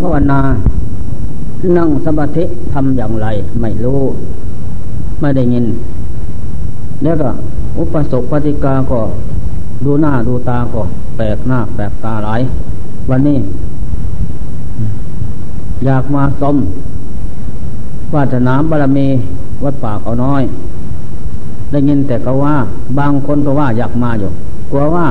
[0.00, 0.40] ภาวนา
[1.76, 3.26] นั่งสมาธิทำอย่างไร
[3.60, 4.00] ไม่รู้
[5.20, 5.66] ไม่ได้ยิน
[7.02, 7.30] แล้วก็
[7.78, 9.00] อุปสมปฏิกาก็
[9.84, 10.82] ดูหน้าดูตาก็
[11.16, 12.40] แปลกหน้าแปลกตาหลาย
[13.10, 13.38] วันนี้
[15.84, 16.56] อยากมาสม
[18.14, 19.06] วาสนาบารมี
[19.64, 20.42] วัดป่าเขาน้อย
[21.70, 22.54] ได้ยินแต่ก็ว่า
[22.98, 24.30] บางคนก็ว่าอยากมาอยู่
[24.70, 25.06] กลัวว่า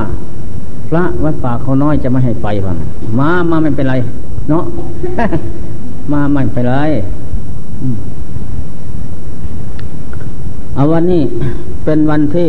[0.88, 2.76] พระวัดป่าเขาน้อยจะไม่ให้ไปบ้าง
[3.18, 3.94] มา มาไม่เป็นไร
[4.50, 4.64] เนาะ
[6.12, 6.76] มาไม่เป็นไร
[10.74, 11.22] เอาวันนี้
[11.84, 12.48] เป็นวันที่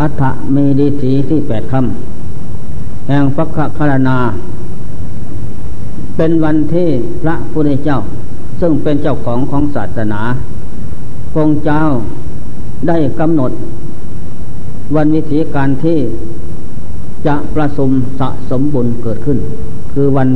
[0.00, 0.22] อัฐ
[0.54, 3.46] มีดีสีที่แปดคำแห่งพระ
[3.78, 4.18] คารนา
[6.16, 6.88] เป็นวันที่
[7.22, 7.98] พระพุทธเจ้า
[8.60, 10.20] ซึ่งเป็นเจ้าของของศาสนา
[11.34, 11.82] พงเจ้า
[12.88, 13.52] ได้กำหนด
[14.96, 15.98] วันวิธีการที่
[17.26, 19.38] จะประสมสะสมบุญเกิดขึ้น
[19.92, 20.28] คือวัน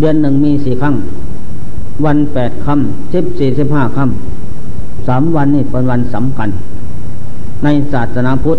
[0.00, 0.94] เดือนหนึ่งมีสี่ครั้ง
[2.04, 6.48] วันแปดคำสิบสี่สิบห้าคำสามวันนี้เป็นวันสำคัญ
[7.64, 8.58] ในศาสนาพุทธ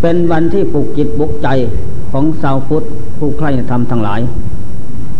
[0.00, 1.48] เป็นวันที่ปลุกจิตปลุกใจ
[2.12, 2.84] ของชาวพุทธ
[3.18, 4.20] ผู้ใคร่ธรรมทั้งหลาย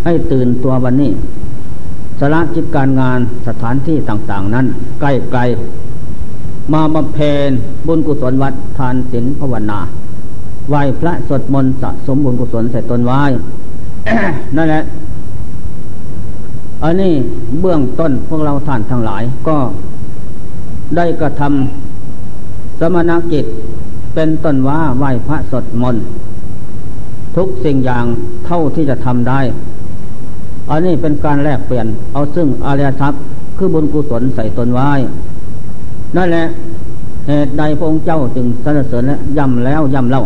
[0.05, 1.11] ให้ตื่นตัววันนี้
[2.21, 4.67] สละจิตการงานสถานที่ต่าง ๆ นั้น
[5.01, 5.05] ใก
[5.39, 7.51] ล้ๆมาบำเพ็ญ
[7.87, 9.79] บุญกุศลวัดทานศีลภาวนา
[10.69, 13.21] ไหว้พระสวดมนต์สะสมบุญกุศลใส่ตนไว้
[14.57, 14.83] นั่นแหละ
[16.85, 17.13] อันนี้
[17.61, 19.57] เบื้องต้นพวกเราท่านทั้งหลายก็
[20.97, 23.45] ได้กระทำสมณกิจ
[24.15, 25.97] เป็นต้นว่าไหวพระสดมน
[27.37, 28.05] ทุกสิ่งอย่าง
[28.47, 29.41] เท่าที่จะทำได้
[30.71, 33.21] อันนี้เป็นการแลกเปลี่ยน เอาซึ่งอริยทรัพย์
[33.57, 34.89] คือบุญกุศลใส่ตนไว้
[36.17, 36.45] นั่นแหละ
[37.29, 40.23] เหตุใดพระองค์เจ้าจึงสรรเสริญและย้ำแล้วย้ำเล่า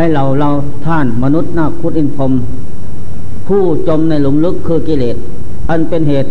[0.00, 0.50] ให้เราเรา
[0.86, 2.32] ท่านมนุษย์นาคุดอินพรม
[3.48, 5.16] ผู้จมในหลุมลึกคือกิเลส
[5.70, 6.30] อันเป็นเหตุ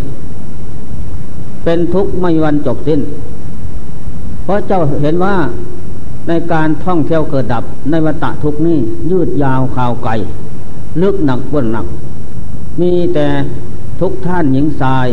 [1.63, 3.01] เป็นทุกข์ไม่วันจบสิ้น
[4.43, 5.35] เพราะเจ้าเห็นว่า
[6.27, 8.77] ในการท่องเที่ยวเกิดดับในวัฏทุกนี้
[9.11, 10.11] ยืดยาวข่าวไกล
[11.01, 11.85] ลึกหนักบ้วนหนัก
[12.81, 13.25] มีแต่
[14.01, 15.07] ทุกท่านหญิงทราย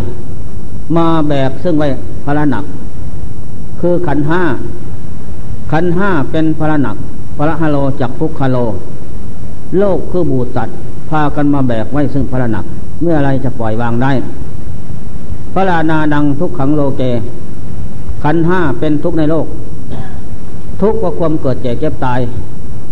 [0.97, 1.89] มาแบบซึ่งไว้
[2.25, 2.65] พระหนัก
[3.81, 4.43] คือขันห้า
[5.73, 6.97] ขันห้าเป็นพระหนัก
[7.37, 8.59] พระฮาโลจักพุกฮาโล
[9.79, 10.77] โลกคือบูสัตว์
[11.11, 12.65] พากันมาแบกไว้ซึ่งพระหนัก
[13.03, 14.13] เมื่อไรจะปล่อยวางได้
[15.53, 17.03] พระลานาดังทุกขังโลเก
[18.23, 19.47] ขันห้าเป็นทุกในโลก
[20.81, 22.21] ทุกว่าความเกิดเจ็บเจ็บตาย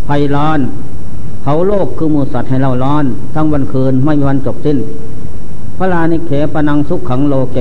[0.08, 0.60] ภัยร้อน
[1.42, 4.78] เผาโลกคือมูสัตว์ให้เราร้อน ทั้งวันคืนไม่มีวันจบสิ้น
[5.78, 7.58] พระลานิเขปนังสุขขังโลเก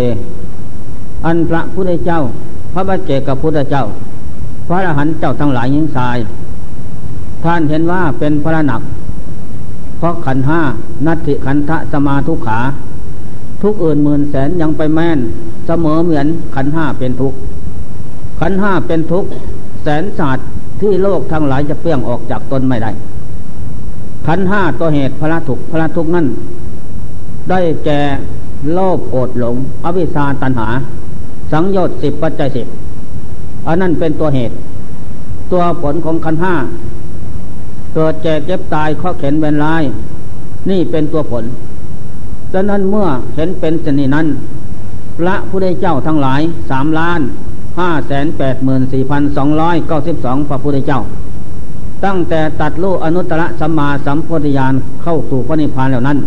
[1.26, 2.20] อันพระพุทธเจ้า
[2.74, 3.84] พระบัจเจกพุทธเจ้า
[4.68, 6.18] พระอรหันต์เจ้าทั้งหลายยิ่งทราย
[7.44, 8.82] ท่านเห็นว่าเป็นพระหนัก
[9.98, 10.62] เพราะขันห้า
[11.06, 12.60] นัตถิขันทะสมาทุกขา
[13.64, 15.20] ทุกอื่นหมื่นแสนยังไปแม่น
[15.68, 17.34] เสมอเหมือนขันห้าเป็นทุก
[18.40, 19.26] ขันห้าเป็นทุก
[19.84, 20.46] แสนศาสตร์
[20.82, 22.92] ที่โลกทั้งหลายจะเปลี่ยงออกจากตนไม่ได้
[24.28, 26.28] ขันห้าตัวเหตุพระทุกพระทุกนั่น
[27.50, 28.00] ได้แก่
[28.74, 30.68] โลภโกรธหลง อวิชชาตันหา
[31.52, 32.68] สังโยชน์สิบปัจจัยสิบ
[33.68, 34.56] อันนั้นเป็นตัวเหตุ
[35.52, 36.54] ตัวผลของขันห้า
[37.94, 39.84] เกิดแก่เจ็บตายข้อเข็นเวนลาย
[40.70, 41.44] นี่เป็นตัวผล
[42.54, 44.28] ดังนั้นเมื่อเห็นเป็นชนินั้น
[45.18, 47.20] พระผู้ได้เจ้าทั้งหลายสามล้าน
[47.80, 51.00] ห้าแสนแปดหมื่นสี่พันสองร้อยเก้าสิบสองพระพุทธเจ้า
[52.06, 56.18] ตั้งแต่ตัดลูกอนุตตรสัมมาสัมพุทธญาณเข้าสู่พระนิพพานเหล่านั้น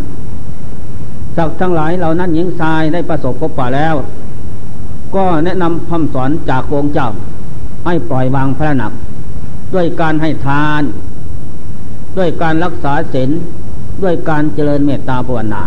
[1.37, 3.95] สักทั้งหลายเหล่านั้นหญิงชายได้ประสบพบป่าแล้ว
[5.17, 7.09] ก็แนะนำคำสอนจากองค์เจ้า
[7.87, 8.93] ให้ปล่อยวางพระหนัก
[9.75, 10.83] ด้วยการให้ทาน
[12.19, 13.31] ด้วยการรักษาศีล
[14.03, 15.63] ด้วยการเจริญเมตตาภาวนา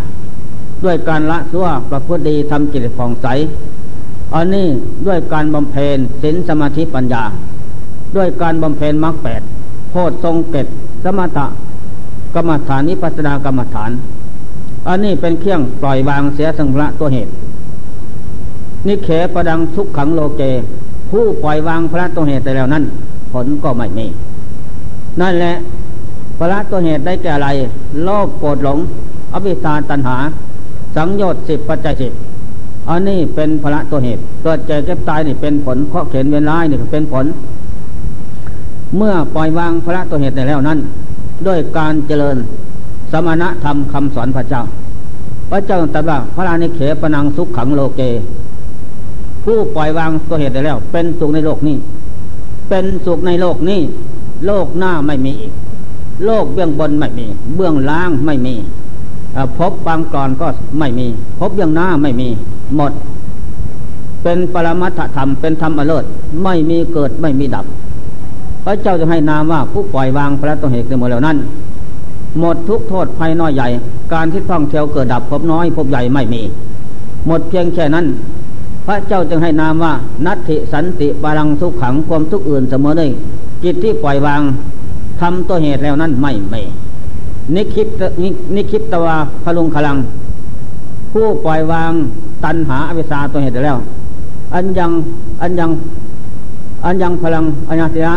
[0.86, 3.28] ด้วยการละสั่วประพฤติดีทำจิตผ่องใส
[4.36, 4.68] อันนี้
[5.08, 7.24] ด้วยการบำเพ็ญศีลสมาธิปัญญา
[8.16, 9.42] ด้วยการบำเพ็ญมรรคแปด
[9.90, 10.68] โพชทรงเกต
[11.04, 11.46] สมถะ
[12.36, 13.92] กรรมฐานนิพพานากรรมฐาน
[14.88, 17.32] อันนี้เป็นเครื่องปล่อยวางเสียสังระตัวเหตุ
[18.88, 20.42] นิเขประดังทุกขังโลเก
[21.10, 22.84] ผู้ปล่อยวางพระตัวเหตุแต่แล้วนั้น
[23.32, 24.06] ผลก็ไม่มี
[25.22, 25.54] นั่นแหละ
[26.40, 27.50] พระตัวเหตุได้แก่อะไร
[28.04, 28.78] โลภโกรธหลง
[29.34, 30.18] อภิชาตัณหา
[30.96, 32.14] สังโยชน์สิบปัจจัยสิบ
[32.90, 37.26] อันนี้เป็นพระตัวเหตุเกิดแก่เก็บตายนี่เป็นผลเคาะเข็นเวียนร้ายนี่เป็นผล
[38.98, 40.80] เมื่อปล่อยวางพระตัวเหตุได้แล้วนั้น
[41.48, 42.38] ด้วยการเจริญ
[43.12, 44.62] สมณธรรมคำสอนพระเจ้า
[45.52, 48.02] พระเจ้าตรัสว่าพระรานิเขปนังสุขขังโลเก
[49.44, 51.78] ผู้ปล่อยวางตัวเหตุได้แล้ว เป็นสุขในโลกนี้
[52.70, 53.80] เป็นสุขในโลกนี้
[54.48, 55.54] โลกหน้าไม่มีอีก
[56.26, 57.26] โลกเบื้องบนไม่มี
[57.56, 58.56] เบื้องล่างไม่มี
[59.58, 60.48] พบบางกรอนก็
[60.80, 61.08] ไม่มี
[61.40, 62.28] พบยังหน้าไม่มี
[62.76, 62.92] หมด
[64.24, 66.06] เป็นปรมัตถธรรมเป็นธรรมอเลิศ
[66.44, 67.66] ไม่มีเกิดไม่มีดับ
[68.66, 71.38] พระเจ้าจะให้นามว่าผู้ปล่อยวางพระตัวเหตุในหมดแล้วนั้น
[72.40, 73.68] หมดทุกโทษภัยน้อยใหญ่
[74.14, 76.42] การที่ท่องเที่ยวเกิดดับพบน้อยพบใหญ่ไม่มี
[77.28, 78.06] หมดเพียงแค่นั้น
[78.86, 79.94] พระเจ้าจึงให้นามว่า
[80.26, 83.10] นัตถิสันติบาลังสุขขังความทุกข์อื่นเสมอเลย
[83.64, 84.42] จิตที่ปล่อยวาง
[85.22, 86.62] ทำตัวเหตุแล้วนั้นไม่ไม่
[87.56, 87.88] นิคิป
[88.56, 89.98] นิคิปตวาพลุงขลัง
[91.12, 91.92] ผู้ปล่อยวาง
[92.44, 93.78] ตันหาอวิชาตัวเหตุแล้ว
[94.54, 94.92] อันยัง
[95.42, 95.72] อันยัง
[96.86, 98.16] อันยังพลังอัญญาติระ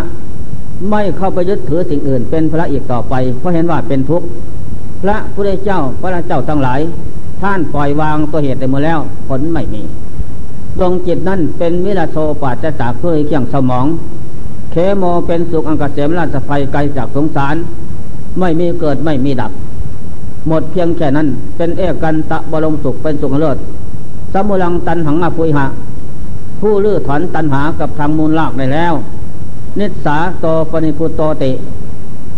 [0.90, 4.26] ไม่เข้าไปยึดถือสิ่งอื่น เป็นพระอีกต่อไป เพราะเห็นว่าเป็นทุกข์
[5.02, 6.80] พระพุทธเจ้าพระเจ้าทั้งหลาย
[7.40, 9.82] ท่านปล่อยวางตัวเหตุได้หมดแล้ว ผลไม่มี
[10.78, 13.86] ดวงจิตนั่นเป็นวิลาโซปัจจากเพื่อเกี่ยงสมอง
[14.72, 17.56] เคโมเป็นสุขอังกเสมราชภัยไกลจากสงสาร
[18.40, 19.52] ไม่มีเกิดไม่มีดับ
[20.48, 23.56] หมดเพียงแค่นั้น เป็นเอกันตะบรมสุขเป็นสุขเลิศ
[24.32, 25.66] สมุลังตันหังอภุยหะ
[26.60, 28.94] ผู้ลื้อถอนตันหากับทางมูลลากได้แล้ว
[29.78, 31.50] นิสาโตปนิพุโตติ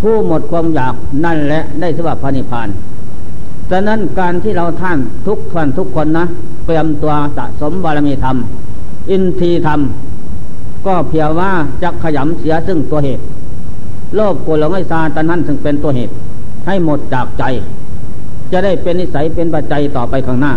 [0.01, 0.95] ผู้หมดความอยาก
[1.25, 2.69] นั่นแหละได้สวัสดิ์พนิพาน
[3.71, 6.25] ฉะนั้นการที่เราท่านทุกท่านทุกคนนะ
[6.67, 8.37] เตรียมตัวสะสมบารมีธรรม
[9.11, 9.81] อินทรีธรรม
[10.87, 11.51] ก็เพียงว่า
[11.83, 13.23] จะขยำเสียซึ่งตัวเหตุ
[14.15, 16.13] โลภโกรธหลงไอ้ซาตันนั้นซึ่งเป็นตัวเหตุ
[16.67, 17.45] ให้หมดจากใจ
[18.53, 20.53] จะได้เป็นนิสัยเป็นปัจจัยต่อไปข้างหน้า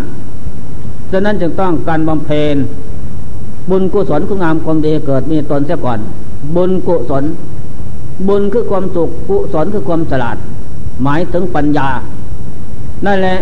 [1.11, 2.55] ฉะนั้นจึงต้องการบำเพ็ญ
[3.69, 5.99] บุญกุศลคุณงามความดีเกิดมีตนเสียก่อน
[6.55, 7.23] บุญกุศล
[8.27, 10.37] บุญคือความสุขกุศลคือความฉลาด
[11.03, 11.89] หมายถึงปัญญา
[13.05, 13.37] นั่นแหละ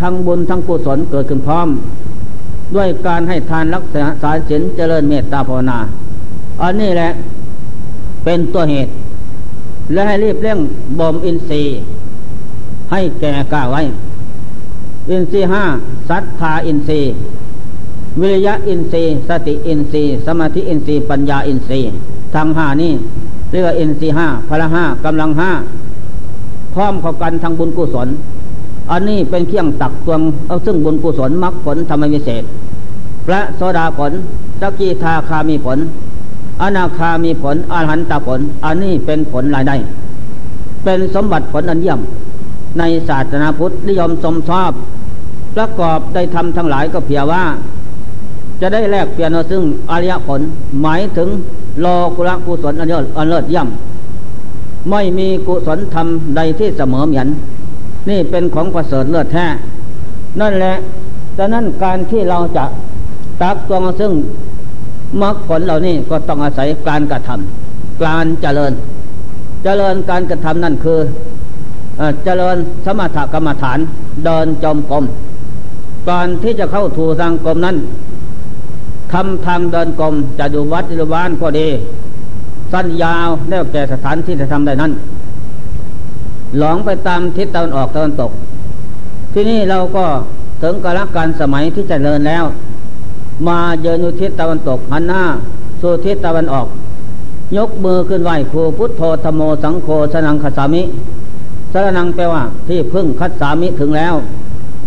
[0.00, 1.68] ทั้งบุญทั้งกุศลเกิดขึ้นพร้อม
[2.74, 5.78] ด้วยการให้ทานรักษาสารศีลเจริญเมตตาภาวนา
[6.62, 7.10] อันนี้แหละ
[8.24, 8.92] เป็นตัวเหตุ
[9.92, 10.58] และให้รีบเร่ง
[10.98, 11.74] บ่มอินทรีย์
[12.92, 13.82] ให้แก่กล้าไว้
[15.10, 15.64] อินทรีย์ห้า
[16.08, 17.10] สัทธาอินทรีย์
[18.20, 21.90] วิริยะอินทรีย์สติอินทรีย์สมาธิอินทรีย์ปัญญาอินทรีย์
[22.34, 22.92] ทางห้านี้
[23.50, 25.50] เรียกว่าอินทรีย์ห้าพละห้ากำลังห้า
[26.74, 28.08] พร้อมเข้ากันทางบุญกุศล
[28.90, 32.44] อันนี้เป็นเครื่องตักตวงเอาซึ่งบุญกุศลมรรคผลธรรมวิเศษ
[33.26, 34.12] พระโสดาผล
[34.60, 35.78] สกิทาคามีผล
[36.62, 39.76] อนาคามีผลอรหัตผล อันนี้เป็นผลรายได้
[40.84, 42.00] เป็นสมบัติผลอันเยี่ยม
[42.78, 44.72] ในศาสนาพุทธนิยมสมชอบ
[45.56, 47.42] ประกอบได้ทำทั้งหลายก็เพียงว่า
[48.60, 50.40] จะได้แลกเปลี่ยนซึ่งอริยผล
[50.82, 51.28] หมายถึง
[51.80, 51.86] โล
[52.16, 53.68] กุระกุศลอันเลิศอันเลิศเยี่ยม
[54.90, 56.06] ไม่มีกุศลธรรม
[56.36, 57.28] ใดที่เสมอเหมือน
[58.08, 59.46] นี่เป็นของประเสริฐเลิศแท้
[60.40, 60.74] นั่นแหละ
[61.38, 62.64] ดังนั้นการที่เราจะ
[63.40, 64.12] ตักตวงซึ่ง
[65.22, 68.72] มรรคผลเหล่านี้ก็ต้องอาศัยการกระทำการเจริญ
[69.64, 70.98] เจริญการกระทำนั่นคือ
[72.24, 72.56] เจริญ
[72.86, 73.78] สมถกรรมฐาน
[74.24, 75.04] เดินจมกรม
[76.08, 77.76] ก่อนที่จะเข้าถูทางกรมนั้น
[79.12, 81.68] ทำทางเดินกรมจะอยู่วัดหรือบ้านก็ดี
[82.72, 84.92] สั้นยาวแล้วแก่สถานที่จะทำได้นั้น
[86.58, 88.30] หลงไปตามทิศตะวันออกตะวันตก
[89.32, 90.04] ที่นี่เราก็
[90.62, 92.44] ถึงกาลการสมัยที่จเจริญแล้ว
[93.46, 95.22] มาเยืนอุทิศตะวันตกหันหน้า
[95.80, 96.66] สู่ทิศตะวันออก
[97.56, 100.82] ยกมือขึ้นไหวครูพุทโธธโมสังโฆสนังคสามิ
[101.72, 104.14] สรนังแปลว่าที่พึ่งคัดสามิถึงแล้ว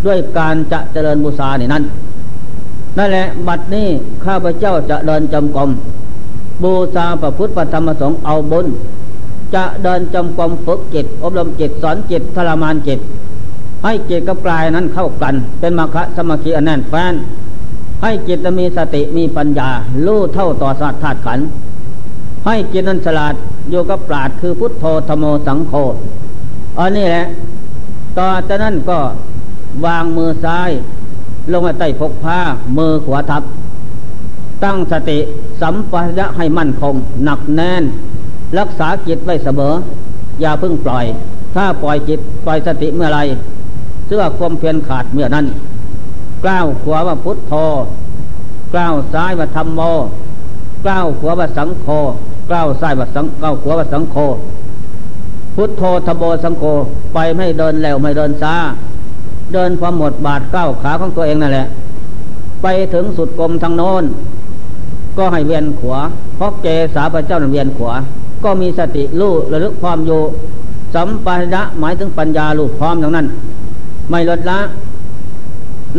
[0.05, 1.83] ด้วยการจะเจริญบูชานี่นั่น
[2.97, 3.87] นั่นแหละบัดนี้
[4.25, 5.69] ข้าพเจ้าจะเดินจำกรม
[6.63, 8.65] บูชาพระพุทธธรรมสงฆ์เอาบุญ
[9.55, 12.99] จะเดินจำกรมฝึกจิตอบรมจิตสอนจิตทรมานจิต
[13.83, 17.13] ให้จิตกับกายนั้นเข้ากัน เป็นมรรคสมาธิอันแน่นแฟ้น
[18.01, 19.69] ให้จิตมีสติมีปัญญา
[20.05, 21.39] รู้เท่าต่อสัตว์ธาตุขัน
[22.45, 23.33] ให้จิตนั้นฉลาด
[23.69, 25.73] อยู่กับปราดคือพุทโธธโมสังโฆ
[26.79, 27.25] อันนี้แหละ
[28.17, 28.99] ต่อจากนั้นก็
[29.85, 30.69] วางมือซ้าย
[31.51, 32.39] ลงมาใต้พกผ้า
[32.77, 33.43] มือขวาทับ
[34.63, 35.19] ตั้งสติ
[35.61, 37.83] สัมปชัญญะให้มั่นคง หนักแน่น
[38.59, 39.73] รักษาจิตไว้เสมอ
[40.41, 41.05] อย่าเพิ่งปล่อย
[41.55, 43.19] ถ้าปล่อยจิตปล่อยสติเมื่อไร
[44.07, 45.45] เสื้อความเพียรขาดเมื่อนั้น
[46.45, 47.53] ก้าวขวาว่าพุทโธ
[48.75, 49.81] ก้าวซ้ายว่าธรรมโม
[50.87, 51.87] ก้าวขวาว่าสังโฆ
[52.51, 54.15] ก้าวซ้ายว่าสังก้าวขวาว่าสังโฆ
[55.55, 56.63] พุทโธธรรมโมสังโฆ
[57.13, 58.55] ไปไม่เดินแล้วไม่เดินช้า
[59.53, 61.67] เดินพอหมดบาทก้าวขาของตัวเองนั่นแหละ
[62.61, 64.03] ไปถึงสุดกลมทางโน้น
[65.17, 65.99] ก็ให้เวียนขวา
[66.35, 67.93] เพราะเกสาพระเจ้าเวียนขวา
[68.43, 70.21] ก็มีสติรู้ระลึกความอยู่
[70.95, 73.27] สัมปัญญะหมายถึงปัญญาลูกพร้อมอย่างนั้น
[74.09, 74.59] ไม่ลดละ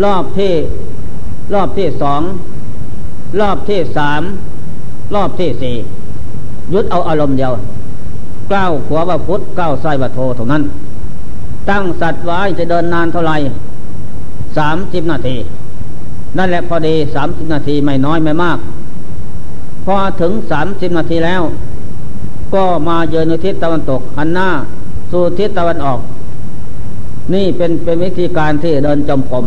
[0.04, 0.52] รอบที่
[1.54, 2.21] รอบที่สอง
[3.40, 4.23] รอบที่สาม
[5.14, 5.76] รอบที่สี่
[6.73, 7.52] ยุดเอาอารมณ์เดียว
[8.52, 10.62] ก้าวขวาว่าพุทธก้าวซ้ายว่าโทเท่านั้น
[11.71, 13.37] ตั้งสัตว์ไว้จะเดินนานเท่าไหร่
[14.57, 15.37] สามสิบนาที
[16.38, 18.59] นั่นแหละพอดีสามสิบนาทีไม่น้อยไม่มาก
[19.85, 21.42] พอถึงสามสิบนาทีแล้ว
[22.54, 24.49] ก็มาเยืนทิศตะวันตกหันหน้า
[25.11, 26.00] สู่ทิศตะวันออก
[27.35, 29.45] นี่เป็นเป็นวิธีการที่เดินจมกรม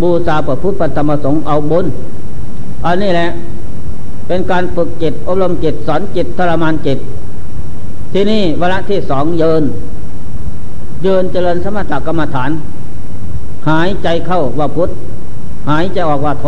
[0.00, 1.86] บูชาพระพุทธธรรมสงฆ์เอาบุญ
[2.84, 3.28] อันนี้แหละ
[4.26, 6.98] เป็นการฝึกจิตอบรมจิตสอนจิตทรมานจิต
[8.12, 9.62] ที่นี่เวลาที่สองเยิน
[11.02, 12.50] เยินเจริญสมถกรรมฐาน
[13.68, 14.90] หายใจเข้าว่าพุทธ
[15.70, 16.46] หายใจออกว่าโท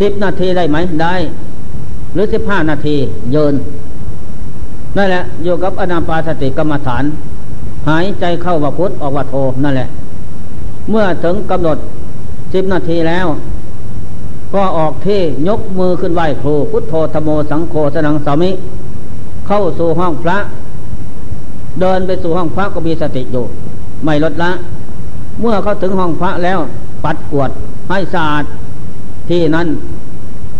[0.00, 1.14] สิบนาทีได้ไหมได้
[2.14, 2.96] หรือสิบห้านาที
[3.32, 3.54] เยิน
[4.96, 7.04] นั่นแหละอยู่กับอนาปาสติกรรมฐาน
[7.88, 9.34] หายใจเข้าว่าพุทธออกว่าโท
[9.64, 9.88] นั่นแหละ
[10.90, 11.78] เมื่อถึงกำหนด
[12.52, 13.26] สิบนาทีแล้ว
[14.54, 18.50] ก็ออกที่ยกมือขึ้นไหวครู พุทโธธโมสังโฆสนังสามิ
[19.46, 20.36] เข้าสู่ห้องพระ
[21.80, 23.44] เดินไปสู่ห้องพระก็มีสติอยู่
[24.04, 24.50] ไม่ลดละ
[25.40, 26.58] เมื่อเขาถึงห้องพระแล้ว
[27.04, 27.50] ปัดกวด
[27.88, 28.44] ให้สะอาด
[29.28, 29.66] ที่นั้น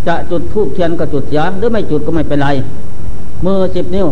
[0.06, 2.48] จะจุดธูปเทียนก็จุดเสียหรือไม่จุดก็ไม่เป็นไร
[3.44, 4.06] มือสิบนิ้ว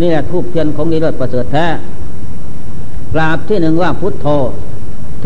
[0.00, 1.66] นี่แหละธูปเทียนของดีเลิศประเสริฐแท้
[3.14, 4.26] กราบที่หนึ่งว่าพุทโธ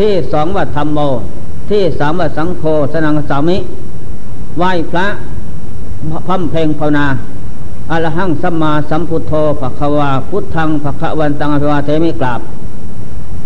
[0.01, 0.99] ที่สองว่าธรรมโม
[1.69, 3.57] ที่สามว่าสังโฆสนังสามิ
[4.57, 5.05] ไหว้พระ
[6.27, 7.05] บำเพ็ญภาวนา
[7.91, 12.41] อรหังสัมมาสัมพุทโธภะคะวา พุทธังภควันตังอภิวาเทมิกราบ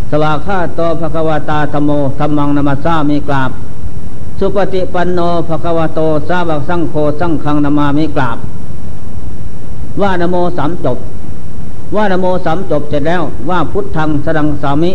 [0.09, 3.51] สวาคาโตภควตาธรรมโมธรรมังนามาสามีกราบ
[4.39, 8.37] สุปฏิปันโนภควโตสาวกสังโฆสังฆังนามามิกราบ
[10.01, 10.97] ว่านโมสามจบ
[11.95, 14.91] ว่านโมสามจบเสร็จแล้วว่าพุทธังสดังสามิ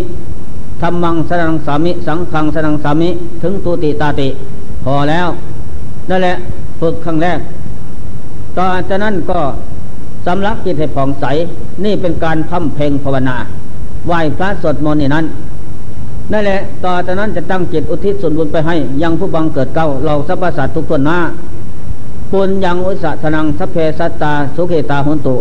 [0.80, 3.08] ธรรมังสดังสามิ สังฆังสดังสามิ
[3.42, 4.28] ถึงตุติตาติ
[4.84, 5.28] พอแล้ว
[6.10, 6.34] นั่นแหละ
[6.80, 7.38] ฝึกครั้งแรก
[8.58, 9.40] ต่อจากนั้นก็
[10.26, 11.24] สำลักจิตให้ผ่องใส
[11.84, 13.36] นี่เป็นการทำเพลงภาวนา
[14.06, 15.24] ไหว้พระสวดมนต์นี่นั้น
[16.32, 21.18] นั่นแหละ ต่อจากนั้นจะตั้งจิตอุทิศส่วนบุญไปให้ ยังผู้บังเกิดเก้าเราสรรพสัตว์ทุกตัวหน้า
[22.32, 25.36] ปุญยังอุสะทนังสัพเพสัตตา สุเขตาหุนตุ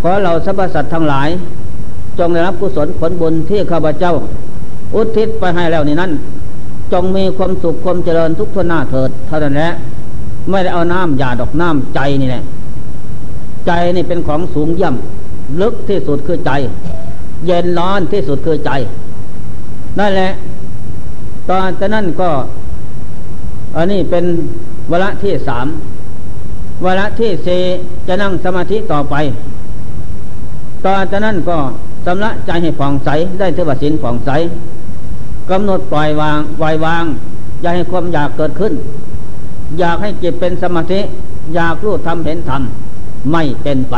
[0.00, 1.28] ขอเราสรรพสัตว์ทั้งหลาย
[2.18, 4.12] จงได้รับกุศลผลบุญที่ข้าพเจ้า
[4.94, 6.12] อุทิศไปให้แล้วนี่นั้น
[6.92, 9.70] จงมีความสุขความเจริญทุกทวนหน้าเถิดเท่านั้นแหละ
[10.50, 12.42] ไม่ได้เอาน้ำยาดอกน้ำใจนี่แหละ
[13.66, 16.50] ใจนี่เป็นของสูงย่ำลึกที่สุดคือใจ
[17.46, 18.70] เย็นร้อนที่สุดคือใจ
[19.98, 20.30] นั่นแหละ
[21.48, 22.30] ตอนจากนั้นก็
[23.76, 24.24] อันนี้เป็น
[24.90, 25.66] วระที่สาม
[26.84, 27.62] วาระที่สี่
[28.06, 29.14] จะนั่งสมาธิต่อไป
[30.84, 31.58] ตอจากนั้นก็
[32.06, 33.08] สำละใจให้ผ่องใส
[33.38, 34.30] ได้เทวสินผ่องใส
[35.50, 37.04] กำหนดปล่อยวางปล่อยวาง
[37.60, 38.72] อย่าให้ความอยากเกิดขึ้น
[39.78, 41.00] อยากให้จิตเป็นสมาธิ
[41.54, 42.62] อยากรู้ทำเห็นธรรม
[43.32, 43.96] ไม่เป็นไป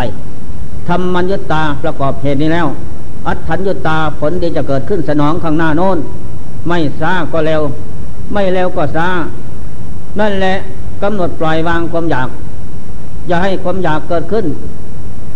[0.88, 2.66] ทำมันยุตาประกอบเหตุนี้แล้ว
[3.26, 5.98] อัตถัญยุตตาผลดีจะเกิดขึ้นสนองข้างหน้าโน้น
[6.68, 7.62] ไม่ซาก็เร็ว
[8.32, 9.08] ไม่เร็วก็ซา
[10.20, 10.54] นั่นแหละ
[11.02, 12.28] กำหนดปล่อยวางความอยาก
[13.28, 14.46] อย่าให้ความอยากเกิดขึ้น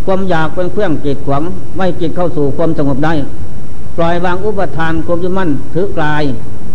[0.06, 1.42] ความอยากเป็นเครื่องจิตขวาง
[1.76, 3.12] ไม่จิตเข้าสู่ความสงบได้
[3.98, 6.24] ปล่อยวางอุปทานความยึดมั่นถือกลาย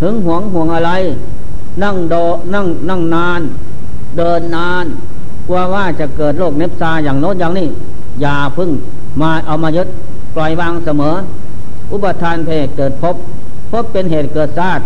[0.01, 0.91] ถึงหวงห่วงอะไร
[1.83, 2.15] นั่งโด
[2.53, 3.41] นั่งนั่งนาน
[4.17, 4.85] เดินนาน
[5.47, 7.67] กลัวว่าจะเกิดโรคเนบซาอย่างโน้นอย่างนี้
[8.21, 8.69] อย่าพึ่ง
[9.21, 9.87] มาเอามายึด
[10.35, 11.15] ปล่อยวางเสมอ
[11.91, 13.15] อุปทานเพศเกิดพบ
[13.71, 14.81] พบเป็นเหตุเกิดซาด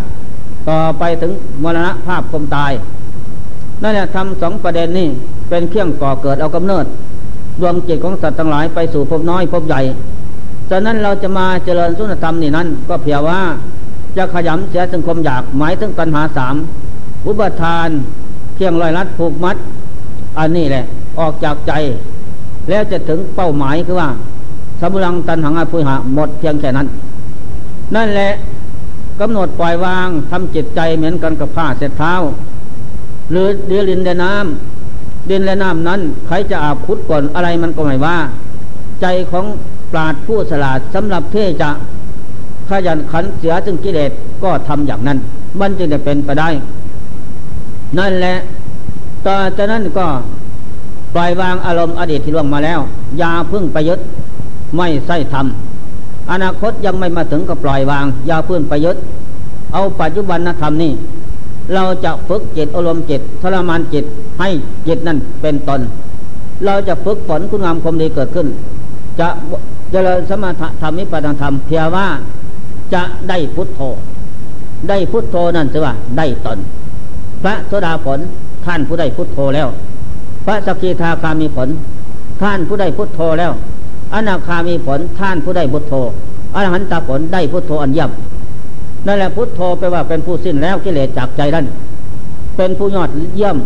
[0.70, 1.32] ต่อไปถึง
[1.64, 2.72] มรณะภาพคมตาย
[3.84, 5.08] นั่นแหละทำสองประเด็นนี้
[5.50, 6.86] เป็นเครื่องก่อเกิดเอากำเนิด
[7.62, 9.82] ดวงจิตของสัตว์ทั้งหลายไปสู่ภพน้อยภพใหญ่
[10.70, 13.40] ฉะนั้นเราจะมาเจริญสุนธรรมนี่นั้น ก็เพียงว่า
[14.18, 16.56] จะขยำเสียถึงคมอยากหมายถึงปัญหาสาม
[17.26, 17.90] อุปทาน
[18.56, 19.58] เพียงลอยลัดผูกมัด
[20.40, 20.84] อันนี้แหละ
[21.20, 21.72] ออกจากใจ
[22.70, 24.10] แล้วจะถึงเป้าหมายคือว่า
[24.80, 26.88] สมุลังตันหังอาภุหะหมดเพียงแค่นั้น
[27.96, 28.30] นั่นแหละ
[29.20, 32.14] กำหนดปล่อยวางทำจิตใจเหมือนกันกับผ้าเสร็จเท้า
[33.32, 38.18] หรือเดือลินเดน้ำดินและน้ำนั้น ใครจะอาบพุทธก่อนอะไรมันก็ไม่ว่า
[39.02, 39.46] ใจของ
[39.92, 41.70] ปราดผู้สลาดสำหรับเทจะ
[42.70, 44.12] ขยันขันเสียถึงกิเลส
[44.44, 45.18] ก็ทำอย่างนั้น
[45.60, 46.50] มันจึงจะเป็นไปได้
[47.98, 48.36] นั่นแหละ
[49.26, 50.08] ต่อจากนั้นก็
[51.16, 52.80] ปล่อยวางอารมณ์อดีตที่ล่วงมาแล้ว
[53.20, 54.00] อย่าพึ่งไปยึด
[54.78, 58.98] ไม่ใส่ทำอนาคตยังไม่มาถึงก็ปล่อยวางอย่าพึ่งไปยึด
[59.74, 60.92] เอาปัจจุบันธรรมนี่
[61.74, 64.06] เราจะฝึกจิตอารมณ์จิตทรมานจิต
[64.40, 64.50] ให้
[64.88, 65.82] จิตนั่นเป็นตน
[66.66, 68.48] เราจะฝึกฝนคุณงามความดีเกิดขึ้น
[69.20, 69.30] จะ
[69.92, 72.08] เจริญสมถะธรรมิปตังธรรมเพียว่า
[72.94, 73.82] จะได้พุทโธ
[74.90, 76.58] ได้พุทโธนั่นสิว่า ได้ตน
[77.44, 78.20] พระโสดาผล
[78.66, 79.68] ท่านผู้ได้พุทโธแล้ว
[80.46, 81.70] พระสกิทาคามีผล
[82.42, 83.52] ท่านผู้ได้พุทโธแล้ว
[84.14, 85.94] อนาคามีผลท่านผู้ได้พุทโธ
[86.56, 88.10] อรหันตผลได้พุทโธอันเยี่ยม
[89.06, 91.66] นั่นแหละพุทโธไปว่าเป็นผู้สิ้นแล้วกิเลสจากใจนั้น
[92.58, 93.58] เป็นผู้ยอดเยี่ยม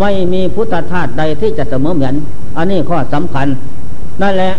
[0.00, 2.14] ไม่มีพุทธทาสใดที่จะเสมอเหมือน
[2.56, 3.46] อันนี้ข้อสำคัญ
[4.22, 4.52] นั่นแหละ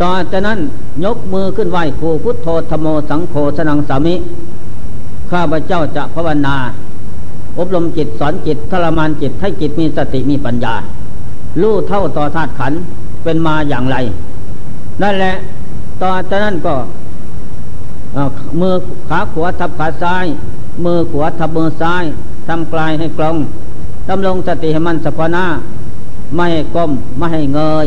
[0.00, 0.58] ต่อจากนั้น
[1.04, 4.14] ยกมือขึ้นไหวครูพุทโธธโมสังโฆสนังสามิ
[5.30, 6.56] ข้าพเจ้าจะภาวนา
[7.58, 10.74] อบรมจิตสอนจิตทรมานจิตให้จิตมีสติมีปัญญา
[11.60, 12.72] รู้เท่าต่อธาตุขัน
[13.22, 13.96] เป็นมาอย่างไร
[15.02, 15.34] นั่นแหละ
[16.02, 16.74] ต่อจากนั้นก็
[18.60, 18.74] มือ
[19.08, 20.26] ขาขวาทับขาซ้าย
[20.84, 22.04] มือขวาทับมือซ้าย
[22.48, 23.36] ทำกลายให้กลง
[24.08, 25.44] ดำรงสติให้มันสะพนา
[26.36, 27.86] ไม่ให้ก้ม ไม่ให้เงย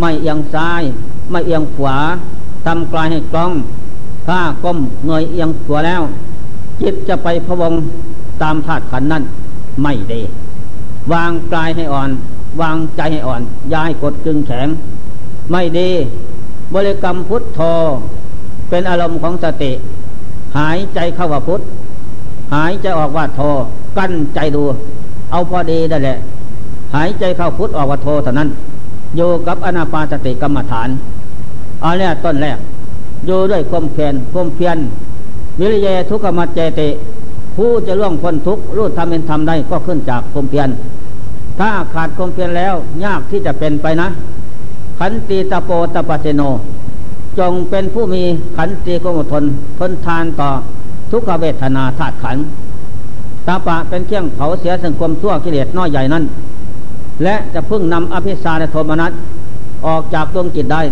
[0.00, 0.82] ไม่เอียงซ้าย
[1.30, 1.96] ไม่เอียงขวา
[2.66, 3.50] ทำกลายให้กลอง
[4.26, 6.02] ถ้าก้มเงยเอียงขวาแล้ว
[6.80, 7.72] จิตจะไปพวง
[8.42, 9.22] ตามธาตุขันนั้น
[9.82, 10.20] ไม่ดี
[11.12, 12.10] วางกายให้อ่อน
[12.60, 13.42] วางใจให้อ่อน
[13.74, 14.68] ย้ายกดกึ่งแข็ง
[15.50, 15.90] ไม่ดี
[16.74, 17.60] บริกรรมพุทโธ
[18.68, 19.72] เป็นอารมณ์ของสติ
[20.58, 21.60] หายใจเข้าว่าพุท
[22.54, 23.40] หายใจออกว่าโท
[23.98, 24.62] กั้นใจดู
[25.30, 26.18] เอาพอดีได้แหละ
[26.94, 28.48] หายใจเข้าพุทออกว่าโทเท่านั้น
[29.16, 30.88] อยู่กับอนาปาสติกรรมฐาน
[31.84, 32.58] อาเนี่ยต้นแรก
[33.26, 34.76] อยู่ด้วยความเพียรความเพียร
[35.60, 36.88] วิริยทุกขมัจเจติ
[37.56, 40.68] ผู้จะล่วงพ้นทุกข์รู้ทำเป็นทำได้ก็ขึ้นจากความเพียร
[41.58, 44.08] ถ้าขาดความเพียรแล้วยากที่จะเป็นไปนะ
[44.98, 46.42] ขันติตะโปตะปะเซโน
[47.38, 48.22] จงเป็นผู้มี
[48.56, 49.44] ขันติกมทน
[49.78, 50.50] ทนทานต่อ
[51.10, 52.36] ทุกขเวทนาธาตุขัน
[53.46, 56.24] ตาปะเป็นเครื่องเผาเสียสังคมทั่วกิเลสน้อยใหญ่นั้น
[57.24, 59.12] และจะพึ่งนำอภิสารโทมนัส
[59.86, 60.82] ออกจากดวงจิตได้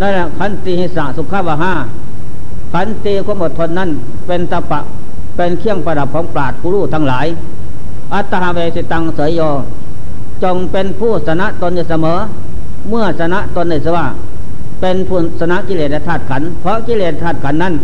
[0.00, 1.72] นั่นแหละขันติหิสะสุขาวะห้า
[2.72, 3.90] ขันติความอดทนนั้น
[4.26, 4.80] เป็นตาปะ
[5.36, 7.26] เป็นเครื่องประดับของปราดผู้รู้ทั้งหลาย
[8.14, 9.40] อัตหาเวสิตังเสยโย
[10.42, 12.18] จงเป็นผู้ชนะตนอยู่เสมอ
[12.88, 14.06] เมื่อชนะตนในสว่า
[14.80, 17.74] เป็นผู้ชนะกิเลสธาตุขัน เพราะกิเลสธาตุขันนั้น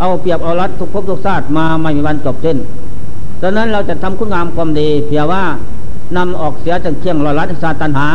[0.00, 2.58] เอาเปรียบเอารัดทุกภพทุกชาติมาไม่มีวันจบสิ้น
[3.42, 5.42] ดังนั้นเราจะทำคุณงามความดีเพียงว่า
[6.16, 8.08] นำออกเสียจากเคียงรอรัดศาสตัญหา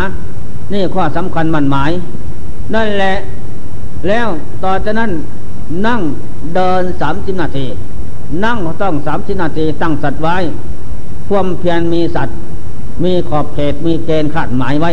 [0.73, 1.91] นี่ข้อสำคัญมั่นหมาย
[2.73, 3.13] นั่นแหละ
[4.08, 4.28] แล้ว
[4.63, 5.12] ต่อจากนั้น
[5.88, 6.02] นั่ง
[6.56, 7.65] เดินสามสิบนาที
[8.45, 10.38] นั่งต้องสามสิบนาทีตั้งสัตว์ไว้
[11.30, 12.38] ความเพียรมีสัตว์
[13.04, 14.91] มีขอบเขตมีเกณฑ์ขาดหมายไว้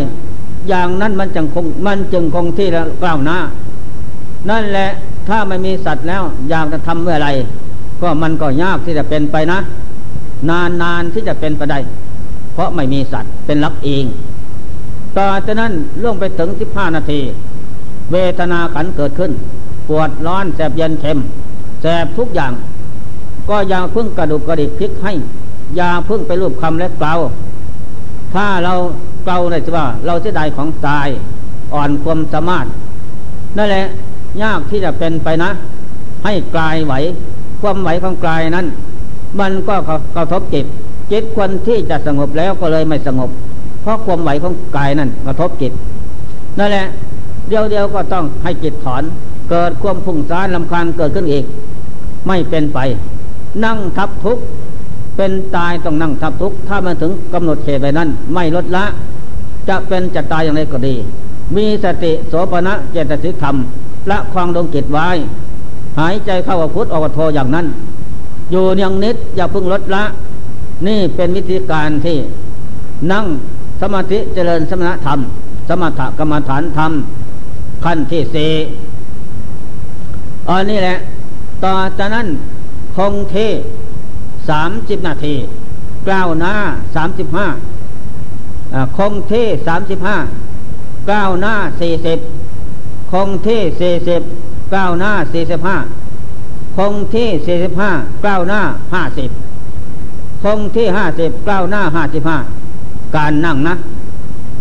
[0.69, 3.39] อย่างนั้นมันจึงคงมันจึงคงที่แล้วกล่าวหน้า
[4.51, 4.89] นั่นแหละ
[5.29, 7.29] ถ้าไม่มีสัตว์แล้วอยากจะทำเมื่อไร
[8.03, 9.59] ก็มันก็ยากที่จะเป็นไปนะ
[10.51, 11.79] นานนานที่จะเป็นไปได้
[12.55, 14.05] เพราะไม่มีสัตว์เป็นรับเอง
[15.19, 17.21] ต่อจากนั้นล่วงไปถึงสิบห้านาที
[18.13, 19.33] เวทนาขันเกิดขึ้น
[19.89, 21.19] ปวดร้อนแสบเย็นเข็ม
[21.83, 22.53] แสบทุกอย่าง
[23.49, 25.13] ก็อย่าพึ่งกระดูกกระดิกพลิกให้
[25.77, 27.13] อย่าพึ่งไปรูปคำและเกลา
[28.35, 28.75] ถ้าเรา
[29.25, 31.09] เกลาในที่ว่า เราเสียดายของตาย
[31.75, 32.67] อ่อนความสามารถ
[33.57, 33.85] นั่นแหละ
[34.43, 35.51] ยากที่จะเป็นไปนะ
[36.25, 36.95] ให้กลายไหว
[37.61, 38.67] ความไหวของกลายนั้น
[39.41, 39.75] มันก็
[40.17, 40.67] กระทบจิต
[41.13, 43.31] จิตควรที่จะสงบแล้วก็เลยไม่สงบ
[43.83, 45.73] เพราะความไหวของกายนั้นกระทบจิต
[46.59, 46.87] นั่นแหละ
[47.51, 49.03] เดียวเดียวก็ต้องให้จิตถอน
[49.51, 51.45] เกิดความพุ่งซ่านลำคาญเกิดขึ้นอีก
[52.27, 52.79] ไม่เป็นไป
[53.65, 54.39] นั่งทับทุก
[55.17, 58.85] เป็นตายต้องนั่งทับทุกถ้ามันถึงกำหนดเขตไปนั้น ไม่ลดละ
[59.69, 60.95] จะเป็นจะตายอย่างไรก็ดี
[61.57, 63.57] มีสติโสปณะเจตสิกธรรม
[64.11, 65.09] ละควางดวงจิตไว้
[65.99, 67.67] หายใจเข้าพุทธออกโทอย่างนั้น
[68.51, 70.05] อยู่เนียงนิดอย่าพึ่งลดละ
[70.87, 72.17] นี่เป็นวิธีการที่
[73.13, 73.25] นั่ง
[73.81, 75.19] สมาธิเจริญสมณธรรม
[75.69, 76.93] สมถกรรมฐานธรรม
[77.85, 78.53] ขั้นที่สี่
[80.49, 80.97] อันนี้แหละ
[81.65, 82.27] ต่อจากนั้น
[82.97, 83.37] คงเท
[84.49, 85.35] สามสิบนาที
[86.07, 86.55] กล้าวหน้า
[86.95, 87.47] สามสิบห้า
[88.99, 90.17] คงที่สามสิบห้า
[91.11, 92.19] ก้าวหน้าสี่สิบ
[93.13, 94.23] คงที่สี่สิบ
[94.75, 95.77] ก้าวหน้าสี่สิบห้า
[96.77, 97.91] คงที่สี่สิบห้า
[98.27, 98.61] ก้าวหน้า
[98.95, 99.31] ห้าสิบ
[100.43, 102.39] คงที่ห้าสิบก้าวหน้าห้าสิบห้า
[103.17, 103.75] การนั่งนะ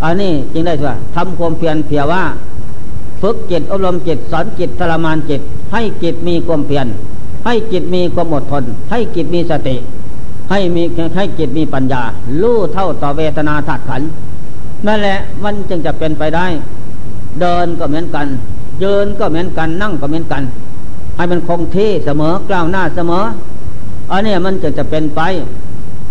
[0.03, 2.23] อันนี้จึงได้ว่าทำความเพียรเพียว่า
[3.21, 5.41] ฝึกจิตอบรมจิตสอนจิตทรมานจิต
[5.73, 6.88] ให้จิตมีความเพียร
[7.45, 9.75] ให้จิตมีความอดทน ให้จิตมีสติ
[10.51, 10.84] ให้มี
[11.15, 12.01] ให้จิตมีปัญญา
[12.41, 14.01] รู้เท่าต่อเวทนาธาตุขัน
[14.88, 16.45] นั่นแหละมันจึงจะเป็นไปได้
[17.39, 18.27] เดินก็เหมือนกัน
[18.84, 20.43] ยืนก็เหมือนกันนั่งก็เหมือนกัน
[21.15, 23.21] ให้มันคงที่เสมอกล้าวหน้าเสมอ
[24.12, 25.21] อันนี้มันจึงจะเป็นไป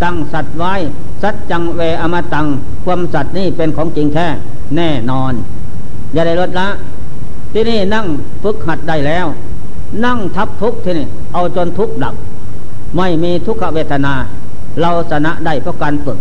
[0.03, 0.73] ตั้งสัตว์ไว้
[1.21, 2.45] สัจจังเวอมตัง
[2.85, 4.27] ความสัตว์นี่เป็นของจริงแท้
[4.75, 5.33] แน่นอน
[6.13, 6.67] อย่าได้ลดละ
[7.53, 8.05] ที่นี่นั่ง
[8.43, 9.25] ฝึกหัดได้แล้ว
[10.05, 12.15] นั่งทับทุกที่นี่ เอาจนทุกดับ
[12.97, 14.13] ไม่มีทุกขเวทนา
[14.81, 16.17] เราชนะได้เพราะการฝึก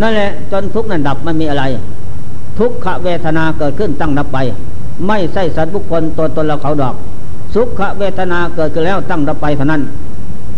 [0.00, 1.64] นั่นแหละจนทุกนั้นดับมันมีอะไร
[2.58, 4.38] ทุกขเวทนาเกิดขึ้นตั้งดับไป
[5.06, 6.94] ไม่ใช่สัตว์บุคคลตัวตนเราเขาดอก
[7.54, 9.82] สุขเวทนาเกิดขึ้นแล้วตั้งรับไปเท่านั้น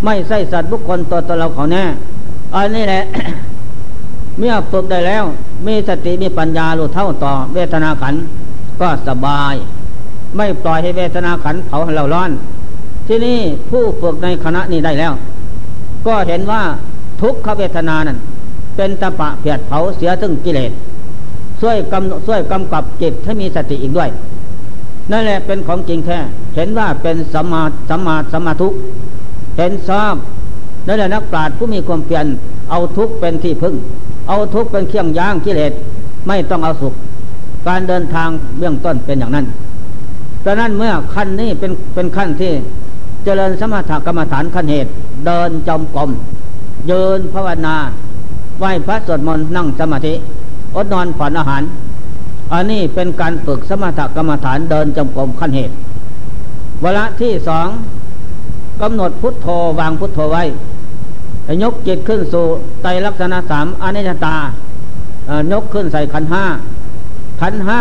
[0.05, 1.83] ไม่ใช่สัตว์บุคคลตัวตนเราเขาแน่
[2.55, 3.03] อันนี้แหละ
[4.39, 5.25] เมื่อฝึกได้แล้ว
[5.67, 8.15] มีสติมีปัญญารู้เท่าต่อเวทนาขัน
[8.81, 9.55] ก็สบาย
[10.37, 12.31] ไม่ปล่อยให้เวทนาขันเผาเราร้อน
[13.07, 13.39] ที่นี่
[13.71, 15.13] ผู้ฝึกในคณะนี้ได้แล้ว
[16.07, 16.63] ก็เห็นว่า
[17.23, 18.19] ทุกขเวทนานั้น
[18.77, 20.73] เป็นตะปะเพียดเผาเสียถึงกิเลส
[21.61, 24.11] ช่วยกำช่วยกำกับจิตให้มีสติอีกด้วย
[25.11, 26.19] นั่นแหละเป็นของจริงแท้
[26.55, 28.73] เห็นว่าเป็นสมาสมาสมาทุก
[29.57, 30.15] เห็นชอบ
[30.87, 32.27] นั่นแหละนักปราชญ์ผู้มีความเพียร
[32.71, 33.75] เอาทุกเป็นที่พึ่ง
[34.29, 35.73] เอาทุกเป็นเครื่องย่างกิเลส
[36.27, 36.95] ไม่ต้องเอาสุข
[37.69, 39.47] การเดินทางเบื้องต้นเป็นอย่างนั้น
[40.45, 42.53] ดังนั้นเมื่อขั้นนี้เป็นเป็นขั้นที่
[43.25, 44.91] เจริญสมถกรรมฐานขั้นเหตุ
[45.27, 46.11] เดินจมกรม
[46.91, 47.77] ยืนภาวนา
[48.59, 50.15] ไหว้พระสวดมนต์นั่งสมาธิ
[50.77, 51.63] อดนอนผ่อนอาหาร
[52.53, 55.75] อันนี้เป็นการฝึกสมถกรรมฐานเดินจมกรมขั้นเหตุ
[56.83, 57.69] เวลาที่สอง
[58.83, 59.47] กำหนดพุทโธ
[59.79, 60.45] วางพุทโธไว้
[61.63, 62.45] ยกจิตขึ้นสู่
[62.83, 64.37] ไตลักษณะสามอนิจจตา
[65.53, 66.45] ยกขึ้นใส่ขันห้า
[67.41, 67.81] ขันห้า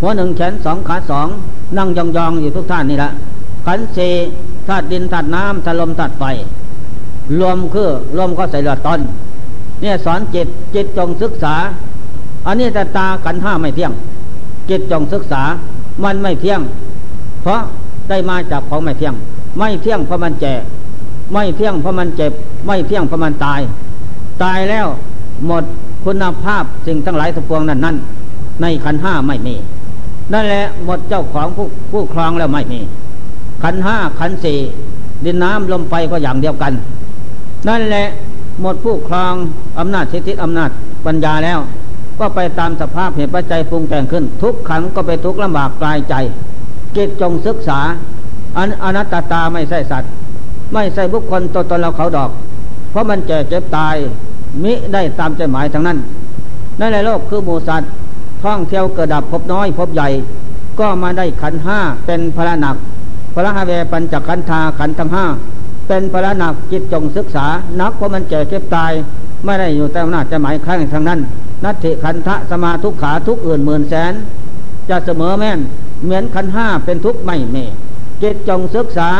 [0.00, 1.28] หัวหนึ่งแขนสองขาสอง
[1.76, 3.10] นั่งยองๆอยู่ทุกท่านนี่แหละ
[3.66, 4.12] ขันสี่
[4.68, 6.24] ธาตุดินธาตุน้ำธาตุลมธาตุไฟ
[7.40, 9.00] รวมคือรวมก็ใส่เลือน
[9.80, 11.54] เนี่ยสอนจิตจิตจงศึกษา
[12.46, 13.92] อันนี้แต่ตาขันห้าไม่เที่ยง
[14.70, 15.42] จิตจงศึกษา
[16.04, 16.60] มันไม่เที่ยง
[17.42, 17.60] เพราะ
[18.08, 19.14] ได้มาจากของไม่เที่ยง
[19.58, 20.54] ไม่เที่ยงเพราะมันแก่
[21.32, 22.32] ไม่เที่ยงเพราะมันเจ็บ
[22.66, 23.60] ไม่เที่ยงเพราะมันตาย
[24.42, 24.86] ตายแล้ว
[25.46, 25.64] หมด
[26.04, 27.96] คุณภาพสิ่งทั้งหลายทั้งปวงนั้นนั้น
[28.62, 29.54] ในขันห้าไม่มี
[30.32, 32.80] นั่นแหละหมดเจ้าของผู้ผู้ครองแล้วไม่มี
[33.62, 34.58] ขันห้าขันสี่
[35.24, 36.72] ดินน้ำลมไฟก็อย่างเดียวกัน
[37.68, 38.06] นั่นแหละ
[38.60, 39.34] หมดผู้ครอง
[39.78, 40.70] อำนาจสิทธิอำนาจ
[41.06, 41.58] ปัญญาแล้ว
[42.18, 46.14] ก็ไปตามสภาพเหตุปัจจัยปรุงแต่งขึ้น ทุกขังก็ไปทุกลำบากกลายใจ
[46.96, 47.80] จิตจงศึกษา
[48.56, 50.10] อันอนัตตาไม่ใช่สัตว์
[50.74, 52.30] ไม่ใช่บุคคลตัวตนเราเขาดอก
[52.90, 53.96] เพราะมันแก่เจ็บตาย
[54.62, 55.98] มิได้ตามใจหมายทั้งนั้น
[56.80, 57.90] นั่นแหละโลกคือหมูสัตว์
[58.44, 60.08] ท่องเที่ยวเกิดดับพบน้อยพบใหญ่
[60.80, 62.76] ก็มาได้ขันห้าเป็นพระหนัก
[63.34, 65.24] พระฮาเวปัญจขันธาขันทั้งห้า
[65.88, 67.46] เป็นพระหนักจิตจงศึกษา
[67.80, 68.92] นักเพราะมันแก่เก็บตาย
[69.44, 71.20] ไม่ได้อยู่แต่อำนาจจะหมายครั้งทางนั้น
[71.64, 74.12] นัตถิขันธะสมาทุกขาทุกอื่นหมื่นแสน
[74.90, 75.58] จะเสมอแม่น
[76.04, 77.56] เหมือนขันห้าเป็นทุกไม่เม
[78.22, 79.10] จิตจงศึกษา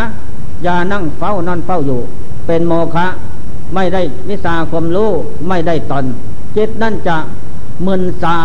[0.62, 2.00] อย่านั่งเฝ้านอนเฝ้าอยู่
[2.46, 3.06] เป็นโมฆะ
[3.74, 5.10] ไม่ได้วิสาความรู้
[5.48, 6.04] ไม่ได้ตน
[6.56, 7.16] จิตนั่นจะ
[7.86, 8.36] มึนซา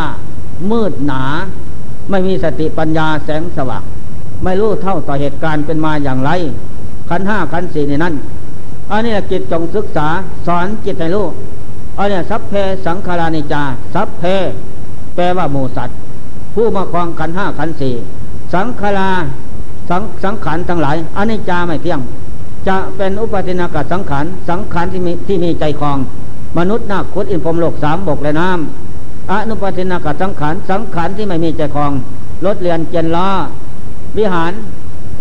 [0.71, 1.23] มืดหนา
[2.09, 3.83] ไม่มีสติปัญญาแสงสว่าง
[4.43, 6.31] ไม่รู้เท่าต่อเหตุการณ์เป็นมาอย่างไร
[7.09, 8.13] ขันห้าขันสี่ในนั้น
[8.91, 10.07] อันนี้จิตจงศึกษา
[10.47, 11.25] สอนจิตให้รู้
[11.97, 12.53] อันนี้สัพเพ
[12.85, 14.23] สังขารานิจา สัพเพ
[15.15, 15.95] แปลว่าหมูสัตว์
[16.53, 17.93] ผู้มาครองขันห้าขันสี่
[18.53, 19.09] สังขารา
[19.89, 21.99] สังสังขารทั้งหลายอันนี้จาไม่เที่ยง
[22.67, 25.97] จะเป็นอุปตินากาสังขารสังขารที่มีที่มีใจคลอง
[26.57, 28.88] มนุษย์นาคุดอินพรมโลกสามบกและน้ำ
[29.31, 31.91] อนุปตินากสังขารสังขารที่ไม่มีใจคลอง
[32.45, 33.27] รถเรียนเจนล้อ
[34.17, 34.53] วิหาร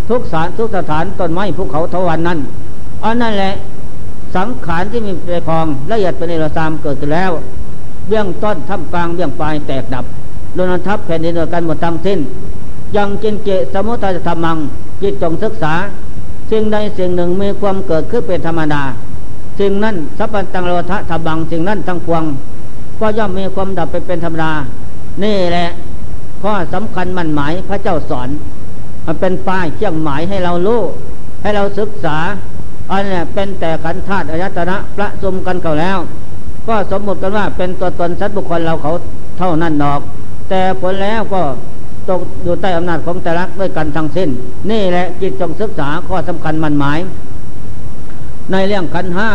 [0.08, 2.38] ทุกสารทุกสถานต้นไม้ภูเขาทวันนั้น
[3.04, 3.52] อันนั่นแหละ
[4.36, 7.30] สังขารที่มีใจคลองละเอียดเป็นเอรสามเกิดขึ้นแล้ว
[8.08, 10.04] เบื้องต้นท่ามกลางเบื้องปลายแตกดับ
[10.54, 12.18] โดนทับแผ่นดินโดยกันหมดทั้งสิ้น
[12.96, 14.58] ยังจินเกสมุทัยธรรมัง
[15.02, 15.74] จิตจงศึกษา
[16.50, 18.82] สิ่งใดสิ่งหนึ่งมีความเกิดขึ้นเป็นธรรมดา
[19.60, 22.24] สิ่งนั้นสัพพันตังโลทะธบังสิ่งนั้นทั้งพวง
[23.00, 24.52] ก็ย่อมมีความดับไปเป็นธรรมดา
[25.24, 25.68] นี่แหละ
[26.42, 28.28] ข้อสำคัญมันหมายพระเจ้าสอน
[29.06, 30.80] มันเป็นป้ายเชี่ยงหมายให้เรารู้
[31.42, 32.16] ให้เราศึกษา
[32.90, 35.98] อันนี้เป็นแต่ขันธาตุอายตนะประสมกันเก่าแล้ว
[36.68, 38.92] ก็สมมติกันว่าเป็นตัวตนสัตว์บุคคลเราเขา
[39.38, 40.00] เท่านั้นดอก
[40.48, 41.42] แต่ผลแล้วก็
[42.08, 44.28] ตกอยู่ใต้อำนาจของแต่ละด้วยกันทั้งสิ้น
[44.70, 46.98] นี่แหละจิตจงศึกษาข้อสำคัญมันหมาย
[48.52, 49.28] ในเรื่องขันห้า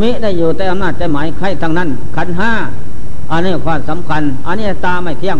[0.00, 2.50] มิได้อยู่ใต้อำนาจใจหมายใครทั้งนั้น ขันห้า
[3.30, 5.38] อันนี้ความสำคัญ อันนี้ตาไม่เที่ยง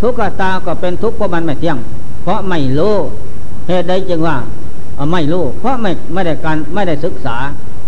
[0.00, 1.76] ทุกขตาก็เป็นทุกข์เพราะมันไม่เที่ยง
[2.22, 2.94] เพราะไม่รู้
[3.68, 4.36] เหตุใดจึงว่า
[5.12, 7.36] ไม่รู้ เพราะไม่ไม่ได้การไม่ได้ศึกษา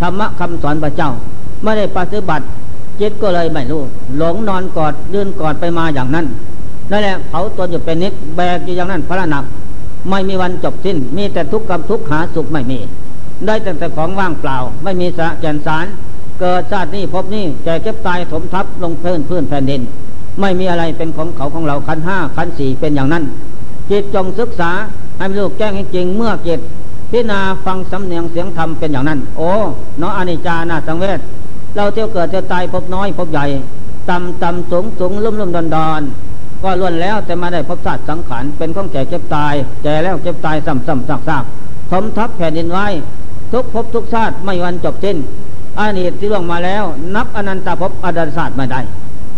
[0.00, 1.10] ธรรมะคำสอนพระเจ้า
[1.62, 2.44] ไม่ได้ปฏิบัติ
[3.00, 3.82] จิตก็เลยไม่รู้
[4.16, 6.26] หลงนอนกอดเดินกอดไปมาอย่างนั้น
[6.90, 9.44] นั่นแหละเผาตนอยู่เป็นนิดแบกอยู่อย่างนั้นพระหนัก
[10.10, 12.78] ไม่มีวันจบสิ้น มีแต่ทุกข์กับทุกข์หาสุขไม่มี
[13.46, 15.86] ได้แต่แต่ของว่างเปล่า ไม่มีสะแก่นสาร
[16.40, 19.80] เกิดชาตินี้พบนี้แก่เก็บตายถมทับลงพื้นพื้นแผ่นดิน
[20.40, 23.24] ไม่มีอะไรเป็นของเขาของเราคันห้าคันสี่เป็นอย่างนั้น
[23.90, 24.70] จิตจงศึกษา
[25.18, 26.60] ให้ลูกแจ้งให้จริงเมื่อจิต
[27.10, 29.50] พิจารณาฟังสำเนียงเสียงธรรมเป็นอย่างนั้น โอ้
[29.98, 31.20] เนาะอนิจจานาสังเวช
[31.76, 33.46] เราเที่ยวเกิดเที่ยวตายพบน้อยพบใหญ่
[34.08, 36.02] ต่ำต่ำสูงสูงลุ่มลุ่มดอนดอน
[36.62, 42.86] ก็ล้วนแล้วแต่มาได้พบศาสตร์สังขารเป็นของแก่เจ็บตายแก่แล้วเจ็บตายซ้ำๆซากๆทมทับแผ่นดินไว้
[43.52, 45.16] ทุกภพทุกชาติไม่วันจบสิ้น
[45.78, 46.84] อานิตที่ล่วงมาแล้ว
[47.14, 48.80] นับอนันตภพอดัลศาสตร์มาได้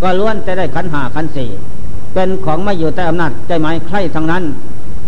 [0.03, 1.48] ก็ล้วนแต่ได้ขันหาขันสี่
[2.14, 4.44] เป็นของไม่อยู่แต่อำนาจใจหมายใครทั้งนั้น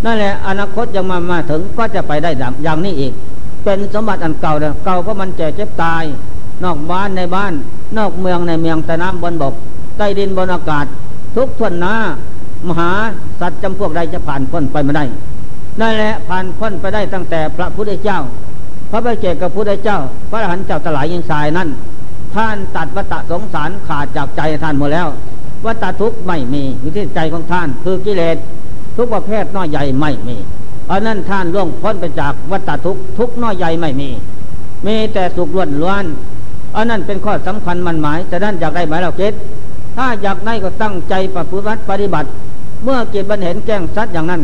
[0.04, 2.30] นั่นแหละอนาคตยังมามาถึงก็จะไปได้
[2.64, 3.12] อย่างนี้อีก
[3.64, 6.04] เป็นสมบัติอันเก่าเก่าเพราะมันแก่เจ็บตาย
[6.64, 7.52] นอกบ้านในบ้าน
[7.98, 9.54] นอกเมืองในเมืองใต้น้ำบนบก
[9.96, 10.86] ใต้ดินบนอากาศ
[11.36, 11.94] ทุกทวนหน้า
[12.68, 12.90] มหา
[13.40, 15.04] สัตว์จำพวกใดจะผ่านพ้นไปไม่ได้
[15.80, 18.18] นั่นแหละผ่านพ้นไปได้ตั้งแต่พระพุทธเจ้า
[18.90, 19.98] พระบเจกับพระพุทธเจ้า
[20.30, 21.68] พระอรหันต์เจ้าตลายยิงสายนั้น
[22.34, 25.08] ท่านตัดวัตสงสารขาดจากใจท่านหมดแล้ว
[25.66, 28.36] วัตทุกข์ไม่มีอยู่ที่ใจของท่าน คือกิเลส
[28.96, 30.36] ทุกประเภทน้อยใหญ่ไม่มี
[30.90, 34.10] อันนั้นท่านล่วงพ้นไปจากวัตทุกข์ทุกน้อยใหญ่ไม่มี
[34.86, 36.04] มีแต่สุขล้วนล้วน
[36.76, 39.34] อันนั้นเป็นข้อสำคัญมันหมายจะนั่นอยากได้ไหมเราเกต
[39.96, 42.28] ถ้าอยากได้ก็ตั้งใจปฏิบัติปฏิบัติ
[42.84, 44.42] เมื่อจิตบันเห็นแจ้งสัดอย่างนั้น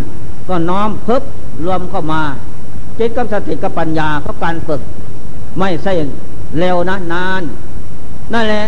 [0.48, 1.22] ก็น้อมเพิบ
[1.64, 2.20] รวมเข้ามา
[3.02, 4.80] จิตกับสติกับปัญญาเพราะการฝึก
[5.58, 5.92] ไม่ใช่
[6.58, 7.42] เร็วนะนาน
[8.32, 8.64] นั่นแหละ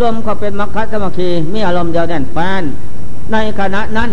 [0.00, 2.62] รวมเขาเป็นมรรคสมัคคีมีอารมณ์เดียวแน่นแฟน
[3.32, 4.10] ในขณะนั้น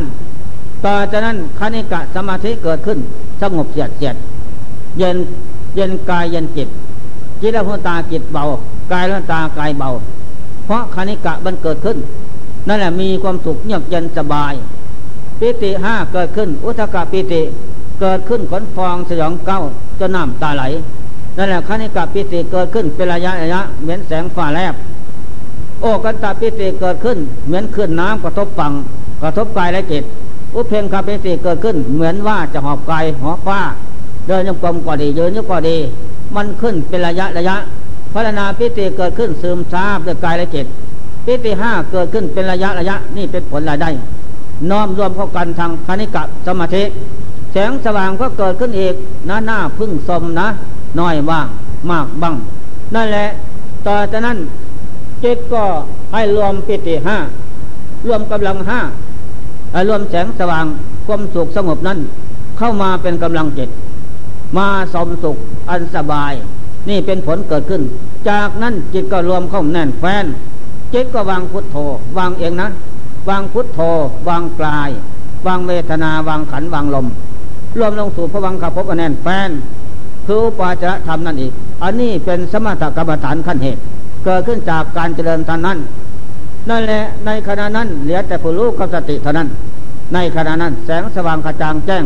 [0.85, 2.99] ต่อจากนั้นคณิกะสมาธิเกิดขึ้น
[3.41, 4.15] สงบเสียดเสียด
[4.97, 5.17] เย็น
[5.75, 6.69] เย็นกายเย็นจิต
[7.41, 8.43] จิตและหัวตาจิตเบา
[8.91, 9.89] กายและตากายเบา
[10.65, 11.97] เพราะคณิกะมันเกิดขึ้น
[12.67, 14.53] นั่นแหละมีความสุขเงียบเย็นสบาย
[15.39, 17.41] ปิติห้าเกิดขึ้น อุทกะปิติ
[18.01, 19.59] เกิดขึ้นขนฟองสยองเก้า
[19.99, 20.63] จนน้ำตาไหล
[21.37, 24.75] นั่นแหละคณิกะปิติเกิดขึ้นเป็นระยะระยะเหมือนแสงฟ้าแลบ
[25.81, 28.71] โอกันตาปิติเกิดขึ้น เหมือนขึ้นน้ำกระทบฝั่ง
[29.21, 30.03] กระทบกายและจิต
[30.55, 33.59] อุเพงคาปิติเกิดขึ้น เหมือนว่าจะหอบกายหอบฟ้า
[34.27, 35.77] เดินยงกลมก็ดียืนยงก็ดี
[36.35, 37.55] มันขึ้นเป็นระยะระยะ
[38.13, 40.65] พัฒนาปิติเกิดขึ้นซึมซาบด้วยกายและจิต
[41.25, 43.89] ปิติห้าเกิดขึ้นเป็นระยะระยะนี่เป็นผลรายได้
[44.69, 46.83] น้อมรวมเข้ากันทางคณิกะสมาธิ
[47.51, 48.95] แสงสว่างก็เกิดขึ้นอีก
[49.27, 50.47] หน้าหน้าพึ่งสมนะ
[50.99, 51.47] น้อยว่าง
[51.89, 52.35] มากบ้าง
[52.95, 53.27] นั่นแหละ
[53.87, 54.37] ต่อจากนั้น
[55.23, 55.63] จิตก็
[56.13, 57.17] ให้รวมปิติห้า
[58.07, 58.79] รวมกำลังห้า
[59.87, 60.65] รวมแสงสว่าง
[61.07, 61.99] ความสุขสงบนั้น
[62.57, 63.69] เข้ามาเป็นกำลังจิต
[64.57, 65.37] มาสมสุข
[65.69, 66.33] อันสบาย
[66.89, 67.81] นี่เป็นผลเกิดขึ้น
[68.29, 70.25] จากนั้นจิตก็รวมเข้าแน่นแฟน
[70.93, 71.77] จิตก็วางพุทโธ
[72.17, 72.69] วางเองนะ
[73.29, 73.79] วางพุทโธ
[74.29, 74.89] วางกลาย
[75.47, 77.07] วางเวทนาวางขันวางลม
[77.77, 79.49] รวมลงสู่พระวังขับพบแน่นแฟน
[80.27, 81.51] คือปาจระธรรมนั่นอีก
[81.83, 83.81] อันนี้เป็นสมถกรรมฐานขั้นเหตุ
[84.25, 85.77] เกิดขึ้นจากการเจริญท่านนั้น
[86.69, 89.47] นั่นแหละในขณะนั้นเหลือแต่ผู้รู้กับสติเท่านั้น
[90.13, 92.03] ในขณะนั้นแสงสว่างกระจ่างแจ้ง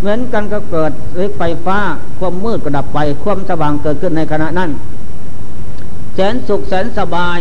[0.00, 0.92] เหมือนกันก็เกิด
[1.38, 1.78] ไฟฟ้า
[2.18, 4.70] ความมืดก็ดับไปความสว่างเกิดขึ้นในขณะนั้น
[6.14, 7.38] แสนสุขแสนสบาย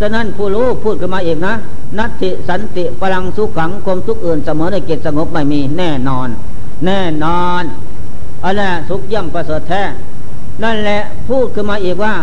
[0.00, 1.54] ฉะนั้นผู้รู้พูดขึ้นมาเองนะ
[1.98, 6.28] นัตติสันติพลังสุขขังความทุกข์อื่นเสมอในเกตสงบไม่มีแน่นอน
[6.86, 7.62] แน่นอน
[8.44, 9.82] อะไรสุขย่ำประเสริฐแท้
[10.62, 12.14] นั่นแหละพูดขึ้นมาอีกว่า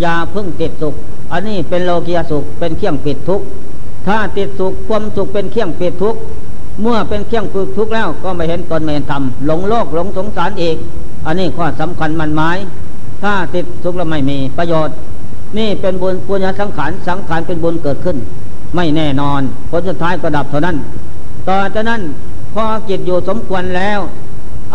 [0.00, 0.94] อย่าพึ่งติดสุข
[1.32, 3.46] อันนี้เป็นโลกียสุขเป็นเครื่องปิดทุกข์
[4.06, 6.20] ถ้าติดสุขความสุขเป็นเครื่องปิดทุกข์
[6.82, 10.76] เมื่อเป็นเครื่องปิดทุกข์แล้วก็ไม่เห็นตนไม่เห็นธรรมหลงโลกหลงสงสารอีก
[11.26, 12.58] อันนี้ข้อสำคัญมันหมาย
[13.22, 14.94] ถ้าติดสุขแล้วไม่มีประโยชน์
[15.58, 18.16] นี่เป็นบุญปุญญสังขารสังขารเป็นบุญเกิดขึ้น
[18.76, 20.76] ไม่แน่นอนผลสุดท้ายก็ดับเท่านั้น
[21.48, 22.00] ต่อจากนั้น
[22.58, 24.00] พอจิตอยู่สมควรแล้ว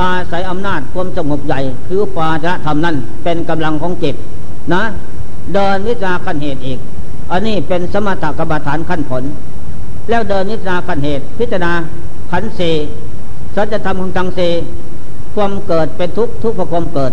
[0.02, 4.16] อาศัยอำนาจความสงบใหญ่ คือปาจะทำนั้นเป็นกำลังของจิต
[4.74, 4.84] นะ
[5.54, 6.80] เดินวิจาขั้นเหตุอีก
[7.32, 9.24] อันนี้เป็นสมถกรรมฐานขั้นผล
[10.10, 11.72] แล้วเดินวิจาขั้นเหตุ พิจารณา
[12.32, 12.62] ขันเส
[13.56, 14.40] สัจธรรมของจังเส
[15.36, 17.12] ความเกิดเป็นทุกข์ทุกข์เพราะความเกิด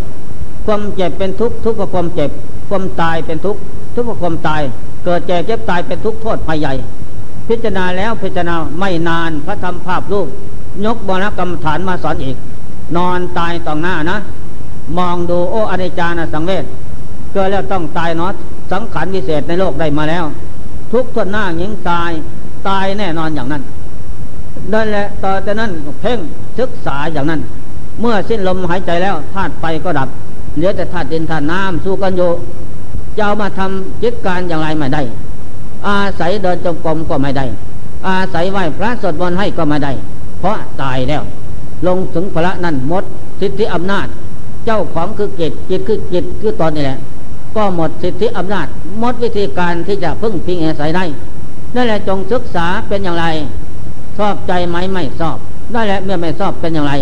[0.66, 2.30] ความเจ็บเป็นทุกข์ทุกข์เพราะความเจ็บ
[2.68, 3.60] ความตายเป็นทุกข์
[3.94, 4.62] ทุกข์เพราะความตาย
[5.04, 6.74] เกิดแก่เจ็บตายเป็นทุกข์โทษภัยใหญ่
[7.48, 10.28] พิจารณาแล้วพิจารณาไม่นานพระธรรมภาพรูป
[10.84, 12.36] ยกบรกรรมฐานมาสอนอีก
[12.96, 14.18] นอนตายต่อหน้านะ
[14.98, 16.64] มองดูโอ้อนิจจานะสังเวช
[17.32, 18.32] เกิดแล้วต้องตายเนาะ
[18.72, 20.24] สังขารวิเศษในโลกได้มาแล้ว
[20.92, 22.10] ทุกทนหน้าหญิงตาย
[22.68, 23.62] ตายแน่นอนอย่างนั้น
[24.72, 26.18] นั่นแหละต่อจากนั้นเพ่ง
[26.58, 27.40] ศึกษาอย่างนั้น
[28.00, 30.08] เมื่อสิ้นลมหายใจแล้วธาตุไฟก็ดับ
[30.56, 32.30] เหลือแต่ธาตุดินธาตุน้ำสู้กันอยู่
[33.18, 35.02] จะามาทำจิตการอย่างไรไม่ได้
[35.88, 37.46] อาศัยเดินจงกรมก็ไม่ได้
[38.08, 39.92] อาศัยไหว้พระสวดมนต์ให้ก็ไม่ได้
[40.38, 41.22] เพราะตายแล้ว
[41.86, 43.04] ลงถึงพระนั้นหมด
[43.40, 44.06] สิทธิอำนาจ
[44.66, 46.98] เจ้าของคือจิตจิตคือจิตคือตอนนี้แหละ
[47.56, 48.66] ก็หมดสิทธิอำนาจ
[48.98, 51.04] หมดวิธีการที่จะพึ่งพิงอาศัยได้
[51.74, 53.26] นั่นแหละจงศึกษาเป็นอย่างไร
[54.18, 55.36] ชอบใจไหมไม่ชอบ
[55.72, 56.92] ได้แหละเมื่อไม่ชอบเป็นอย่างไร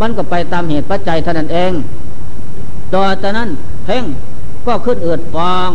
[0.00, 1.72] มันก็ไปตามเหตุปัจจัยเท่านั้นเอง
[2.94, 3.48] ต่อจากนั้น
[3.84, 4.04] เพ่ง
[4.66, 5.70] ก็ขึ้นเอือดฟอง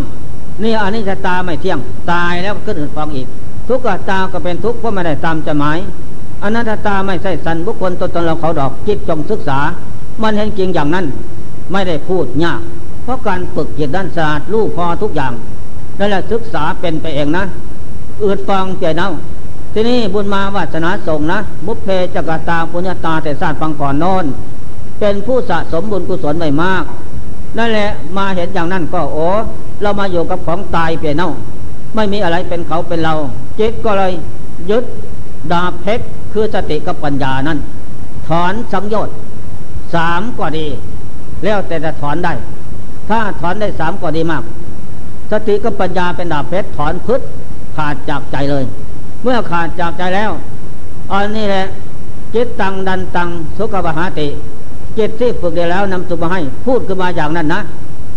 [0.64, 1.80] นี่อันนี้จะตาไม่เที่ยง
[2.12, 3.28] ตายแล้วขึ้นเอือดฟองอีก
[3.68, 5.80] ททุกขตาก็เป็นทุกข์เพราะไม่ได้ตามจะหมาย
[6.44, 9.60] อนัตตาไม่ใช่สันบุคคลตนตนเราเขาดอกจิตจงศึกษา
[10.22, 11.06] มันเห็นจริงอย่างนั้น
[11.72, 12.62] ไม่ได้พูดยาก
[13.04, 15.34] เพราะการฝึกจิตด้านศาสตร์รู้พอทุกอย่าง
[16.00, 17.44] นั่นแหละศึกษาเป็นไปเองนะ
[18.24, 19.10] อืดฟังเปียเน่า
[19.74, 24.26] ที่นี่บุญมาวาสนาส่งนะ มุเพจักตาปุญญาตาแต่ศาสตร์ฟังก่อนนอน
[25.00, 26.84] เป็นผู้สะสมบุญกุศลไม่มาก
[27.58, 29.28] นั่นแหละมาเห็นอย่างนั้นก็โอ้
[29.82, 31.30] เรามาอยู่กับของตายเปียเน่า
[31.96, 33.14] ไม่มีอะไรเป็นเขาเป็นเรา
[33.60, 34.12] จิตก็เลย
[34.70, 34.84] ยึด
[35.52, 37.60] ดาบเพชรคือสติกับปัญญานั้น
[38.28, 39.16] ถอนสังโยชน์
[39.96, 40.66] สามก็ดี
[41.44, 42.34] แล้วแต่จะถอนได้
[43.10, 44.44] ถ้าถอนได้สามก็ดีมาก
[45.32, 47.22] สติกับปัญญาเป็นดาบเพชรถอนพึษ
[47.76, 48.64] ขาดจากใจเลย
[49.24, 50.32] เมื่อขาดจากใจแล้ว
[51.14, 51.66] อันนี้แหละ
[52.34, 54.28] จิตตังดันตังสุขบหาติ
[54.98, 57.62] จิตที่ฝึกได้แล้วนำสุมาให้ พูดขึ้นมาอย่างนั้นนะ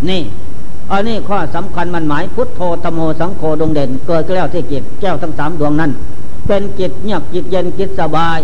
[0.08, 0.22] นี่
[0.92, 5.90] อันนี้ข้อสำคัญมันหมายพุทโธธโมสังโฆดงเด่น เกิดขึ้นแล้วที่จิตแก้วทั้งสามดวงนั้น
[6.54, 8.38] เป็นจิตเงียบจิตเย็นจิตสบาย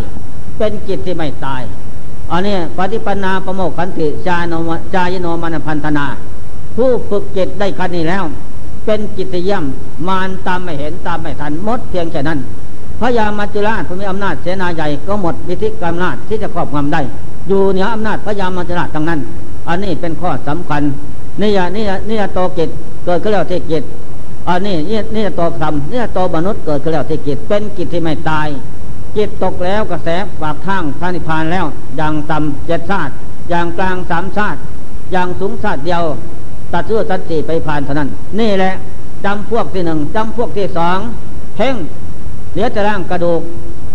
[0.59, 1.62] เป็นจิตที่ไม่ตาย
[2.31, 4.55] อันนี้ปฏิปนาประโมกขันติจายโน
[4.94, 6.07] จายโนมันพันธนา
[6.77, 8.25] ผู้ฝึกจิตได้คันนี้แล้ว
[8.85, 9.64] เป็นจิตเยี่ยม
[10.09, 12.38] มานตามไม่เห็นตามไม่ทันหมดเพียงแค่นั้น
[13.01, 17.01] พระยามัจจุราชผู้มีอำนาจเสนาใหญ่ก็หมดวิธีกรรมนาจที่จะครอบงำได้
[17.49, 19.21] อยู่เหนืออำนาจพระยามัจจุราชทั้งนั้น
[19.68, 20.83] อันนี้เป็นข้อสำคัญ
[21.40, 22.68] นี่ยนี่นี่โตกิจ
[23.05, 23.83] เกิดขึ้นแล้วที่กิจ
[24.48, 28.48] อันนี้นี่นี่โตธรรมนี่โตมนุษย์เกิดขึ้นแล้วที่กิจเป็นกิจที่ไม่ตาย
[29.16, 30.09] จิตตกแล้วกระแส
[30.40, 33.12] ฝากทางพระนิพพานแล้ว อย่างต่ำเจ็ดชาติ
[33.51, 34.59] อย่างกลางสามชาติ
[35.12, 36.03] อย่างสูงชาติเดียว
[36.72, 38.09] ตัดเสื้อตัดสีไปผ่านเท่านั้น
[38.40, 38.72] นี่แหละ
[39.24, 40.98] จำพวกที่หนึ่งจำพวกที่สอง
[41.57, 41.74] เพ่ง
[42.53, 43.40] เหลือแต่ร่างกระดูก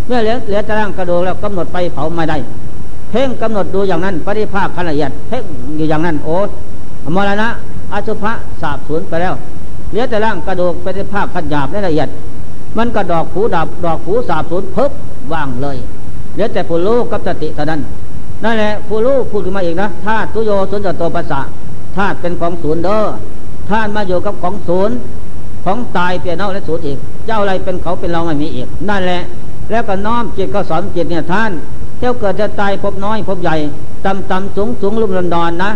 [0.08, 2.38] เมื่อเหลือเหลือแต่ร่างกระดูกแล้วกำหนดไปเผาไม่ได้
[3.12, 5.43] เพ่งกำหนดดูอย่างนั้นปฏิภาคขละเอียดเพ่ง
[5.77, 6.38] อยู่อย่างนั้นโอ้
[7.15, 7.47] มรณะ
[7.93, 9.34] อสุภะสาบสูญไปแล้ว
[9.93, 12.10] เหลือแต่ร่างกระดูกเป็นภาพขันยาบและละเอียด
[12.77, 14.91] มันก็ดอกผูดับดอกผูสาบสูญเพึบ
[15.34, 15.77] ว่างเลย
[16.34, 17.82] เหลือแต่ผู้รู้กับสติเท่านั้น
[18.43, 21.41] นั่นแหละผู้รู้พูดขึ้นมาอีกนะธาตุตุโยสุนจโตปัสสะ
[21.97, 22.99] ธาตุเป็นของศูนย์เด้อ
[23.69, 24.95] ธาตุมาอยู่กับของศูนย์
[25.65, 29.21] ของตายเปลี่ยนเอาและศูนย์อีก เจ้าอะไรเป็นเขาเป็นเราไม่มีอีก นั่นแหละ
[29.71, 31.51] แล้วก็น้อมจิตก็สอนจิตเนี่ยท่าน
[31.99, 33.56] เจ้าเกิดจะตายพบน้อยพบใหญ่
[34.06, 35.71] ต่ำต่ำสูงสูงลุ่มลำดอนนะ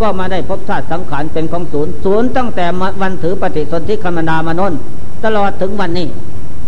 [0.00, 2.64] ก็มาได้พบธาตุสังขารเป็นของศูนย์ศูนย์ตั้งแต่
[3.02, 4.72] วันถือปฏิสนธิคมนามานน
[5.24, 6.06] ตลอดถึงวันนี้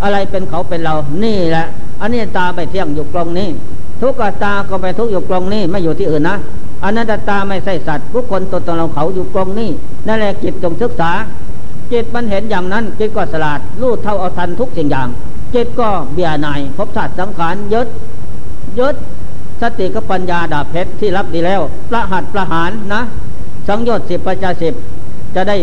[0.02, 1.66] อะไรเป็นเขาเป็นเรานี่แหละ
[2.00, 3.48] อันนี้ตาไปเที่ยงอยู่กลงนี้
[4.00, 6.36] ทุกตาก็ไปทุกอยู่กลงนี้ไม่อยู่ที่อื่นนะ
[6.84, 9.70] อนันตตาไม่ใช่สัตว์ทุกคนตัวตนเราเขาอยู่กลงนี้
[10.06, 11.12] นั่นแหละจิตจงศึกษา
[11.92, 15.08] จิตมันเห็นอย่างนั้นจิตก็สลาดรู้เท่าเอาทันทุกสิ่งอย่าง
[15.54, 17.88] จิตก็เบียนายพบธาตุสังขารยึด
[18.78, 18.96] ยึด
[19.60, 23.02] สติกับปัญญาดาบเพชรที่รับดีแล้ว ประหัตประหารนะ
[23.68, 24.74] สังโยชน์สิบปัจจสิบ
[25.34, 25.56] จะได้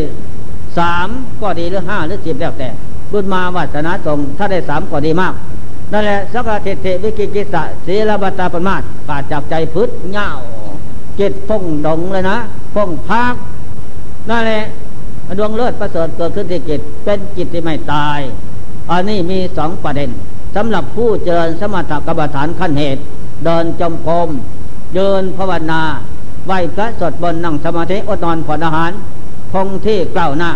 [0.77, 1.07] สาม
[1.41, 2.69] ก็ดีหรือห้าหรือสิบแล้วแต่
[3.11, 5.33] บุญมาวาสนาสงถ้าได้สามก็ดีมาก
[5.91, 10.27] นั่นแหละสักเทเทวิกิกิสะศีลบัตาปมาตขาดจากใจพืชเงา
[11.19, 12.37] จิตฟงดงเลยนะ
[12.75, 13.35] ฟงพัก
[14.29, 14.63] นั่นแหละ
[15.37, 18.19] ดวงเลือดประเสริฐเกิดขึ้นที่จิตเป็นจิตที่ไม่ตาย
[18.91, 20.09] อันนี้มีสองประเด็น
[20.55, 23.01] สำหรับผู้เจริญสมถกรรมฐานขั้นเหตุ
[23.45, 24.29] เดินจมกรม
[24.95, 25.81] เดินภาวนา
[26.45, 28.91] ไหวพระสดบนนั่งสมาธิอดนอนผ่อนอาหาร
[29.53, 30.51] คงที่กล่าวหน้า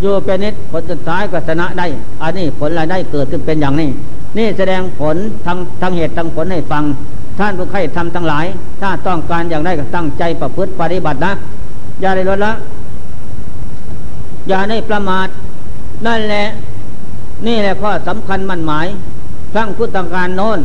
[0.00, 1.86] อยู่เป็นนิดผลสุดท้ายก็ชนะได้
[2.22, 3.88] อันนี้ผลรายได้เกิดขึ้นเป็นอย่างนี้
[4.38, 6.84] นี่แสดงผลทั้งทั้งเหตุทั้งผลให้ฟัง
[7.38, 8.46] ท่านผู้ใครทำทั้งหลาย
[8.80, 11.32] ถ้าต้องการอย่างได้ก็ตั้งใจประพฤติปฏิบัตินะ
[12.00, 12.52] อย่าได้ลดละ
[14.48, 15.28] อย่าได้ประมาท
[16.06, 16.44] นั่นแหละ
[17.46, 18.86] นี่แหละข้อสำคัญมั่นหมาย
[19.52, 20.58] ครั้งพุทธกาลโน้น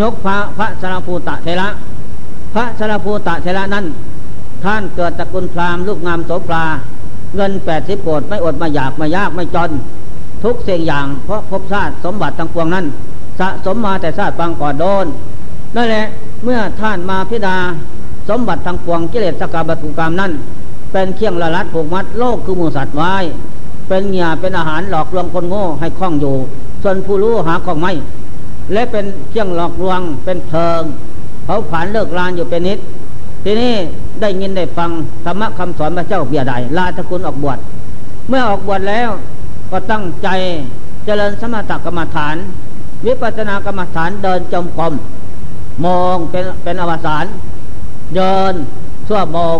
[0.00, 1.68] ยกพระพระสารภูตะเทระ
[2.54, 3.86] พระสารภูตะเทระนั้น
[4.64, 6.64] ท่านเกิดตระกูลพราหมณ์ลูกงามโสภา
[7.36, 9.70] เงินแปดสิบโกดไม่อดไม่อยากไม่ยากไม่จน
[10.42, 12.86] ทุกเสียงอย่างเพราะพบชาติสมบัติทั้งปวงนั้น
[13.40, 15.06] สะสมมาแต่ชาติปังก่อนโดน
[15.76, 16.04] นั่นแหละ
[16.44, 17.56] เมื่อท่านมาพิดา
[18.28, 20.32] สมบัติทั้งปวงกิเลสสกาบัตุกรรมนั้น
[20.92, 23.14] เป็นเครื่องละลัดผูกมัดโลกคือมูสัตว์ไว้
[23.88, 26.34] เป็นเหงี่ยเป็นอาหารหลอกลวงคนโง่ให้คล้องอยู่
[26.82, 27.92] ส่วนผู้รู้หาของไม่
[28.72, 30.82] และเป็นเครื่องหลอกลวงเป็นเพลิง
[31.44, 32.78] เขาผ่านเลิกลานอยู่เป็นนิด
[33.44, 33.74] ทีนี้
[34.20, 34.90] ได้ยินได้ฟัง
[35.24, 37.58] ธรรมะคำสอนพระเจ้าเบียดายลาตะกุลออกบวช
[38.28, 39.08] เมื่อออกบวชแล้ว
[39.70, 40.28] ก็ตั้งใจ
[41.04, 42.36] เจริญสมถกรรมฐาน
[43.06, 44.94] วิปัสสนากรรมฐานเดินจมกรม
[45.84, 47.24] มองเป็นเป็นอวสาน
[48.16, 48.52] เดิน
[49.08, 49.58] ชั่วโมง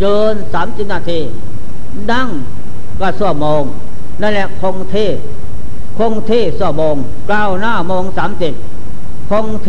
[0.00, 1.20] เดินสามสิบนาที
[2.10, 2.28] ดั้ง
[3.00, 3.62] ก็ชั่วโมง
[4.20, 4.96] นั่นแหละคงเท
[5.98, 6.96] คงเทสบง
[7.28, 8.54] เก้าหน้ามงสามสิบ
[9.30, 9.68] คงเท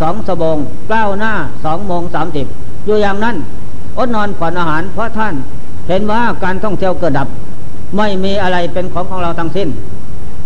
[0.00, 0.56] สองสบง
[0.90, 1.32] เก้าหน้า
[1.64, 2.46] สองโมงสามสิบ
[2.86, 3.36] อยู่อย่างนั้น
[3.98, 5.34] อดนอนผ่อนอาหารเพราะท่าน
[5.88, 7.28] เห็นว่าการท่องเที่ยวเกิดดับ
[7.96, 9.68] ไม่มีอะไรเป็นของของเราทั้งสิ้น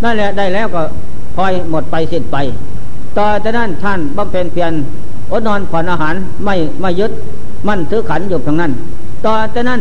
[0.02, 0.82] นั่นแหละได้แล้วก็
[1.36, 2.36] พลอยหมดไปสิ้นไป
[3.18, 4.72] ต่อจากนั้นท่านบำเพ็ญเพียร
[5.32, 7.12] อดนอนผ่อนอาหารไม่ไม่ยึด
[7.68, 8.72] มั่นถือขันอยู่ตรงนั้น
[9.24, 9.80] ต่อจากนั้น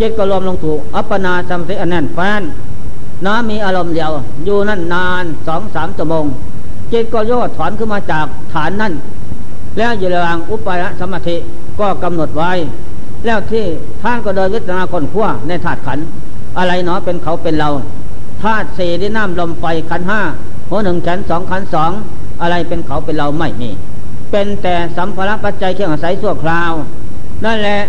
[0.00, 4.10] จิตก็รวมลงถูกอัปปนาสัมสิอันนั้นแฟนน้ำมีอารมณ์เดียว
[4.44, 6.24] อยู่นั่นนานสองสามชั่วโมง
[6.92, 8.92] จิตก็ย่อถอนขึ้นมาจากฐานนั่น
[9.78, 11.36] แล้วอยู่ระหว่างอุปายสมาธิ
[11.80, 12.52] ก็กำหนดไว้
[13.24, 13.64] แล้วที่
[14.02, 15.98] ท่านก็เดินวิจารณาคนขั้วในถาดขัน
[16.58, 17.68] อะไรเนาะเป็นเขาเป็นเรา
[18.42, 20.20] ธาตุสี่ดินน้ำลมไฟขันห้า
[20.68, 21.90] หัวหนึ่งแขนสองขันสอง
[22.42, 23.70] อะไรเป็นเขาเป็นเราไม่มี
[24.30, 26.72] เป็นแต่สัมภาระปัจจัยเครื่องอาศัยสั่วคราว
[27.44, 27.80] นั่นแหละ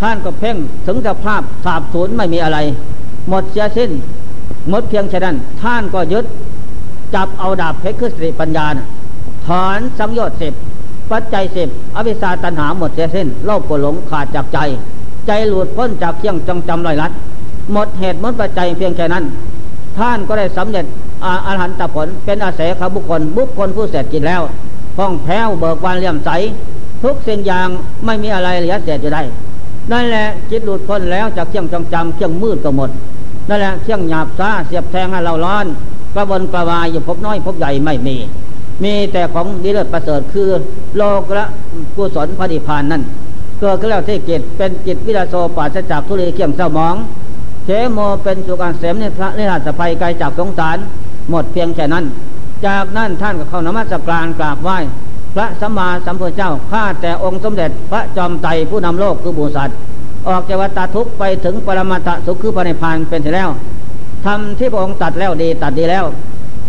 [0.00, 2.58] ท่านก็เพ่งถึงสภาพสาบสูญไม่มีอะไร
[3.28, 3.90] หมดเสียสิ้น
[4.72, 6.24] มดเพียงแค่นั้น ท่านก็ยึด
[7.14, 8.66] จับเอาดาบเพชรคือสติปัญญา
[9.46, 10.52] ถอนสังโยชน์สิบ
[11.10, 14.58] ปัจจัยสิบอวิชาตันหาหมดเสียสิ้นโลภโกหลงขาดจากใจ
[15.26, 17.12] ใจหลุดพ้นจากเคียงจังจำลอยลัด
[17.72, 19.24] หมดเหตุหมดปัจจัยเพียงแค่นั้น
[19.98, 20.84] ท่านก็ได้สำเร็จ
[21.24, 24.42] อาหันตผลเป็นอาศัยขบุคคลบุคคลผู้เสร็จกินแล้ว
[24.96, 26.30] พ้องแผ้วเบิกบานเลี่ยมใส
[27.02, 27.68] ทุกสิ่งอย่าง
[28.04, 29.22] ไม่มีอะไรเหลือเศษอยู่ได้
[29.92, 32.90] นั่นแหละจิตหลุดพ้นแล้วจากเคียงจังจำเคียงมืดก็หมด
[33.48, 35.66] นั่นแหละเคียงหยาบซาเสียบแทงให้เราร้อน
[36.14, 38.16] กระวนกระวายอยู่พบน้อยพบใหญ่ไม่มี
[38.84, 40.48] มีแต่ของดีเลิศประเสริฐคือ
[40.96, 41.44] โลกละ
[41.96, 43.02] กุศลพอดีพานนั่น
[43.60, 46.94] เกิดขึ้นแล้วที่กิจเป็นกิจวิราโซปราศจากทุเรเขี่ยงเศร้ามอง
[47.64, 50.78] เขโมเป็นสุการเสมในพระนิราสภัยไกลจากสงสาร
[51.30, 52.04] หมดเพียงแค่นั้น
[52.66, 54.78] จากนั้นท่านก็เข้านมัสการกราบไหว้
[55.34, 59.70] พระสัมมาสัมพุทธเจ้าข้าแต่องค์สมเด็จพระจอมไตรผู้นำโลกคือบุษัต
[60.28, 63.50] ออกจากวัฏทุกไปถึงปรมาตสุขคือพระนิพพานเป็นที่แล้ว
[64.24, 66.04] ทำที่พระองค์ตัดแล้วดีตัดดีแล้ว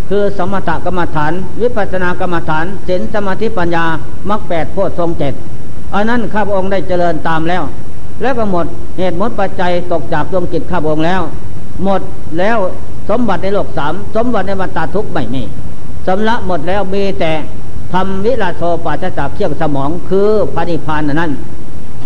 [0.10, 1.32] คือสมถกรรมฐาน
[1.62, 3.86] วิปัสสนากรรมฐานศีลสมาธิปัญญา
[4.30, 5.34] มรรคแปดโพชฌงเจ็ด
[5.94, 7.64] อันนั้นข้าพระองค์ได้เจริญตามแล้ว
[8.22, 8.66] แล้วก็หมด
[8.98, 11.22] เหตุหมดปัจจัยตกจากดวงจิตข้าพระองค์แล้ว
[11.84, 12.02] หมด
[12.40, 12.58] แล้ว
[13.10, 15.44] สมบัติในโลกสามสมบัติในบรรดาทุกไม่มี
[16.08, 17.32] สำละหมดแล้วมีแต่
[17.94, 21.32] ทำวิลาโทปัจจากเขี่ยงสมองคือพระนิพพานนั้น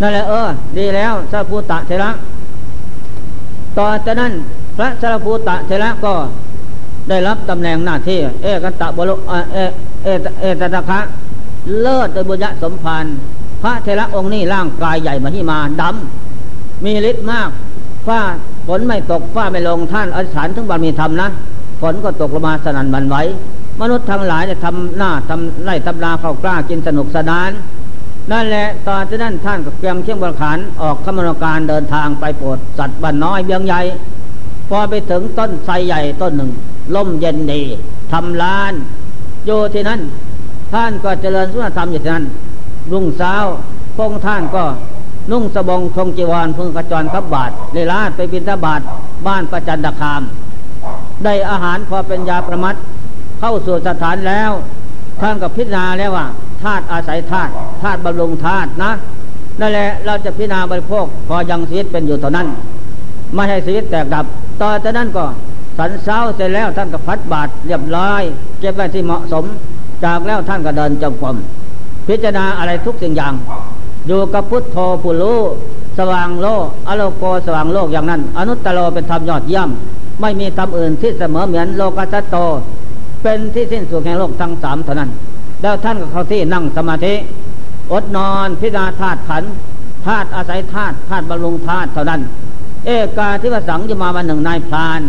[0.00, 2.10] นั่นแหละเออ ดีแล้วสัพพุตะเทระ
[3.78, 4.32] ต่อจากนั้น
[4.76, 6.14] พระสารภูตะเทระก็
[7.08, 9.56] ได้รับตำแหน่งหน้าที่ เอกันตะบรเอเอ
[10.40, 11.00] เอเตตะคะ
[11.80, 13.04] เลิศโดยบุญญสมภาร
[13.62, 17.50] พระเทระองค์นี้ร่างกายใหญ่มาที่มาดำมีฤทธิ์มาก
[18.06, 18.20] ฟ้า
[18.66, 21.28] ฝนไม่ตกฟ้าไม่ลงท่านอธิษฐานถึงบารมีธรรมนะ
[21.80, 23.16] ฝนก็ตกลงมาสนั่นวันไหว
[23.80, 27.50] มนุษย์ทั้งหลายจะทำหน้าทำไร่ทำนาเข้ากล้ากินสนุกสนาน
[28.32, 33.80] นั่นแหละตอนที่นั่นท่านก็เตรียมเชี่ยงบรขานออกขมนการเดินทางไปโปรดสัตว์บ้านน้อยเบียงใหญ่
[34.68, 36.50] พอไปถึงต้นไทรใหญ่ต้นหนึ่ง
[36.94, 37.62] ล่มเย็นดี
[38.12, 38.72] ทำลาน
[39.46, 40.00] อยู่ที่นั้น
[40.72, 42.26] ท่านก็เจริญสุนธรรมอยู่ที่นั้น
[42.92, 43.34] รุ่งเช้า
[43.96, 44.64] พงท่านก็
[45.30, 48.80] นุ่งสบงทงจีวรพึงกระจรขับบาทในลาดไปบินทบาท
[49.26, 50.22] บ้านประจันดคาม
[51.24, 52.76] ได้อาหารพอเป็นยาประมัด
[53.40, 54.50] เข้าสู่สถานแล้ว
[55.20, 56.26] ท่านก็พิจารณาแล้วว่า
[56.64, 57.52] ธาตุอาศัยธาตุ
[57.82, 58.92] ธาตุบำรุงธาตุนะ
[59.60, 62.46] นั่นแหละเราจะพิจารณาบริโภคพอยังชีวิตเป็นอยู่เท่านั้น
[63.34, 64.24] ไม่ให้ชีวิตแตกดับ
[64.62, 65.24] ต่อจากนั้นก็
[65.78, 68.22] สันเช้าเสร็จแล้วท่านก็พัดบาตรเรียบร้อย
[68.60, 69.44] เก็บไว้ที่เหมาะสม
[70.04, 71.36] จากแล้วท่านก็เดินจงกรม
[72.08, 73.34] พิจารณาอะไรทุกสิ่งอย่าง
[74.06, 75.38] อยู่กับพุทโธผู้รู้
[75.98, 79.68] สว่างโลกอโลโกสว่างโลกอย่างนั้น อนุตตโลเป็นธรรมยอดเยี่ยม
[80.20, 82.36] ไม่มีธรรมอื่นที่เสมอเหมือนโลกัสโต
[83.22, 85.10] เป็นที่สิ้นสุดแห่งโลกทั้งสามเท่านั้น
[85.64, 87.14] แล้วท่านก็เข้าที่นั่งสมาธิ
[87.92, 89.44] อดนอนพิจารณาธาตุขัน
[90.06, 92.20] ธาตุอาศัยธาตุธาตุบำรุงธาตุเท่านั้น
[92.86, 95.00] เอกาที่วสังจะมาวันหนึ่งนายพราน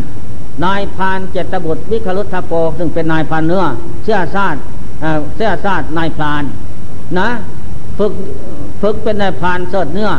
[0.66, 3.64] นายพรานเจตบุตรวิคลุทโปซึ่งเป็นนายพรานเนื้อ
[4.04, 4.56] เสื้อซาด
[5.36, 6.44] เสื้อซาดนายพราน
[7.20, 7.30] นะ
[7.98, 8.14] ฝึก
[8.82, 10.10] ฝึกเป็นนายพรานเสิร์เนื้อ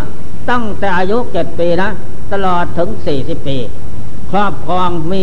[0.50, 1.88] ตั้งแต่อายุเจ็ดปีนะ
[2.32, 3.56] ตลอดถึงสี่สิบปี
[4.32, 5.22] ครอบครองมี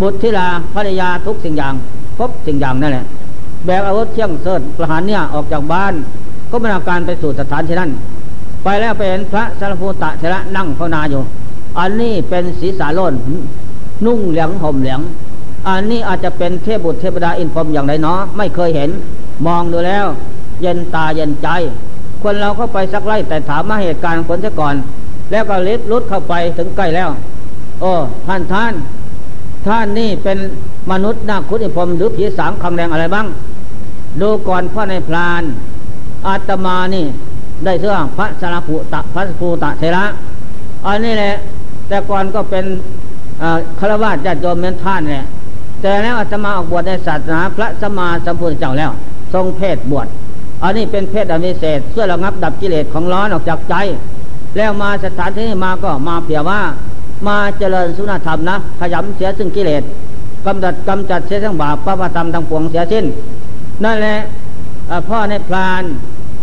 [0.00, 1.74] บุตรธิราภรรยาทุกสิ่งอย่าง
[2.16, 3.06] ครบสิ่งอย่างนั่นแหละ
[3.64, 5.94] แบกอาวุธเชี่ยงเสิร์ประหารเนี่ยออกจากบ้าน
[6.50, 7.90] ก็เป็นอาการไปสู่สถานที่นั่น
[8.64, 11.22] ไปแล้วไปเห็นพระสารภูตะเทระนั่งภาวนาอยู่
[11.78, 13.14] อันนี้เป็นศีรษะโลน
[14.04, 15.00] นุ่งเหลืองห่มเหลือง
[15.68, 18.90] อันนี้อาจจะเป็นเทพบุตรเทพดาอินพรมอย่างไรเนาะไม่เคยเห็น
[19.46, 20.06] มองดูแล้ว
[20.62, 21.48] เย็นตาเย็นใจ
[22.22, 24.74] คนเราเข้าไปสักไล่แต่ถามมาเหตุการณ์คนซะก่อน
[25.30, 27.08] แล้วก็เล็บลุดเข้าไปถึงใกล้แล้ว
[27.80, 27.92] โอ้
[28.26, 28.72] ท่านท่าน
[29.66, 30.38] ท่านนี่เป็น
[30.90, 33.26] มนุษย์นาคุอิพรมหรือผีสามคำแรงอะไรบ้าง
[34.20, 35.42] ดูก่อนพระในพราน
[36.26, 37.04] อาตมานี่
[37.64, 40.04] ได้เสื้อพระสารภูตะพระภูตะเทระ
[40.86, 41.34] อันนี้แหละ
[41.88, 42.64] แต่ก่อนก็เป็น
[43.78, 45.24] ฆราวาสญาติโยมเมือนท่านเนี่ย
[45.80, 48.90] แต่แล้วอาตมาออกบวชในศาสนาพระสมมาสัมพุทธเจ้าแล้ว
[49.32, 50.06] ทรงเพศบวช
[50.62, 53.74] อันนี้เป็นเพศอมิเศษเพื่อระงับดับกิเลสของร้อนออกจากใจ
[54.56, 56.60] แล้วมาสถานที่นี้มาก็มาเพียว่า
[57.26, 59.82] มาเจริญสุนธรรมนะขยำเสียซึ่งกิเลส
[60.46, 63.04] กำจัดกำจัดเสียทั้งบาปพระธรรมทั้งปวงเสียสิ้น
[63.84, 64.18] นั่นแหละ
[65.08, 65.82] พ่อในพราน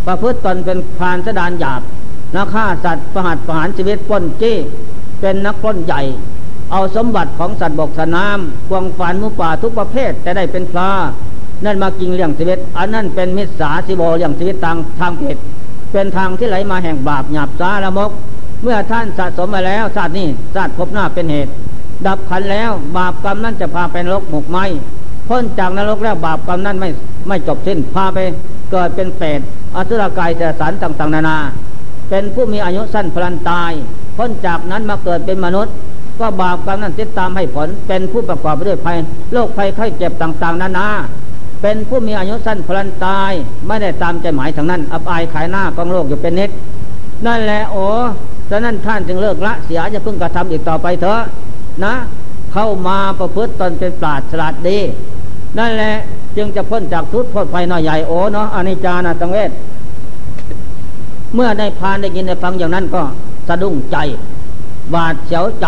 [0.06, 1.82] ประพฤติตนเป็นพรานสดานหยาบ
[2.34, 4.56] นักฆ่าสัตว์ประหัตประหารชีวิตป้นจี้
[5.20, 6.00] เป็นนักปล้นใหญ่
[6.72, 10.90] เอาสมบัติของสัตว์บกสนามกวงฝันมุป่าทุกประเภทแต่ได้เป็นพลา
[11.64, 15.36] นั่นมากิงเลี้ยงชีวิต อันนั้นเป็นมิสสาสิโบเลี้ยงชีวิตทางทางเพศ
[15.92, 18.10] เป็นทางที่ไหลมาแห่งบาปหยาบซาละมก
[18.62, 21.50] เมื่อท่านสะสมมาแล้วชาตินี้ชาติพบหน้าเป็นเหตุ
[22.06, 24.58] ดับขันแล้วบาปกรรมนั้นจะพาไปนรกหมกไหม
[25.28, 26.88] พ้นจากนรกแล้วบาปกรรมนั้นไม่
[27.28, 28.18] ไม่จบสิ้นพาไป
[28.72, 29.40] เกิดเป็นเปรต
[29.76, 31.38] อสุรกายเสสารต่างๆ นานา
[32.10, 33.72] เป็นผู้มีอายุสั้นพลันตาย
[34.16, 35.74] พ้นจากนั้นมาเกิดเป็นมนุษย์
[36.20, 38.96] ก็บาปกรรมนั้นติดตามให้ผล เป็นผู้ประกอบไปด้วยภัย
[39.32, 40.86] โรคภัยไข้เจ็บต่างๆ นานา
[41.62, 43.32] เป็นผู้มีอายุสั้นพลันตาย
[43.66, 46.50] ไม่ได้ตามใจหมายทางนั้น อับอายขายหน้ากองโลกอยู่เป็นนิด
[47.26, 47.84] นั่นแหละโอ้
[48.50, 51.20] ฉะนั้นท่านจึงเลิกละเสียจะพึ่งกระทำอีกต่อไปเถอะ
[51.84, 51.94] นะ
[52.52, 54.78] เข้ามาประพฤติตนเป็นปราดฉลาดดี
[55.58, 55.94] นั่นแหละ
[56.36, 59.50] จึงจะพ้นจากทุกข์พ้นภัยน้อยใหญ่โอเนาะอนิจจานะตังเวท
[61.34, 63.02] เมื่อได้พานได้ยินได้ฟังอย่างนั้นก็
[63.48, 63.96] สะดุ้งใจ
[64.94, 65.66] บาดเสียวใจ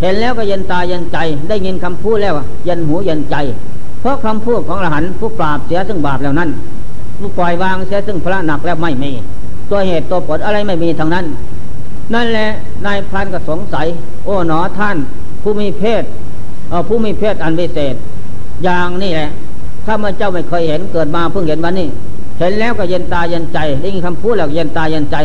[0.00, 1.18] เห็นแล้วก็เย็นตาเย็นใจ
[1.48, 2.34] ได้ยินคำพูดแล้ว
[2.64, 3.36] เย็นหูเย็นใจ
[4.00, 6.50] เพราะคำพูดของอรหันต์ผู้ปราบเสียซึ่งบาปแล้วนั้น
[7.18, 9.10] ผู้ปล่อยวางเสียซึ่งพระหนักแล้วไม่มี
[9.70, 11.24] ตัวเหตุตัวผลอะไรไม่มีทางนั้น
[12.12, 12.48] นั่นแหละ
[12.86, 13.86] นายพันก็สงสัย
[14.24, 14.96] โอ้หนอท่าน
[15.42, 16.04] ผู้มีเพศ
[16.88, 17.94] ผู้มีเพศอันพิเศษ
[18.64, 19.30] อย่างนี้แหละ
[19.86, 21.88] ข้าพเจ้าไม่เคยเห็นเกิดมาเพิ่งเห็นวันนี้
[22.38, 25.16] เห็นแล้วก็เย็นตาเย็นใจได้ยินคำพูดแล้วเย็นตาเย็นใจ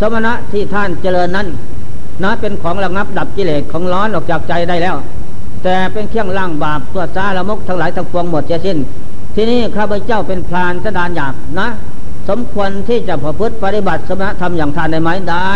[0.00, 1.46] สมณะที่ท่านเจริญนั้น
[2.22, 4.96] นะเป็นของระงับดับกิเลสของร้อนออกจากใจได้แล้ว
[5.62, 8.78] แต่เป็นเครื่องล่างบาปตัวซาละมกทั้งหลายทั้งปวงหมดเสียสิ้น
[9.34, 11.68] ที่นี้ข้าพเจ้าเป็นพรานสดานหยาบนะ
[12.28, 15.50] สมควรที่จะประพฤติปฏิบัติสมณธรรมอย่างทานได้ไหมได้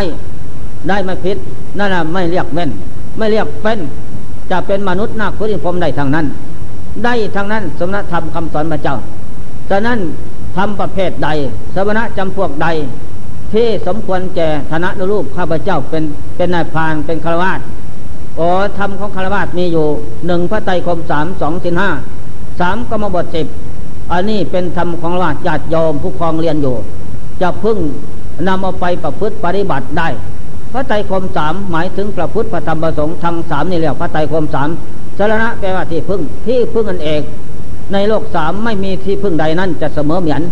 [0.88, 1.36] ได้ไม่ผิด
[1.78, 2.70] นั่นแหะไม่เรียกเว้น
[3.18, 3.78] ไม่เรียกเป็น
[4.50, 6.26] จะเป็นมนุษย์นาคพุทธิพรมได้ทางนั้น
[7.04, 8.96] ได้ทั้งนั้นสมณธรรมคำสอนพระเจ้า
[9.70, 9.98] ฉะนั้น
[10.56, 11.28] ทำประเภทใด
[11.74, 12.68] สมณะจำพวกใด
[13.52, 16.02] ที่สมควรแก่ธนะรูปข้าพเจ้าเป็น
[16.36, 17.60] เป็นนายพานเป็นคารวาส
[18.36, 18.46] โอ้
[18.78, 19.86] ธรรมของคารวาสมีอยู่
[20.26, 21.90] หนึ่งพระไตรคมสามสองสินห้า
[22.60, 23.46] สามกมบทสิบ
[24.12, 26.76] อันนี้เป็นธรรมของราชญาติโยมผู้ครองเรียนอยู่
[27.40, 27.78] จะพึ่ง
[28.48, 30.08] นำเอาไปประพฤติปฏิบัติได้
[30.72, 34.68] พระไตรคมสามหมายถึงประพฤติพระธรรมประสงค์ทั้งสามนี่แหละพระไตรคมสาม
[35.18, 37.22] สารณะแปลว่าที่พึ่งที่พึ่งอันเอก
[37.92, 40.42] ในโลกสามไม่มีที่พึ่งใดนั้นจะเสมอเหมือน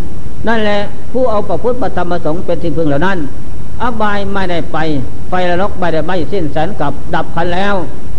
[0.48, 0.80] นั่นแหละ
[1.12, 3.18] ผู้เอาประพุทธธรรมประสงค์เป็นที่พึ่งเหล่านั้น
[3.82, 4.78] อบายไม่ได้ไป
[5.28, 7.74] ไฟละลกไม่ได้ไม่สิ้นแสนกับดับขันแล้ว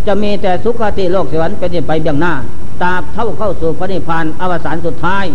[0.07, 2.33] จะมีแต่สุขติโลกสวรรค์เป็นที่ไปเบื้องหน้า
[2.81, 5.25] ตาเท่าเข้าสู่พระนิพพานอวสานสุดท้าย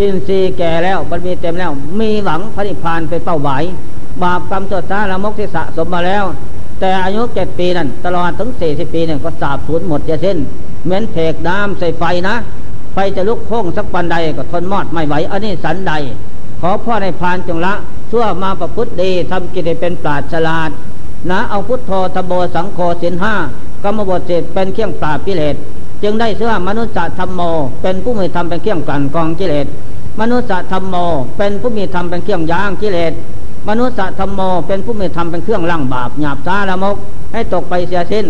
[0.00, 3.62] อินทรีย์แก่แล้วบารมีเต็มแล้ว มีหวังพระนิพพานเป็นเป้าหมาย
[4.22, 6.24] บาปกรรมตัวซาละมกที่สะสมมาแล้ว
[6.80, 10.38] แต่อายุเจ็ดปีนั้นตลอดถึงสี่สิบปีเนี่ยก็สาบสูญหมดจะเส้น
[10.84, 12.34] เหมือนเพกน้ำใส่ไฟนะ
[12.94, 15.92] ไฟจะลุกโค้งสักปันใดก็ทนมอดไม่ไหวอันนี้สันใด
[16.60, 17.74] ขอพ่อในพานจงละ
[18.10, 20.70] ชั่วมาประพฤติดีทำกิจเป็นปราดฉลาด
[21.30, 23.34] นะเอาพุทโธทโบสังโฆสินห้า
[23.82, 25.56] กรรมบทเสร็จเป็นเครื่องปราบกิเลส
[26.02, 27.40] จึงได้เสื้อมนุษย์ธรรมโม
[27.82, 29.66] เป็นผู้มีธรรมเป็นเครื่องกลั่นกองกิเลส
[30.20, 30.96] มนุษย์ธรรมโม
[31.38, 33.12] เป็นผู้มีธรรมเป็นเครื่องย่างกิเลส
[33.68, 36.96] มนุษย์ธรรมโมเป็นผู้มีธรรมเป็นเครื่องล่างบาปหยาบซาละมก
[37.32, 38.26] ให้ตกไปเสียสิ้น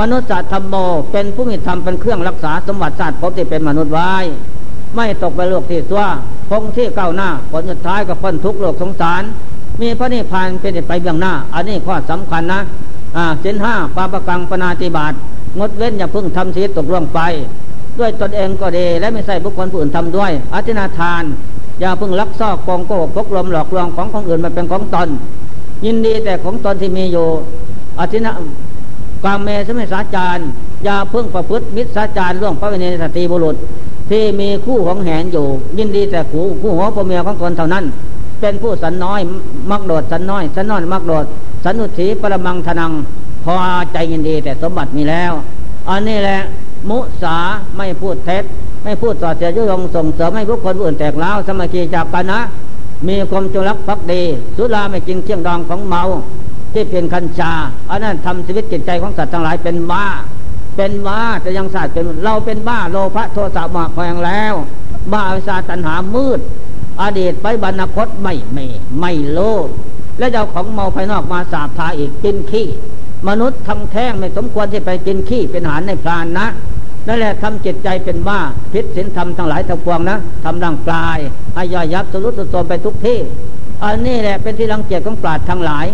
[0.00, 0.74] มนุษย์ธรรมโม
[1.12, 4.10] เป็นผู้มีธรรมเป็นเครื่องรักษาสมบัติศาสตร์พบที่เป็นมนุษย์ไว้
[4.96, 6.04] ไม่ตกไปโลกที่ตัว
[6.50, 9.22] คงที่ก้าวหน้าผลสุดท้ายก็พ้นทุกโลกสงสาร
[9.80, 12.60] มีพระนิพพานเป็นไปเบื้องหน้า อันนี้ข้อสำคัญนะ
[13.16, 15.14] อ่าสินห้าปาปกังปนาติบาต
[15.58, 17.20] งดเว้นอย่าพึ่งทำชีวิตตกล่วงไป
[17.98, 21.22] ด้วยตนเองก็ดี และไม่ใช่บุคคลผู้อื่นทำด้วยอธินาทาน
[21.80, 25.08] อย่าพิ่งลักซอกกองโกหกพกลมหลอกลวงของคนอื่นมาเป็นของตน
[25.84, 27.26] ยินดีแต่ของตนที่มีอยู่
[28.00, 28.32] อธินะ
[29.24, 30.38] กามเมสมัยสาจาร
[30.84, 33.56] อย่าพิ่งประพฤติมิตรสาจารล่วงพระเวณีสตรีบุรุษ
[34.10, 35.46] ที่มีคู่ของแหนอยู่
[35.78, 37.84] ยินดีแต่คู่คู่หัวพ่อเมียของตนเท่านั้น
[38.42, 39.20] เป็นผู้สันน้อย
[39.70, 41.24] มักโดดสันน้อย สันน้อยมักโดด
[41.64, 42.92] สันุสีปรมังทนัง
[43.44, 43.54] พอ
[43.92, 45.32] ใจยินดีแต่สมบัติมีแล้ว
[45.88, 46.40] อันนี้แหละ
[46.90, 47.36] มุสา
[47.76, 48.44] ไม่พูดเท็จ
[48.84, 52.40] ไม่พูดต่อเสียยุยงส่งเสริมให้บุคคลอื่นแตกเล้าสมาคีจากกันนะ
[53.08, 54.22] มีความจงรักภักดี
[54.56, 56.02] สุราไม่กินเที่ยงดองของเมา
[56.72, 57.52] ที่เป็นคัญชา
[57.90, 60.06] อันนั้นทำชีวิตจิตใจของสัตว์ทั้งหลายเป็นบ้า
[60.76, 64.54] เป็นบ้าแต่ยังศาสตร์เป็นเราเป็นบ้าโลภะโทสะมาแพงแล้ว
[65.12, 66.40] บ้าวิชาตัณหามืด
[67.00, 68.58] อดีตไปบรรคตไม่เม
[68.98, 69.68] ไม่โลภ
[70.18, 72.68] และเจ้าของเมาภายนอกมาสาบทาอีกกินขี้
[73.28, 76.46] มนุษย์ทำแท้งไม่สมควรที่ไปกินขี้เป็นอาหารในพรานนะ
[77.06, 78.40] นั่นแหละทำจิตใจเป็นบ้า
[78.72, 81.18] พิษสินธรรมทั้งหลายทั้งปวงนะทำร่างกาย
[81.54, 83.18] ให้ย่อยยับสรุปสุดโทมไปทุกที่
[83.84, 85.86] อันนี้แหละเป็นที่รังเกียจของปราดทั้งหลาย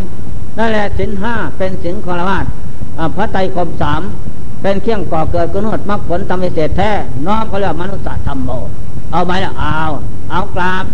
[0.58, 2.44] นั่นแหละสินห้าเป็นสินคารวาส
[3.16, 4.02] พระไตรคมสาม
[4.62, 6.90] เป็นเครื่องก่อเกิดกุนดมรรคผลทำให้เศษแท้
[7.26, 8.50] น้อมเขาเรียกมนุษย์ธรรมโม
[9.12, 9.78] เอาไหมล่ะเอา
[10.30, 10.84] เอากราบ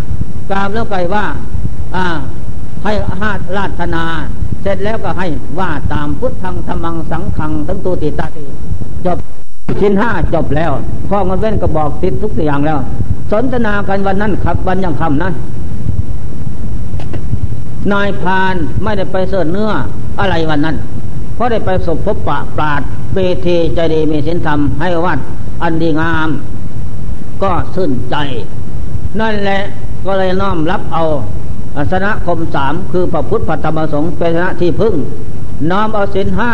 [0.50, 1.24] กราบแล้วไกว่า
[1.94, 2.04] อ่า
[2.84, 4.04] ให้หาราธนา
[4.62, 5.26] เสร็จแล้วก็ให้
[5.58, 8.44] ว่าตามพุทธังธรรมังสังขังทั้งตูติตาติ
[9.06, 9.18] จบ
[9.80, 10.72] ชิ้นห้าจบแล้ว
[11.08, 12.78] ข้อมันเว้นก็บอกติดทุกอย่างแล้ว
[13.30, 15.30] สนทนากันวันนั้นครับวันยังคำนะ
[17.92, 19.70] นายพานไม่ได้ไปเสิร์เนื้อ
[20.20, 20.76] อะไรวันนั้น
[21.34, 22.82] เพราะได้ไปสบพบปะปราด
[23.14, 25.18] เบเทใจดีมีสินธรรมให้วัด
[25.62, 26.28] อันดีงาม
[27.42, 28.16] ก็สื่นใจ
[29.20, 29.60] นั่นแหละ
[30.06, 31.02] ก็เลยน้อมรับเอา
[31.76, 34.94] อาสนะคมสามคือพระพุทธธรรมสงฆ์เป็นสนะที่พึ่ง
[35.70, 36.50] น้อมเอาสินห้า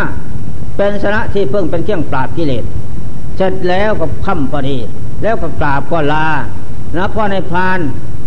[0.77, 2.65] เป็นสนะที่พึ่งเป็นเครื่องปราบกิเลส
[3.37, 4.77] เสร็จแล้วก็ค่ำพอดี
[5.23, 6.27] แล้วก็กราบก็ลา
[6.97, 7.79] นะพ่อในพาน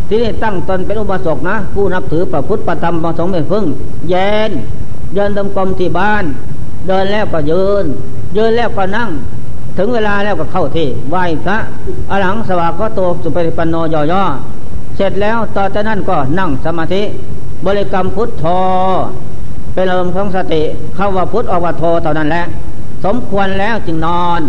[0.07, 3.65] ที่นี่ตั้งตนเป็นอุบาสกนะ ผู้นับถือพระพุทธธรรมประสงค์เป็นพึ่ง
[4.09, 4.51] เย็น
[5.13, 6.23] เดินดำกรมที่บ้าน
[6.87, 7.85] เดินแล้วก็ยืน
[8.37, 9.09] ยืนแล้วก็นั่ง
[9.77, 11.57] ถึงเวลาแล้วก็เข้าที่ไหว้พระ
[12.11, 13.75] อรหังสวาก็โตสุปฏิปันโน
[14.11, 17.03] ย่อๆเสร็จแล้วต่อจากนั้นก็นั่งสมาธิ
[17.65, 18.45] บริกรรมพุทโธ
[19.73, 20.61] เป็นอารมณ์ของสติ
[20.95, 22.45] เข้าว่าพุทธออกว่าโธเท่านั้นแหละ
[23.05, 24.41] สมควรแล้วจึงนอน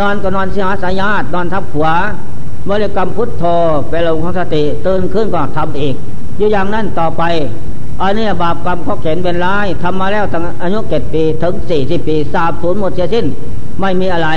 [0.00, 1.86] นอนก็นอนเสียสายาตนอนทับขว
[2.68, 3.44] บริกรรมพุทโธ
[3.90, 5.94] เป็นลมของสติตื่นขึ้นก็ทำอีก
[6.38, 7.22] อยู่อย่างนั้นต่อไป
[8.02, 13.26] อันนี้บาปกรรมเขาเข็นเป็นร้ายทำมาแล้วตั้งอายุเจ็ดปีถึงสี่สิบปีสาบสูญหมดเสียสิ้น
[13.80, 14.30] ไม่มีอะไร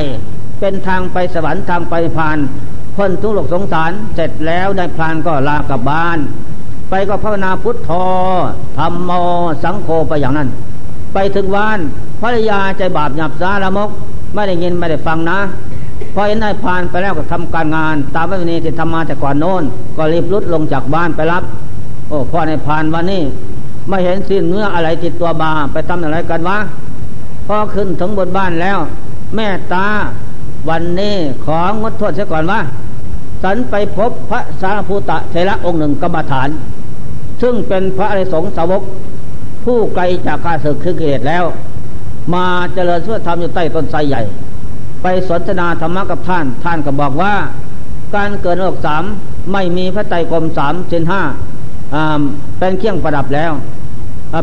[0.60, 2.38] เป็นทางไปสวรรค์ทางไปผ่าน
[2.96, 6.18] พ้นทุกข์หลงสงสารเสร็จแล้วได้พลานก็ลากลับบ้าน
[6.90, 7.92] ไปก็ภาวนาพุทโธ
[8.78, 9.12] ธรรมโม
[9.64, 10.50] สังโฆไปอย่างนั้น
[11.14, 11.80] ไปถึงวาน
[12.22, 13.90] ภรรยาใจบาปหยับซาละมก
[14.34, 15.40] ไม่ได้ยินไม่ได้ฟังนะ
[16.14, 19.64] พอเห็นนายพานไปแล้วก็ทำการงาน ตามวินีที่ทำมาแต่ก่อนโน้น
[19.98, 21.44] ก็รีบรุดลงจากบ้านไปรับ
[22.08, 23.22] โอ้พ่อนายพานวันนี้
[23.90, 26.58] ไม่เห็นสิ้นเนื้ออะไรติดตัวบาไปทำอะไรกันวะ
[27.48, 28.78] พอขึ้นถึงบนบ้านแล้ว
[29.36, 29.88] แม่ตา
[30.70, 31.16] วันนี้
[31.46, 32.60] ของงดโทษเสียก่อนวะ
[33.44, 36.50] สันไปพบพระสาภูตะเทระองค์หนึ่งกรรมฐาน
[37.42, 38.82] ซึ่งเป็นพระอริสงสาวก
[39.66, 41.44] ผู้ไกลจากข้าศึกคือเกตแล้ว
[42.34, 44.22] มาเจริญเพื่อทำอยู่ใต้ต้นไทรใหญ่
[45.02, 47.34] ไปสนทนาธรรมะกับท่าน ท่านก็บอกว่า
[48.16, 49.04] การเกิดโลกสาม
[49.52, 51.22] ไม่มีพระไตรกรมสามเจนห้า
[52.60, 53.52] เป็นเครื่องประดับแล้ว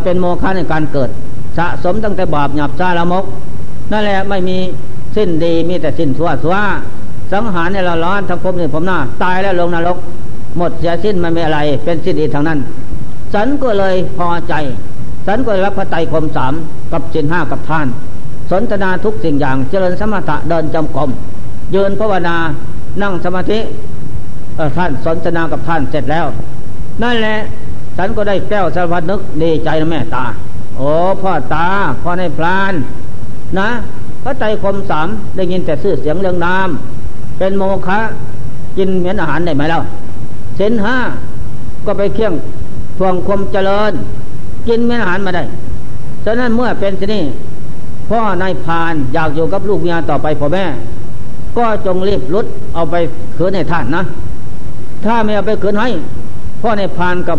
[0.04, 1.10] เป็นโมฆะในการเกิด
[1.58, 3.24] สะสมตั้งแต่บาปหยาบซาละมก
[3.92, 4.58] นั่นแหละไม่มี
[5.16, 6.56] สิ้นดีมีแต่สิ้นสัวสัว
[7.32, 9.98] สังหารในเราร้อนทั้งภพนี่ผมหน้า ตายแล้วลงนรก
[10.58, 12.58] หมดเสียสิ้นมันไม่อะไร เป็นสิ้นดีทางนั้น
[13.34, 14.54] สันก็เลยพอใจ
[15.26, 16.52] สันก็รับพระไตรกรมสาม
[16.92, 17.86] กับเจนห้ากับท่าน
[18.50, 21.10] สนทนาทุกสิ่งอย่างเจริญสมถะเดินจำกรม
[21.74, 22.36] ยืนภาวนา
[23.02, 23.58] นั่งสมาธิ
[24.76, 26.26] ท่านสนทนากับท่านเสร็จแล้ว
[27.02, 27.36] นั่นแหละ
[27.96, 30.24] ฉันก็ได้แก้วสารพัดนึกดีใจนะแม่ตา
[30.76, 30.90] โอ้
[31.22, 31.68] พ่อตา
[32.02, 32.72] พ่อในพราน
[33.58, 33.68] นะ
[34.22, 36.68] พระใจคมสามได้ยินแต่ชื่อเสียงเรื่องนาม
[37.38, 37.98] เป็นโมฆะ
[38.76, 39.82] กินเหมือนอาหารได้ไหมแล้ว
[40.56, 40.96] เส้นห้า
[41.86, 42.32] ก็ไปเคี่ยง
[42.98, 43.92] ทวงคมเจริญ
[44.68, 45.42] กินเหมือนอาหารมาได้
[46.24, 47.22] ฉะนั้นเมื่อเป็นที่นี่
[48.08, 50.64] พ่อนายพานอยากอยู่กับลูกเมียต่อไปพ่อแม่
[51.56, 52.94] ก็จงรีบรุดเอาไป
[53.36, 54.02] คืนให้ท่านนะ
[55.04, 55.88] ถ้าไม่เอาไปคืนให้
[56.62, 57.38] พ่อนายพานกับ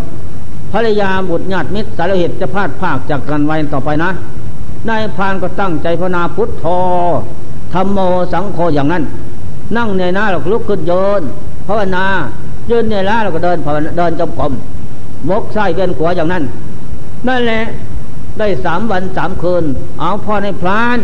[0.74, 4.09] ภรรยาบุตรญาติมิตรสารเหตุจะพลาดภาคจากกันไว้ต่อไปนะ
[4.89, 6.65] นายพานก็ตั้งใจภาวนาพุทโธ
[7.74, 7.99] ธรรมโม
[8.34, 9.03] สังโฆอย่างนั้น
[9.78, 11.22] นั่งในหน้าเราลุกขึ้นโยน
[11.68, 12.05] ภาวนา
[12.70, 14.53] ยืนในล้าเราก็เดินภาวนาเดินจมกรม
[15.30, 16.43] มกไส้เวียนขวาอย่างนั้น
[17.28, 17.61] นั่นแหละ
[18.39, 19.63] ได้สามวันสามคืน
[19.99, 20.97] เอาพ่อในพราน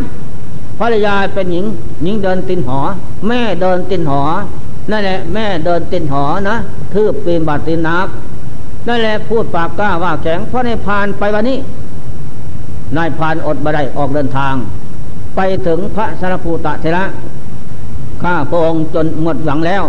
[0.79, 1.65] ภรรยาเป็นหญิง
[2.03, 2.79] หญิงเดินตินหอ
[3.27, 4.21] แม่เดินตินหอ
[4.91, 6.55] นั่นแหละแม่เดินตินหอนะ
[6.93, 8.07] ทืบปีนบาดตินนัก
[8.87, 11.57] นั่นแหละพูดปากกล้าว่าแข็งพ่อในพานไปวันนี้
[12.97, 14.53] นายพานอดบาได้ออกเดินทาง
[15.35, 17.03] ไปถึงพระสารภูตะเทระ
[18.21, 19.83] ข้าพระองค์จนหมดหวังแล้ว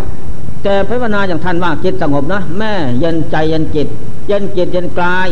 [0.63, 3.87] แต่พระวนาอย่างท่านว่าจิตสงบนะ แม่เย็นใจเย็นจิต
[4.27, 5.27] เย็นจิตเย็นกาย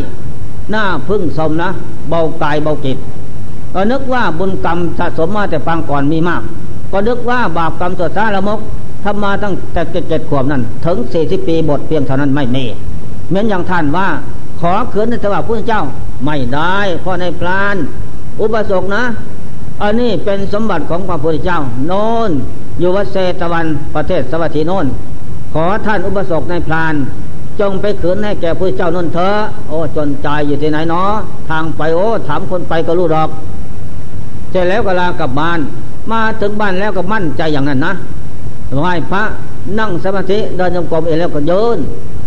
[0.71, 1.69] หน้าพึ่งสมนะ
[2.09, 2.97] เบากายเบาจิต
[3.73, 6.41] ก็นึกว่าบุญกรรมสะสมมาแต่ฟังก่อนมีมาก
[6.91, 8.59] ก็นึกว่าบาปกรรมสดสาละมก
[9.03, 12.63] ทำมาตั้งแต่เจ็ดเจ็ดขวบนั้น ถึงสี่สิบปีบทเพียงเท่านั้นไม่มี
[13.29, 14.07] เหมือนอย่างท่านว่า
[14.59, 15.83] ขอเขืนในตว่าพระเจ้า
[16.25, 17.75] ไม่ได้เพราะในพลาน
[18.41, 19.03] อุปสกนะ
[19.81, 21.93] อันนี้เป็นสมบัติของพระพุทธเจ้า โน
[22.27, 22.29] น
[22.79, 23.65] อยู่วัดเซตวัน
[23.95, 24.85] ประเทศสวัสดีโนน
[25.53, 26.93] ขอท่านอุปสกในพลาน
[27.59, 29.35] จงไปขืนให้แก่ผู้เจ้านนเถอะ
[29.67, 31.11] โอ้จนใจอยู่ที่ไหนเนาะ
[31.49, 33.29] ทางไปโอ้ถามคนไปก็รู้ดอก
[34.51, 35.59] เสร็จแล้วก็ลากลับบ้าน
[36.11, 37.93] มาถึงบ้านแล้วก็มั่นใจอย่างนั้นนะ
[38.81, 39.23] ไหว้พระ
[39.79, 41.79] นั่งสมาธิเดินจงกรมเองแล้วก็ยืน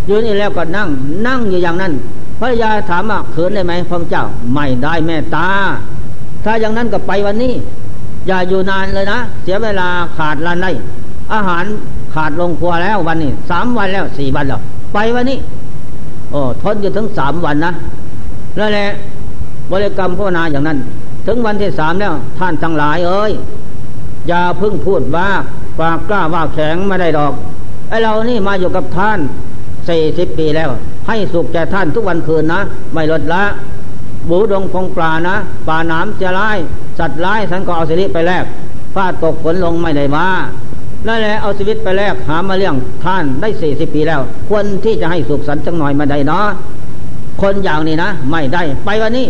[0.08, 0.88] ยืนเองแล้วก็นั่ง
[1.26, 1.92] นั่งอยู่อย่างนั้น
[2.38, 5.48] พระยาถามว่าเขินได้ไหมพระเจ้าไม่ได้แม่ตา
[6.44, 7.54] ถ้าอย่างนั้นก็ไปวันนี้
[8.26, 10.70] อย่าอยู่นานเลยนะ เสียเวลาขาดลานได้
[11.32, 11.64] อาหาร
[12.14, 14.60] ขาดลงครัวแล้ววันนี้สามวันแล้วสี่วันแล้ว
[14.92, 15.38] ไปวันนี้
[16.30, 17.72] โอ้ทนอยู่ถึงสามวันนะ
[18.56, 18.86] แล้วแหละ
[19.70, 20.78] บริกรรมภาวนาอย่างนั้น
[21.26, 23.32] ถึงวันที่สามแล้ว ท่านทั้งหลายเอ้ย
[24.28, 25.28] อย่าพึ่งพูดว่า
[25.78, 27.32] ปากกล้าว่าแข็งไม่ได้ดอก
[27.88, 29.18] ไอเรานี่มาอยู่กับท่าน
[29.88, 30.70] สี่สิบปีแล้ว
[31.08, 32.60] ให้สุขแก่ท่านทุกวันคืนนะ
[32.92, 33.42] ไม่ลดละ
[34.28, 35.36] บูดงพงปลานะ
[35.68, 36.58] ป่าน้ำจะร้าย
[36.98, 38.44] สัตว์ร้ายฉันก็เอาสิริไปแลก
[38.94, 40.28] ฟ้าตกฝนลงไม่ได้ว่า
[41.06, 42.74] นั่นแหละเอาชีวิตไปแลกหามาเลี้ยง
[43.04, 46.46] ท่านได้สี่สิบปีแล้วควรที่จะให้สุขสันต์จังหน่อยมาได้เนาะ
[47.42, 49.26] คนอย่างนี้นะ ไม่ได้ไปวันนี้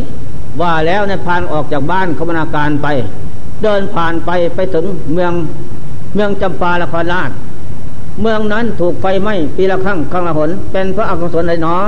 [0.61, 2.89] ว่าแล้วในพานออกจากบ้านคมนาการไป
[3.63, 5.33] เดินผ่านไปไปถึงเมือง
[6.15, 7.31] เมืองจำปาละครราช
[8.21, 11.83] เมืองนั้นถูกไฟไหม้ปีละครั้งครั้งละหน เป็นพระอักุศลเลยเนาะ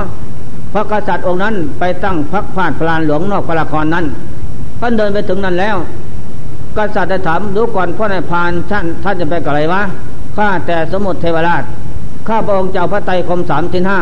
[0.73, 4.05] พระกษัตริย์องค์นั้นไปตั้งพักพาดพลานหลวงนอกพระละครนั้น
[4.79, 5.77] ท่านเดินไปถึงนั้นแล้ว
[6.77, 9.81] กษัตริย์ได้ถามดูก่อนพ่อนายพานท่านท่านจะไปกับอะไรวะ
[10.37, 11.63] ข้าแต่สมุทรเทวราช
[12.27, 13.99] ข้าพระองค์เจ้าพระไตรคมสามสินห้า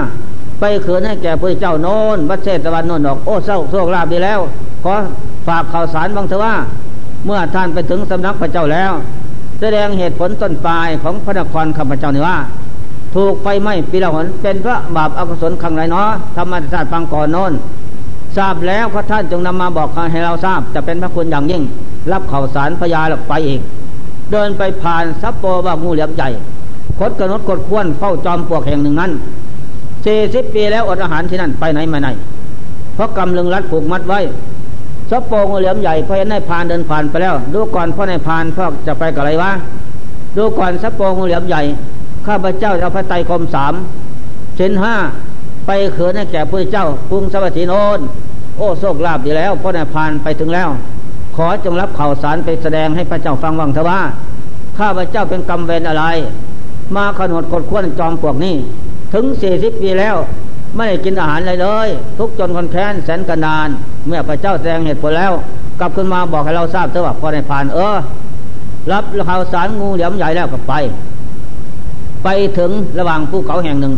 [0.59, 4.39] ไปเขืนให้แก่พระเจ้าโน้นวัดเชตวันโน้นดอกโอ้เศร้าโศกลาบดีแล้ว
[4.83, 4.93] ขอ
[5.47, 6.53] ฝากข่าวสารบางเถอะว่า
[7.25, 8.91] เมื่อท่านไปถึงสำนักพระเจ้าแล้ว
[9.61, 12.37] แสดงเหตุผลต้นปลายของพระนครข้าพเจ้านี่ว่า
[13.15, 17.53] ถูกไฟไหม้ปีละหนเป็นพระบาปอกุศลครั้งไรเนาะธรรมศาสตร์ฟังก่อนโน้น
[18.37, 21.61] ทราบแล้วพระท่านจงนำมาบอกให้เราทราบ จะเป็นพระคุณอย่างยิ่ง
[22.11, 23.61] รับข่าวสารพยาหลักไปอีก
[24.31, 26.29] เดินไปผ่านซับโปว่างูเหลียมใหญ่
[26.99, 29.11] คดกระนดกดควนเฝ้าจอมปวกแห่งหนึ่งนั้น
[30.05, 32.09] สี่สิบปีแล้วอดอาหารที่นั่นไปไหนมาไหน
[32.95, 34.19] เพราะกำลึงรัดผูกมัดไว้
[35.09, 39.51] ซับโปงเหลี่ยมใหญ่พอเห็นนายพานเดินผ่านไปแล้ว ดูก่อนพ่อนายพานพ่อจะไปกับอะไรวะ
[40.37, 41.61] ดูก่อนซับโปงเหลี่ยมใหญ่
[42.27, 43.73] ข้าพเจ้าจะพระไตรคมสาม
[44.55, 44.95] เช่นห้า
[45.65, 47.99] ไปเขินให้แก่พระเจ้ากรุงสวัสดิโนน
[48.57, 50.69] โอ้โชคลาภดีแล้วพ่อนายพานไปถึงแล้ว
[51.35, 53.99] ขอจงรับข่าวสารไปแสดงให้พระเจ้าฟังวังเถอะว่า
[54.77, 56.05] ข้าพระเจ้าเป็นกรรมเวรอะไร
[56.95, 58.55] มาขนวดกดขวนจอมปลวกนี้
[59.13, 60.15] ถึงสี่สิบปีแล้ว
[60.75, 61.87] ไม่ได้กินอาหารเลยเลย
[62.19, 63.69] ทุกจนคนแค้นแสนกันาน
[64.07, 65.33] เมื่อพระเจ้าแสดงเหตุผลแล้ว
[65.79, 67.95] กลับขึ้นมาบอกให้เราทราบเถอะว่าพอในผ่านเออ
[68.91, 70.73] รับข่าวสารงูเหลี่ยมใหญ่แล้วก็ไป
[72.23, 73.93] ไปถึงระหว่างภูเขาแห่งหนึ่ง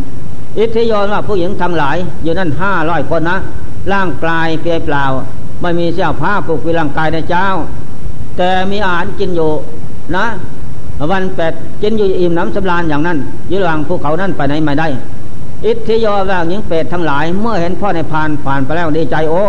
[0.60, 3.38] อิทธิยนว่าผู้หญิงทั้งหลาย อยู่นั่นห้าร้อยคนนะ
[3.94, 5.04] ร่างกลายเปลี่ยเปล่า
[5.62, 7.46] ไม่มีเสื้อผ้าปกปิร่างกายในเจ้า
[8.38, 9.52] แต่มีอาหารกินอยู่
[10.16, 10.26] นะ
[11.12, 13.18] วันแปดกินอยู่อิ่มน้ำสำราญอย่างนั้น
[13.52, 14.88] ยืนหลังภูเขานั้นไปไหนไม่ได้
[15.66, 19.44] อิทธิยอแววหญิงเป็ดทั้งหลาย เมื่อเห็นพ่อในพานผ่านไปแล้วดีใจโอ้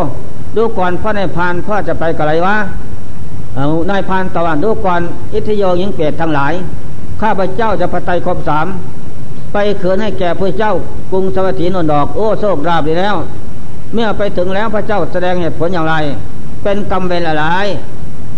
[0.56, 2.56] ดูก่อนพ่อในพานพ่อจะไปกับอะไรวะ
[3.54, 5.00] เอานายพานตะวันดูก่อน
[5.34, 6.52] อิทธิยอหญิงเป็ดทั้งหลาย
[7.20, 8.66] ข้าพเจ้าจะพระไตรครบสาม
[9.52, 10.72] ไปเขืนให้แก่พระเจ้า
[11.10, 13.16] กรุงสวัสดีนนดอกโอ้โชคราบดีแล้ว
[13.94, 15.94] เมื่อไปถึงแล้วพระเจ้าแสดงเหตุผลอย่างไร
[16.62, 17.44] เป็นกรรมเป็นอะไร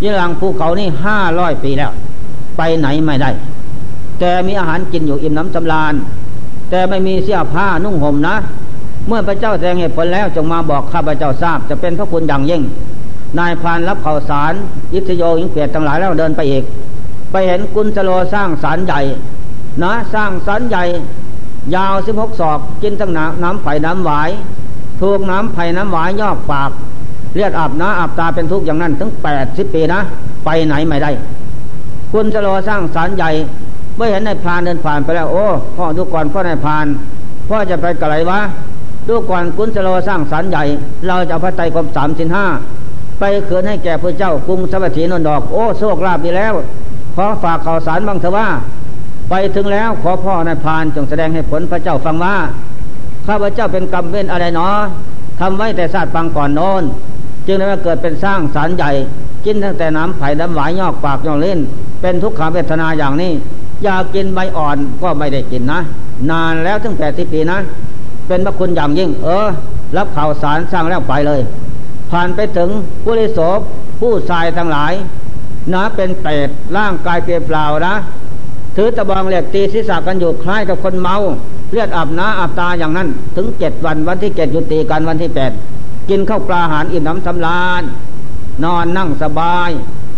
[0.02, 1.90] ยี่หลังภูเขานี่ห้าร้อยปีแล้ว
[2.56, 3.30] ไปไหนไม่ได้
[4.18, 5.94] แต่มีอาหารกินอยู่อิ่มน้ำสำราญ
[6.72, 8.36] แต่ไม่มีเสื้อผ้านุ่งห่มนะ
[9.08, 12.62] เมื่อพระเจ้าแสดงเหตุผลแล้วจงมาบอกข้าพระเจ้าทราบ จะเป็นพระคุณอย่างยิ่ง
[13.38, 14.52] นายพานรับข่าวสาร
[14.94, 16.64] อิทธิโยยิงเปียดทั้งหลายแล้วเดินไปอีก
[17.32, 19.00] ไปเห็นกุญจโลสร้างสารใหญ่
[19.82, 20.84] นะสร้างสารใหญ่
[21.74, 24.30] ยาวสิบหกศอกกินทั้งน้ำน้ำไผ่น้ำหวาย
[25.00, 26.70] ถูกน้ำไผ่น้ำหวายยอกปาก
[27.34, 30.00] เลือดอาบน้าอาบตาเป็นทุกข์อย่างนั้นถึงแปดสิบปีนะ
[30.44, 31.10] ไปไหนไม่ได้
[32.12, 33.30] คุณจะรอสร้างสารใหญ่
[33.96, 35.44] เมื่อเห็นนายพรานเดินผ่านไปแล้ว โอ้
[35.76, 36.86] พ่อดูก่อนพ่อนายพราน
[37.48, 38.40] พ่อจะไปกะไรวะ
[39.08, 40.64] ดูก่อนคุณจะรอสร้างสารใหญ่
[41.06, 42.46] เราจะเอาพระไตรคมสามสินห้า
[43.20, 46.54] ไปเขืนให้แก่พระเจ้ากรุงสวัสดีนนดอก โอ้โชคลาภดีแล้ว
[47.16, 48.48] ขอฝากข่าวสารบางเถอะว่า
[49.30, 52.34] ไปถึงแล้วขอพ่อนายพรานจงแสดงให้ผลพระเจ้าฟังว่า
[53.26, 54.76] ข้าพระเจ้าเป็นกรรมเว้นอะไรเนาะ
[55.40, 56.82] ทำไว้แต่ศาสตร์ปังก่อนโน้น
[57.46, 58.90] จึงได้มาเกิดเป็นสร้างสารใหญ่
[59.44, 61.58] กินตั้งแต่น้ำไผ่น้ำหวายยอกปากยอกเล่น
[62.00, 63.32] เป็นทุกขาเวทนาอย่างนี้
[63.84, 65.80] อยากกินใบอ่อนก็ไม่ได้กินนะ
[66.30, 67.58] นานแล้วถึงแปดสิบปีนะ
[68.28, 69.46] เป็นพระคุณอย่างยิ่ง เออ
[69.96, 71.40] รับข่าวสารสร้างแล้วไปเลย
[72.10, 72.70] ผ่านไปถึง
[73.04, 73.40] ผู้ริโส
[74.00, 74.92] ผู้ชายทั้งหลาย
[75.72, 77.94] นะเป็นเปรตร่างกายเปลี่ยนเปล่านะ
[78.76, 81.16] ถือตะบองเหล็กตีศีรษะกันอยู่คล้ายกับคนเมา
[81.70, 85.52] เลือดอาบน้าอาบตาอย่างนั้น ถึงเจ็ดวันวันที่เจ็ดยุติการวันที่แปด
[86.10, 87.82] กินข้าวปลาอาหารอิ่มน้ำสำราญ
[88.64, 89.70] นอนนั่งสบาย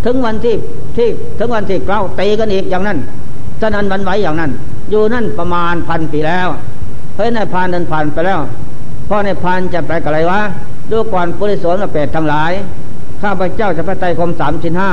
[0.05, 0.57] ถึงวันที่
[0.97, 1.09] ที่
[1.39, 2.99] ถึงวันที่เก้าตีกันอีกอย่างนั้น
[3.61, 4.51] ฉะนั้นวันไหวอย่างนั้น
[4.91, 6.49] อยู่นั่นประมาณพันปีแล้ว
[7.17, 8.41] เฮ้ยนายพานเดินผ่านไปแล้ว
[9.09, 10.41] พ่อนายพานจะไปกับอะไรวะ
[10.91, 12.53] ดูก่อนปุริสวนกับเป็ดทั้งหลาย
[13.23, 14.91] ข้าพเจ้าจะพระไตรคมสามชิ้นห้า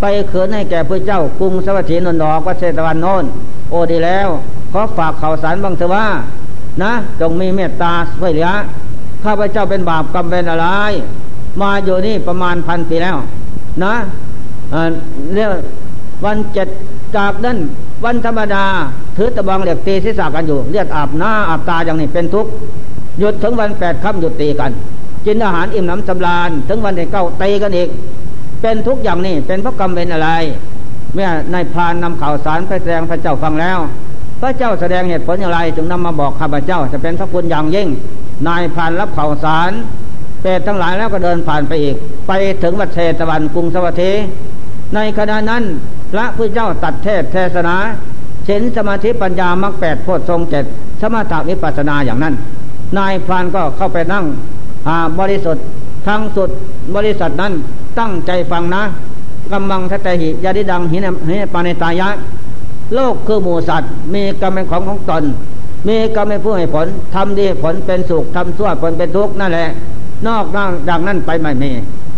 [0.00, 3.24] ไปเขินให้แก่พระเจ้ากรุงสวัสดีนนดอกวัดเชตวันโน้น
[3.70, 4.28] โอดีแล้ว
[4.72, 6.06] ขอฝากข่าวสารบางเถอะว่า
[6.82, 8.50] นะจงมีเมตตาช่วยเหลือ
[9.22, 10.66] ขข้าพเจ้าเป็นบาปกรรมเป็นอะไร
[11.60, 13.16] มาอยู่นี่ประมาณพันปีแล้ว
[13.84, 13.94] นะ
[15.34, 15.50] เรียก
[16.24, 16.68] วันเจ็ด
[17.16, 17.58] จากนั้น
[18.04, 18.64] วันธรรมดา
[19.16, 22.50] ถือตะบองเหล็กตีศีรษะกันอยู่เลือดอาบหน้าอาบตาอย่างนี้เป็นทุกข์
[23.18, 24.70] หยุดถึงวันแปดค่ำหยุดตีกัน
[25.26, 27.88] กินอาหารอิ่มน้ำสำราญ ถึงวันที่เก้าตีกันอีก
[28.62, 30.30] เป็นทุกอย่างนี้เป็นพระกรรมเป็นอะไร
[31.14, 33.78] เมื่อนายพานนำข่าวสารไปแสดงพระเจ้าฟังแล้ว
[34.40, 37.88] พระเจ้าแสดงเหตุผลอย่างไร จึงนำมาบอกข้าพเจ้าจะเป็นพระคุณอย่างยิ่ง
[38.48, 39.70] นายพานรับข่าวสาร
[40.42, 41.96] เปรตทั้งหลายแล้วก็เดินผ่านไปอีก
[42.26, 44.12] ไปถึงวัดเชตวันกรุงสวัสดี
[44.94, 45.62] ในขณะนั้น
[46.12, 47.76] พระพุทธเจ้าตัดเทศเทศนา
[48.46, 50.64] เห็นสมาธิปัญญามรรคแปดโพชฌงเจ็ด
[51.00, 52.34] สมถะวิปัสนาอย่างนั้น
[52.98, 54.24] นายพรานก็เข้าไปนั่ง
[55.18, 55.64] บริสุทธิ์
[56.06, 56.50] ทั้งสุด
[56.96, 57.52] บริษัทนั้น
[57.98, 58.82] ตั้งใจฟังนะ
[59.52, 62.08] กำมังทัตหิยาดิดังหินหิปานิตายะ
[62.94, 65.24] โลกคือหมูสัตว์ มีกรรมเป็นของของตน
[65.88, 69.68] มีกรรมเป็นผู้ให้ผลทำดีผลเป็นสุขทำชั่วผลเป็นทุกข์นั่นแหละ
[70.26, 71.70] นอกนอกดังนั้นไปไม่มี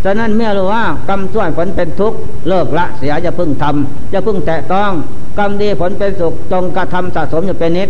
[0.04, 2.18] ฉะนั้นเมื่อรู้ว่ากรรมชั่วผลเป็นทุกข์
[2.48, 4.92] เลิกละเสียอย่าพึ่งทำอย่าพึ่งแตะต้อง
[5.38, 7.88] กรรมดีผลเป็นสุขจงกระทำสะสมอยู่เป็นนิด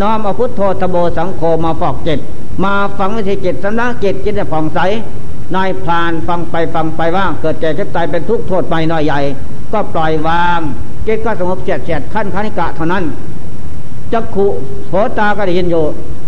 [0.00, 2.18] น้อมเอาพุทโธทโบสังโฆมาฟอกจิต
[2.64, 4.78] มาฟังวิธีจิตสำนักจิตจิตจะผ่องใส
[5.56, 9.20] นายพรานฟังไปฟังไปว่าเกิดแก่เจ็บตายเป็นทุกข์โทษไปน้อยใหญ่
[9.72, 10.60] ก็ปล่อยวาง
[11.06, 13.04] จิตก็สงบเจ็ดเจ็ดขั้นคณิกะเท่านั้น
[14.12, 14.46] จักขุ
[14.90, 15.84] โหตาก็ได้ยินอยู่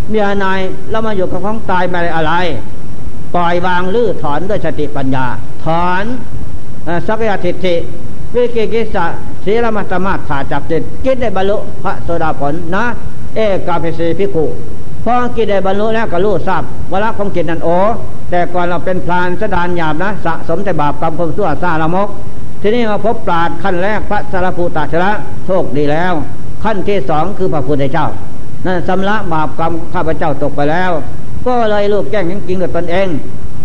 [0.08, 0.60] เมียนาย
[0.90, 2.32] แล้วมาอยู่กับของตายไม่ได้อะไร
[3.34, 5.26] ปล่อยวางลื้อถอนด้วยสติปัญญา
[5.64, 6.04] ถอน
[7.06, 7.74] สักยทิฏฐิ
[8.34, 9.04] วิกิกิสะ
[9.44, 12.84] ศีลมัตมาขาดจากจิตกิจได้บรรลุพระโสดาผลนะ
[13.34, 14.44] เอกาภิสีพิกุ
[15.04, 16.62] พอกิจได้บรรลุแล้วก็รู้ทราบ
[16.92, 17.68] วละของจิตนันโอ
[18.30, 22.08] แต่ก่อนเราเป็นพรานสดานหยาบนะ สะสมแต่บาปกรรมความชั่วซาละมก
[22.62, 25.10] ทีนี้มาพบปราดขั้นแรกพระสารภูตาชระ
[25.46, 26.12] โชคดีแล้ว
[26.64, 28.06] ขั้นที่สองคือพระพุทธเจ้า
[28.66, 30.90] นั่นสำละบาปกรรมข้าพเจ้าตกไปแล้ว
[31.46, 33.08] ก็เลยลูกแก้งจริงๆด้วยตนเอง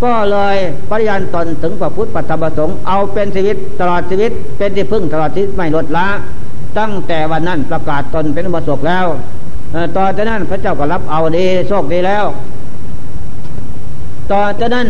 [0.04, 0.58] ก็เลย
[0.90, 6.08] ปริยันตนถึงพระพุทธปัตตประสงค์เอาเป็นชีวิตตลอดชีวิต เป็นที่พึ่งตลอดชีวิตไม่ลดละ
[6.80, 9.06] ตั้งแต่วันนั้นประกาศตนเป็นอุบสกแล้ว
[9.98, 12.26] ต่อจากนั้นพระเจ้าก็รับเอาดีโชคดีแล้ว
[14.32, 14.88] ต่อจากนั้น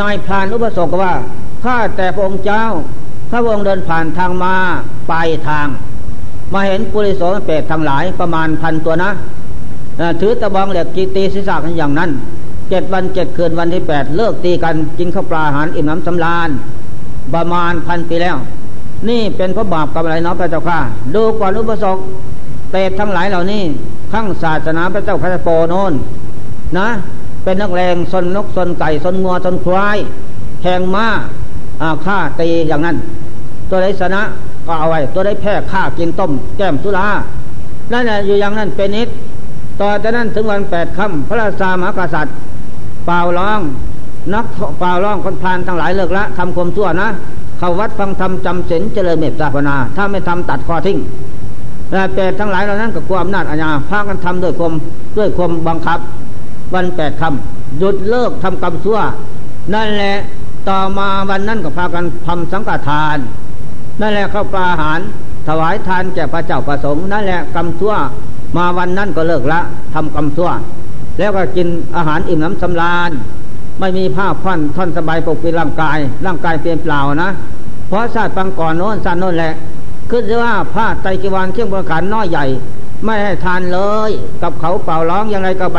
[0.00, 1.14] นายพรานอุปสกว่า
[1.64, 2.64] ข้าแต่พระองค์เจ้า
[3.30, 4.54] พระองค์เดินผ่านทางมา
[5.08, 5.14] ไป
[5.48, 5.66] ทาง
[6.52, 9.10] มาเห็นปุริโสเปรตทั้งหลายประมาณพันตัวนะ
[10.20, 12.10] ถือตะบองเหล็กกีตีศีรษะกันอย่างนั้น
[12.70, 16.48] เจ็ดวันเจ็ดคืนวันที่แปดเลิกตีกันกินข้าวปลาอาหารอิ่มน้ำสำราญ
[17.34, 18.36] ประมาณพันปีแล้ว
[19.08, 20.78] นี่เป็นเพราะบาปกับอะไรเนาะพระเจ้าค่ะ
[21.14, 22.00] ดูก่อนอุปสมบท
[22.70, 23.62] เปรตทั้งหลายเหล่านี้
[24.12, 25.92] ข้างศาสนาพระเจ้าพระโปโนน
[26.78, 26.88] นะ
[27.44, 29.98] เป็นนักแรงสนนกสนไก่สนงัวสนควาย
[30.62, 31.06] แทงม้า
[32.06, 32.96] ฆ่าตีอย่างนั้น
[33.70, 34.22] ตัวใดชนะ
[34.66, 37.08] ก็เอาไว้ ตัวใดแพ้ฆ่ากินต้มแก้มสุรา
[37.92, 39.08] นั่นแหละอยู่อย่างนั้นเป็นนิด
[39.82, 42.34] ต่อจากนั้นถึงวันแปดค่ำพระราชามหากษัตริย์
[43.06, 43.60] เปล่าร้อง
[44.34, 44.44] นัก
[44.78, 47.08] เปล่าร้องคนพานทั้งหลายเลิกละทำความชั่วนะ
[47.58, 50.98] เข้าวัดฟังธรรมจำศีลเจริญเมตตาภาวนา ถ้าไม่ทำตัดคอทิ้ง
[51.90, 54.72] แต่เปรตทั้งหลายเหล่านั้นกับความนาจอาญาพากันทำด้วยความ
[55.18, 55.98] ด้วยความบังคับ
[56.74, 58.98] วันแปดค่ำหยุดเลิกทำกรรมชั่ว
[59.74, 60.14] นั่นแหละ
[60.68, 63.18] ต่อมาวันนั้นก็พากันทำสังฆทาน
[64.00, 65.00] นั่นแหละเข้าปลาอาหาร
[65.48, 67.94] ถวายทานแก่พระเจ้าประสงค์นั่นแหละกรรมชั่ว
[68.56, 69.60] มาวันนั้นก็เลิกละ
[69.94, 70.50] ทำกรรมชั่ว
[71.18, 73.10] แล้วก็กินอาหารอิ่มน้ำสำราญ
[73.80, 77.30] ไม่มีผ้าพันท่อนสบายปกปิดร่างกาย ร่างกายเปลี่ยนเปล่านะ
[77.88, 79.52] เพราะชาติปังก่อนโน้นชาติโน้นแหละ
[80.10, 82.44] คือว่าผ้าไตกิวานเครื่องบริการน้อยใหญ่
[83.04, 84.10] ไม่ให้ทานเลย
[84.42, 85.78] กับเขาเป่าร้องยังไงก็ไป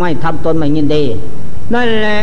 [0.00, 1.02] ไม่ทำตนไม่ยินดี
[1.74, 2.20] นั่นแหละ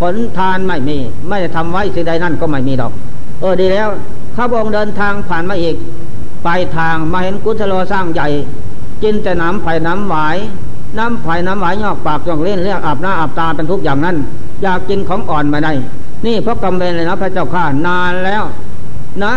[0.00, 2.92] ผลทานไม่มี ไม่ได้ทำไว้สิ่งใดนั่นก็ไม่มีดอก
[3.40, 3.88] เออดีแล้ว
[4.36, 5.76] ข้าพองเดินทางผ่านมาอีก
[6.44, 8.28] ไปทางมาเห็นกุศโลสร้างใหญ่
[9.02, 10.36] กินแต่น้ำไผ่น้ำหวาย
[10.98, 14.16] น้ำไผ่น้ำหวายยอกปากจองเล่นเรียกอาบหน้าอาบตาเป็นทุกอย่างนั้น
[14.62, 15.72] อยากกินของอ่อนมาได้
[16.26, 18.42] นี่เพราะกำเวรเลยนะพระเจ้าข้านานแล้ว
[19.24, 19.32] นะ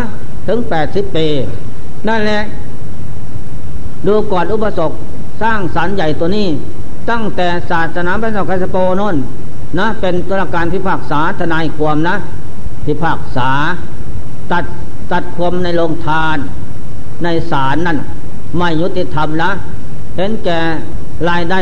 [0.48, 1.28] ถึงแปดสิบปี
[2.08, 2.42] นั่นแหละ
[4.08, 4.94] ดูก่อนอุปสมบท
[5.42, 6.48] สร้างสารใหญ่ตัวนี้
[7.10, 9.16] ตั้งแต่ศาสนาพระเจ้าคาสโปนน
[9.80, 12.16] นะ เป็นตัวการพิพากษาทนายความนะ
[12.86, 13.50] พิพากษา
[14.52, 14.66] ตัด
[15.12, 16.38] ตัดความในโรงทาน
[17.24, 17.98] ในศาลนั่น
[18.58, 19.52] ไม่ยุติธรรมนะ
[20.16, 20.60] เห็นแก่
[21.30, 21.62] รายได้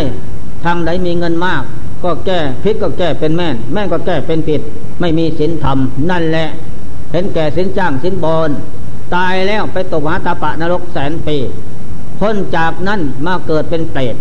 [0.64, 1.64] ทางใดมีเงินมาก
[2.04, 4.62] ก็แก้พิษก็แก้เป็นแม่น แม่ก็แก้เป็นผิด
[5.00, 5.78] ไม่มีศีลธรรม
[6.10, 6.48] นั่นแหละ
[7.12, 8.50] เห็นแก่สินจ้างสินบน
[9.16, 11.38] ตายแล้วไปตกหาตาปะนรกแสนปี
[12.20, 14.16] พ้นจากนั้นมาเกิดเป็นเปรต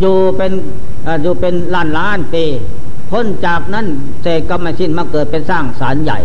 [0.00, 0.52] อยู่เป็น
[1.22, 2.44] อยู่เป็นล้านล้านปี
[3.10, 3.86] พ้นจากนั้น
[4.22, 6.18] เสกกรรมชินมาเกิดเป็นสร้างสารใหญ่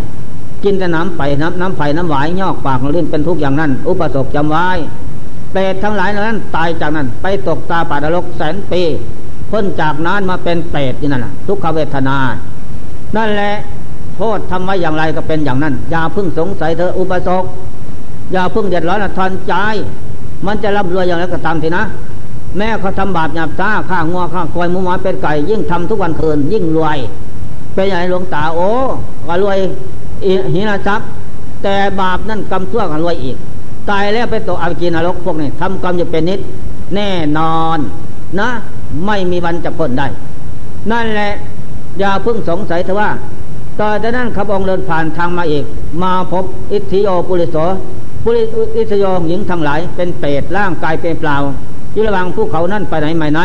[0.64, 4.68] กินแต่น้ำไผ่น้ำน้ำไผ่น้ำหวายยอกปากลื่นเป็นทุกอย่างนั้น อุปสมบจำไว้
[5.58, 8.82] รตทั้งหลายนั้น ตายจากนั้น ไปตกตาป่าดลกแสนปี
[9.52, 12.18] พ้นจากนั้นมาเป็นเปรตนี่นั่นแหละทุกขเวทนา
[13.16, 13.54] นั่นแหละ
[14.16, 17.44] โทษทำไว้อย่างไรก็เป็นอย่างนั้น อย่าพึ่งสงสัยเธออุปสก
[18.34, 19.54] อย่าพึ่งเดือดร้อนทอนใจ
[20.46, 21.84] มันจะร่ำรวยอย่างไรก็ตามทีนะ
[22.58, 26.98] แม่เขาทำบาปหยาบตาฆ่างัวฆ่าควายมูหมาเป็นไก่ ยิ่งทำทุกวันคืน ยิ่งรวย
[27.74, 28.70] เป็นอย่างหลวงตาโอ้
[29.28, 29.58] ก็รวย
[30.54, 31.08] หินาทรัพย์
[31.64, 33.38] แต่บาปนั่นกรรมชั่วกันรวยอีก
[33.90, 36.40] ตายแล้วไปตกอวิจีนรกพวกนี้ทำกรรมจะเป็นนิด
[36.96, 37.80] แน่นอน
[38.40, 38.50] นะ
[39.06, 40.08] ไม่มีวันจะพ้นได้
[40.92, 41.32] นั่นแหละ
[42.00, 43.10] อย่าเพิ่งสงสัยเถอะว่า
[43.80, 45.66] ต่อจากนั้นขับองเดินผ่านทางมาอีก
[46.04, 47.58] มาพบอิทธิโยปุริโส
[48.24, 48.44] ปุริ
[48.78, 51.36] อิทธิโยหญิงทั้งหลายเป็นเปรตร่างกายเป็นเปล่า
[51.94, 53.40] อยู่ระหว่างภูเขานั่นไปไหนไม่ไหน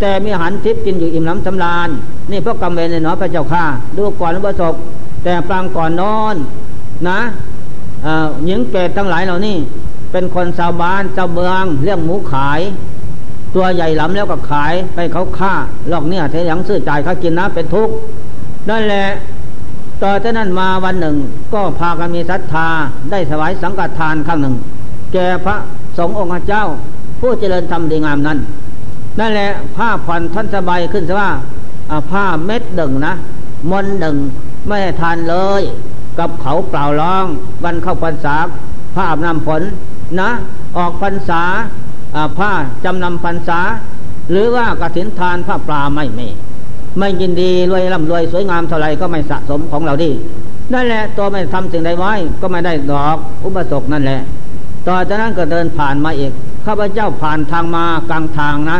[0.00, 1.88] แต่มีอาหารทิพย์กินอยู่อิ่มน้ำสำราญ
[2.30, 3.64] นี่พวกกรรมเวรในหนอพระเจ้าข้า
[3.96, 4.74] ดูก่อนประสบ
[5.24, 6.34] แต่ปรางก่อนนอน
[7.08, 7.18] นะ
[8.46, 9.56] หญิงเปรตทั้งหลายเหล่านี้
[10.12, 12.60] เป็นคนชาวบ้านชาวเมืองเลี้ยงหมูขาย
[13.54, 15.52] ตัวใหญ่หลำแล้วก็ขายไปเขาฆ่า
[15.92, 17.94] ลอกเนี่ยเทยังซื้อจ่ายเขากินนะเป็นทุกข์
[18.70, 19.06] นั่นแหละ
[20.02, 21.16] ต่อจากนั้นมาวันหนึ่ง
[21.52, 22.68] ก็พากันมีศรัทธา
[23.10, 24.54] ได้ถวายสังฆทานครั้งหนึ่ง
[25.12, 25.56] แก่พระ
[25.98, 26.64] สงฆ์องค์เจ้า
[27.20, 28.38] ผู้เจริญธรรมดีงามนั้น
[29.18, 31.30] นั่นแหละผ้าผ่อนท่านสบายขึ้นซะว่า
[32.10, 33.14] ผ้าเม็ดหนึ่งนะ
[33.70, 34.16] มนหนึ่ง
[34.66, 35.62] ไม่ทานเลย
[36.20, 37.24] กับเขาเปล่าร้อง
[37.64, 38.34] วันเข้าพรรษา
[38.94, 39.62] ผ้าอาบน้ำฝน
[40.20, 40.30] นะ
[40.76, 41.42] ออกพรรษา
[42.38, 42.50] ผ้า
[42.84, 43.60] จำนำพรรษา
[44.30, 46.28] หรือว่ากระถินทานผ้าปลาไม่มี
[46.98, 50.10] ไม่ยินดีรวยร่ำรวยสวยงามเท่าไรก็ไม่สะสมของเราดี
[50.72, 54.20] นั่นแหละตัวไม่ทำสิ่งใดไว้ก็ไม่ได้ดอกอุปสมนั่นแหละ
[54.88, 56.32] ต่อจากนั้นก็เดินผ่านมาอีก
[56.66, 58.78] ข้าพเจ้าผ่านทางมากลางทางนะ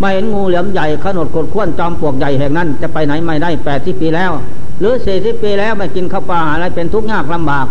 [0.00, 4.32] ไม่เห็นงูเหลือมใหญ่ขนดกดข้วนจอมปลวกใหญ่แห่งนั้น จะไปไหนไม่ได้แปดที่ปีแล้ว
[4.80, 7.66] หรือสี่สิบปีแล้วไม่กินข้าวปลาอะไรเป็นทุกข์ยากลำบาก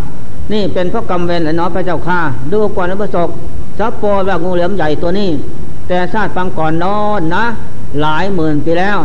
[0.54, 2.20] นี่เป็นเพราะกรรมเวรและน้อพระเจ้าข้า
[2.52, 3.30] ดูก่อนนะประสบ
[3.80, 5.30] ซับโปแบบงูเหลือมใหญ่ตัวนี้
[5.88, 7.46] แต่ชาติปังก่อนนอนนะ
[8.02, 8.98] หลายหมื่นปีแล้ว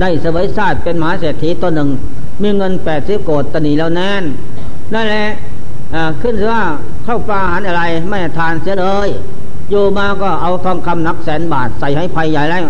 [0.00, 1.88] ได้สวยชาติเป็นมหาเศรษฐีตัวหนึ่ง
[2.42, 4.24] มีเงินแปดสิบโกดตนีแล้วแน่น
[4.94, 5.26] นั่นแหละ
[6.22, 6.62] ขึ้นว่า
[7.04, 9.08] เข้าปลาอาหารอะไรไม่ทานเสียเลย
[9.70, 12.62] อยู่มาก็เอาทองคำนักแสนบาทใส่ให้ภัยใหญ่แล้ว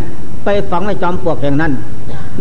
[0.44, 1.72] ไปฝังในจอมปลวกแห่งนั้น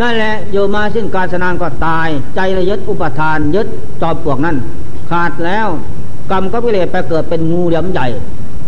[0.01, 3.67] นั่นแหละอยู่มาสิ้นการสนานก็ตาย ใจระยึดอุปทานยึด
[4.01, 4.55] จอมปลวกนั้น
[5.09, 5.67] ขาดแล้ว
[6.31, 8.07] กรรมก็พิเรศไปเกิดเป็นงูเหลี่ยมใหญ่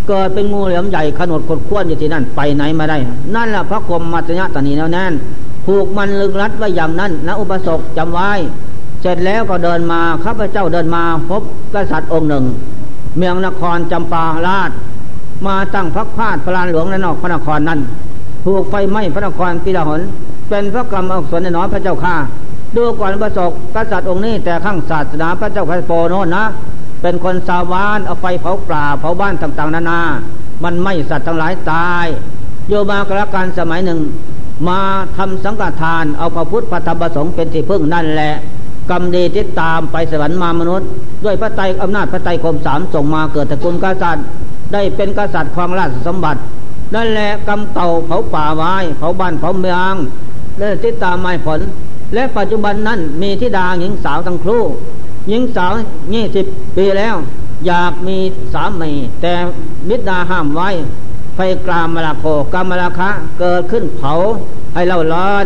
[0.07, 2.97] เกิดเป็นงูเหลี่ยมใหญ่ขนดขดข้วนอยู่ที่นั่นไปไหนมาได้
[3.35, 5.13] นั่นแหละพระกรมมัตยะตานีแล้วแน่น
[5.65, 8.31] ผูกมันลึกรัดไว้อย่างนั้นนะอุปสมบทจำไว้
[9.01, 11.41] เสร็จแล้วก็เดินมาข้าพเจ้าเดินมาพบ
[11.73, 12.45] กษัตริย์องค์หนึ่ง
[13.17, 14.71] เมืองนครจำปาราช
[15.47, 17.79] มาตั้งพักพาดพลานหลวงในนอกพระนครนั้น
[18.47, 20.01] ถูกไฟไหม้พระนครปีละหน
[20.49, 22.15] เป็นพระกรรมอักษรนน้อยพระเจ้าข้า
[22.75, 26.43] ดูก่อนประสบกษัตริย์องค์นี้แต่ข้างศาสนาพระเจ้าพระโปโนนนะ
[27.01, 29.99] เป็นคนสาวานเอาไฟเผาปลาเผาบ้านต่างๆ นานา
[30.63, 32.05] มันไม่สัตว์ทั้งหลายตาย
[32.67, 33.99] โยมากระการสมัยหนึ่ง
[34.67, 34.79] มา
[35.17, 38.33] ทำสังฆทานเอาพระพุทธพระธรรมประสงค์เป็นที่พึ่งนั่นแหละ
[38.89, 40.87] กรรมดีที่ตามไปสวรรค์มามนุษย์
[41.25, 44.25] ด้วยพระไตรอำนาจพระไตรคมสามส่งมาเกิดตระกูลกษัตริย์
[44.73, 46.41] ได้เป็นกษัตริย์ครองราชสมบัติ
[46.95, 49.95] นั่นแหละกรรมเก่าเผาป่าไว้เผาบ้านเผาเมือง
[50.59, 51.59] และที่ตามไม่ผล
[52.13, 54.63] และปัจจุบันนั้นมีทิดาหญิงสาวทั้งครู่
[55.29, 55.73] หญิงสาว
[56.13, 56.45] ยี่สิบ
[56.77, 57.15] ปีแล้ว
[57.67, 58.17] อยากมี
[58.53, 59.33] สามี แต่
[59.87, 60.69] บิดาห้ามไว้
[61.35, 63.09] ไฟกรามมลาโคกรรมลาคะ
[63.39, 64.13] เกิดขึ้นเผา
[64.73, 65.45] ให้เล่าร้อน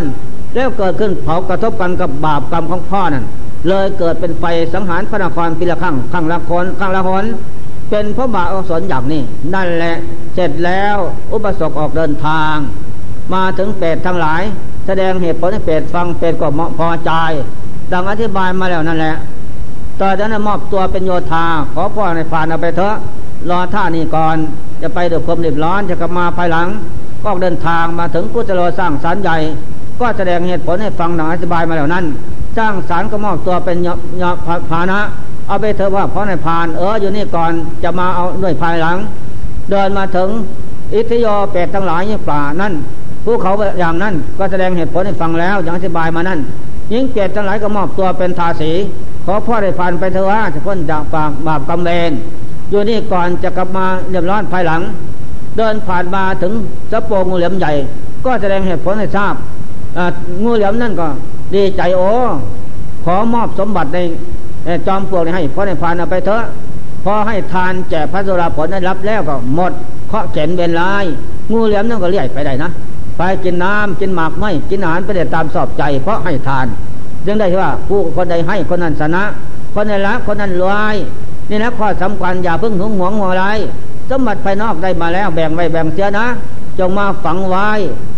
[0.56, 3.26] แล้วเกิดขึ้นเผากระทบกันกับบาปกรรมของพ่อนั่น
[3.68, 7.26] เลยเกิดเป็นไฟสังหารพระนครปีละครั้งครั้งละคนครั้งละหน
[7.92, 9.22] เป็นพระบาอสนอย่างนี้
[9.54, 9.96] นั่นแหละ
[10.36, 10.98] เสร็จแล้ว
[11.34, 12.56] อุปสมบทออกเดินทาง
[13.34, 14.42] มาถึงเปรตทั้งหลาย
[14.86, 16.48] แสดงเหตุผลให้เปรตฟังเปรตก็
[16.80, 17.12] พอใจ
[17.92, 19.16] ดังอธิบายมาแล้วนั่นแหละ
[20.00, 22.96] ตอนนั้นมอบตัวเป็นโยธา ขอพ่อในผ่านเอาไปเถอะ
[23.50, 24.38] รอท่านี้ก่อน
[24.82, 26.68] จะไปด้วยความรีบร้อนจะกลับมาภายหลัง
[27.24, 29.36] ก็เดินทางมาถึงกุศโลสร้างสารใหญ่
[30.00, 32.06] ก็แสดงเหตุผลให้ฟังหนังอธิบายมาแล้วนั้น
[32.58, 33.78] สร้างสารก็มอบตัวเป็น
[34.22, 34.24] ย
[34.70, 35.00] ภานะ
[35.52, 37.52] เอาไปเถอะว่าเพราะในพาน เอออยู่นี่ก่อน
[37.84, 38.98] จะมาเอาด้วยภายหลัง
[39.70, 40.30] เดินมาถึง
[40.94, 42.74] อิทิยอเป็ดทั้งหลายยี่ป่านั่น
[43.26, 46.40] ผู้เขาอย่างนั้นก็แสดงเหตุผลให้ฟังแล้วอย่างอธิบายมานั่น
[46.94, 48.72] ยิ่งเกตทั้งหลายก็มอบตัวเป็นทาสี
[49.26, 52.12] ขอพ่อได้พานไปเถอะว่าจะพ้นจากปากบาปกรรมเวร
[52.70, 54.82] อยู่นี่ก่อนจะกลับมาเรียบร้อยภายหลัง
[55.58, 56.54] เดินผ่านมาถึง
[56.92, 57.72] สะโปงูเหลี่ยมใหญ่
[58.26, 59.36] ก็แสดงเหตุผลให้ทราบ
[60.44, 61.08] งูเหลี่ยมนั่นก็
[61.56, 62.10] ดีใจโอ้
[63.06, 64.00] ขอมอบสมบัติใน
[64.88, 66.44] จอมปลวกให้พระในพานเอาไปเถอะ
[67.06, 69.72] พอให้ทานแจกพระสุราผลได้รับแล้วก็หมด
[70.10, 71.06] เคาะเข็นเวรลาย
[71.52, 72.70] งูเหลี่ยมนั่นก็เลี้ยไปได้นะ
[73.18, 76.66] ไปกินน้ำกินหมากไม่กินอาหารไปได้ตามสอบใจ เพราะให้ทาน
[77.26, 79.24] จึงได้ว่าผู้คนใดให้คนนั้นชนะ
[79.74, 80.96] คนใดละคนนั้นรวย
[81.50, 83.46] นี่นะข้อสำคัญอย่าเพิ่งหึงหวงหัวไร
[84.10, 86.26] สมบัติภายนอกได้มาแล้วแบ่งไว้แบ่งเสียนะ
[86.80, 87.70] จงมาฝังไว้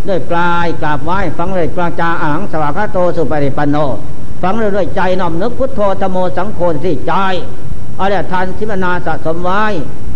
[0.07, 3.77] ด้วยปลายกราบไว้ฝังเลยปราจาอ่างสวากาโตสุปริปันโน
[4.43, 7.13] ฝังเลยด้วยใจน้อมนึกพุทโธธโมสังโฆที่ใจ
[7.99, 9.63] อะไรทานทิมนาสะสมไว้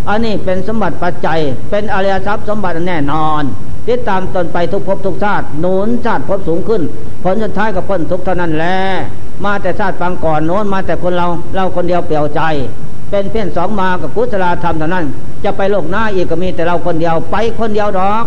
[0.10, 3.44] อันนี้เป็นสมบัติปัจจัย เป็นอริยทรัพย์สมบัติแน่นอน
[3.88, 6.82] ติดตามตนไปทุกภพทุกชาติหนุนชาติภพสูงขึ้น
[7.24, 8.78] ผลสุดท้ายก็พ้นทุกเท่านั้นแหละ
[9.46, 12.42] มาแต่ชาติฟังก่อนโน้นมาแต่คนเราเราคนเดียวเปลี่ยวใจ
[13.10, 15.06] เป็นเพี้ยนสองมากับกุศลธรรมเท่านั้น
[15.44, 18.26] จะไปโลกหน้าอีกก็มีแต่เราคนเดียวไปคนเดียวดอก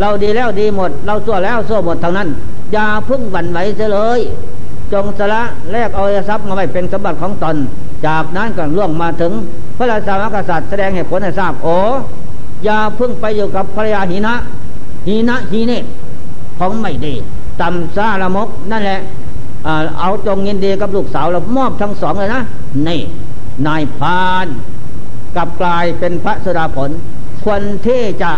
[0.00, 2.28] เราดีแล้วดีหมด เราชั่วแล้วชั่วหมดทั้งนั้น
[2.72, 4.20] อย่าพึ่งหวั่นไหวเสียเลย
[4.92, 7.56] จงสละแลกเอาทรัพย์มาไว้เป็นสมบัติของตน
[8.06, 9.32] จากนั้นก็ล่วงมาถึง
[9.76, 11.76] พระราชากษัตริย์แสดงเหตุผลให้ทราบโอ้
[12.64, 14.34] อย่าพึ่งไปอยู่กับภรรยาหินะ
[15.06, 15.72] หีนะหีเน
[16.58, 17.14] ของไม่ดี
[17.60, 19.00] ตำซาละมกนั่นแหละ
[20.00, 22.42] เอาจงยินดีกับลูกสาวเรามอบทั้งสองเลยนะ
[22.88, 23.00] นี่
[23.66, 24.46] นายพาน
[25.36, 26.90] กลับกลายเป็นพระสดาผล
[27.44, 28.32] ควรที่จะ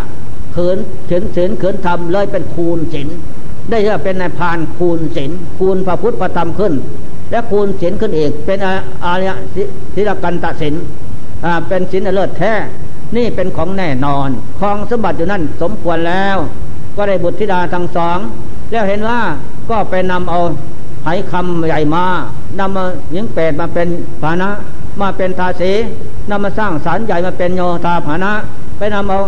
[0.53, 0.77] เขิน
[1.07, 3.07] เขินศีลเขินธรรมเลยเป็นคูณศีล
[3.69, 6.73] ได้จะเป็นนายพานคูณศีลคูณพระพุทธพระธรรมขึ้น
[7.31, 8.59] และคูณศีลขึ้นเอกเป็น
[9.05, 9.31] อาริย
[9.95, 10.73] ศิลกันตะศีล
[11.67, 12.53] เป็นศีลเลิศแท้
[13.15, 16.37] นี่เป็นของแน่นอนคลองสมบัติอยู่นั่นสมควรแล้ว
[16.95, 18.17] ก็ได้บุตรธิดาทั้งสอง
[18.71, 19.19] แล้วเห็นว่า
[19.69, 20.39] ก็ไปนำเอา
[21.05, 22.05] ไหคำใหญ่มา
[22.59, 23.87] นำมาหญิงเป็ดมาเป็น
[24.21, 24.49] ภานะ
[25.01, 25.71] มาเป็นทาสี
[26.29, 28.31] นำมาสร้างสารใหญ่มาเป็นโยธาภานะ
[28.77, 29.19] ไปนำเอา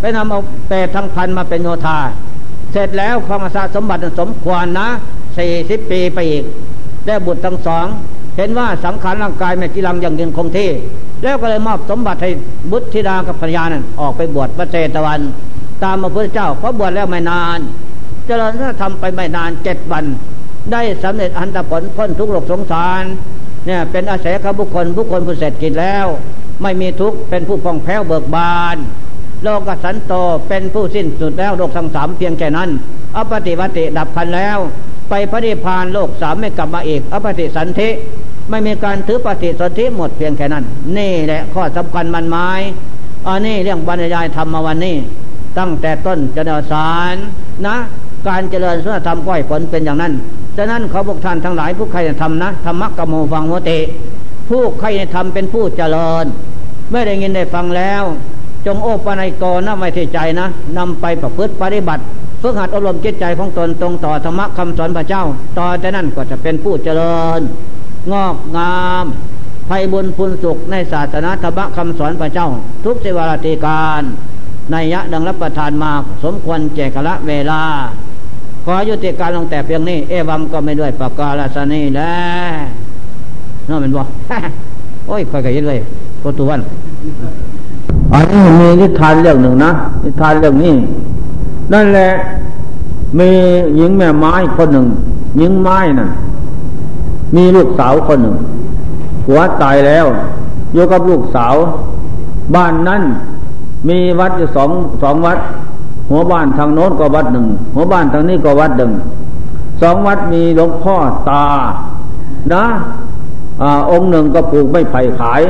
[0.00, 1.98] ไปนำเอาเป็ดทั้งพันมาเป็นโยธา
[2.72, 4.88] เสร็จแล้วความสะสมบัติสมควรนะ
[5.38, 6.44] สี่สิบปีไปอีก
[7.06, 7.86] ได้บุตรทั้งสอง
[8.36, 10.70] เห็นว่าสังขารร่างกายไม่จีรังอย่างยืนคงที่
[11.22, 12.30] แล้วก็เลยมอบสมบัติให้
[12.70, 15.20] บุตรธิดากับภรรยานั้นออกไปบวชพระเจตวัน
[15.84, 17.58] ตามพระพุทธเจ้าเพราะบวชแล้วไม่นาน
[18.26, 20.04] เจริญถ้าทำไปไม่นานเจ็ดวัน
[20.72, 23.02] ได้สำเร็จอันตผลพ้นทุกข์หลบสงสาร
[23.66, 26.06] เนี่ยเป็นอาศัยขบุคคลบุคคลผู้เสร็จกิจแล้ว
[26.62, 28.76] ไม่มีทุกข์เป็นผู้พองแผ้วเบิกบาน
[29.44, 30.12] โลกสันโต
[30.48, 32.70] เป็นผู้สิ้นสุดแล้วโลกทั้งสามเพียงแค่นั้น
[33.16, 34.58] อปฏิวัติดับพันแล้ว
[35.08, 37.88] ไปพระนิพพานโลกสามไม่กลับมาอีก อปฏิสันธิ
[38.50, 40.64] ไม่มีการถือปฏิสนธิหมดเพียงแค่นั้น
[40.96, 42.48] นี่แหละข้อสำคัญมันไม้
[43.28, 44.96] อันนี้เรื่องบรรยายธรรมวันนี้
[45.58, 47.16] ตั้งแต่ต้นจนสาร
[47.66, 47.76] นะ
[48.28, 50.12] การเจริญสุนธรรมก้อยผลเป็นอย่างนั้น
[50.56, 53.78] ฉะนั้นเขาบอกท่านทั้งหลายผู้ใครจะทำนะธรรมะกโมฟังโมติ
[54.48, 56.24] ผู้ใครจะทำเป็นผู้เจริญ
[56.90, 58.02] ไม่ได้ยินได้ฟังแล้ว
[58.66, 60.46] จงโอปนัยกรนะไม่เทใจนะ
[60.78, 62.02] นำไปประพฤติปฏิบัติ
[62.42, 65.24] ฝึกหัดอบรมจิตใจของตนตรงต่อธรรมะคำสอนพระเจ้า
[65.58, 67.40] ต่อจากนั้นก็จะเป็นผู้เจริญ
[68.12, 69.04] งอกงาม
[69.68, 72.48] ภัยบุญพุนสุขในศาสนาธรรมะคำสอนพระเจ้า
[72.84, 74.02] ทุกเสวราติการ
[74.70, 75.92] ในยะดังรับประทานมา
[76.24, 77.62] สมควรแจกละเวลา
[78.64, 82.16] ขอยุติการลงแต่เพียงนี้ เอวัมก็ไม่ด้วยปากกาลสนีแล้
[82.56, 82.64] ว
[83.68, 84.02] นั่นเป็นบ่
[85.06, 85.78] โอ้ยคอยกันเลย
[86.20, 86.60] โกตุวัน
[88.12, 89.70] อันนี้มีนิทานเรื่องหนึ่งนะ
[90.04, 90.74] นิทานเรื่องนี้
[91.72, 92.10] นั่นแหละ
[93.18, 93.28] มี
[93.76, 94.86] หญิงแม่ไม้คนหนึ่ง
[95.38, 96.10] หญิงไม้นั่น
[97.36, 98.36] มีลูกสาวคนหนึ่ง
[99.26, 100.06] หัวตายแล้ว
[100.72, 101.54] อยู่กับลูกสาว
[102.54, 103.02] บ้านนั้น
[103.88, 104.70] มีวัดอยู่สอง
[105.02, 105.38] สองวัด
[106.10, 108.92] หัวบ้านทางโน้นก็วัดหนึ่ง หัวบ้านทางนี้ก็วัดหนึ่ง
[109.82, 110.96] สองวัดมีหลวงพ่อ
[111.30, 111.44] ตา
[112.52, 112.64] นะ
[113.62, 115.42] อองค์หนึ่งก็ปลูกไม่ไผ่ขาย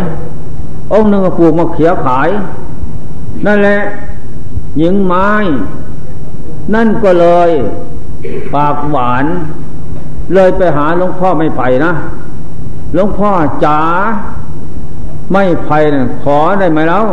[0.92, 2.28] องค์หนึ่งก็ปลูกมะเขือขาย
[3.46, 3.78] นั่นแหละ
[4.78, 5.28] หญิงไม้
[6.74, 7.50] นั่นก็เลย
[8.54, 9.24] ปากหวาน
[10.34, 11.92] เลยไปหาหลวงพ่อไม่ไผ่นะ
[12.94, 13.30] หลวงพ่อ
[13.64, 13.80] จ๋า
[15.32, 17.04] ไม่ไผ่นี่ขอได้ไหมแล้ว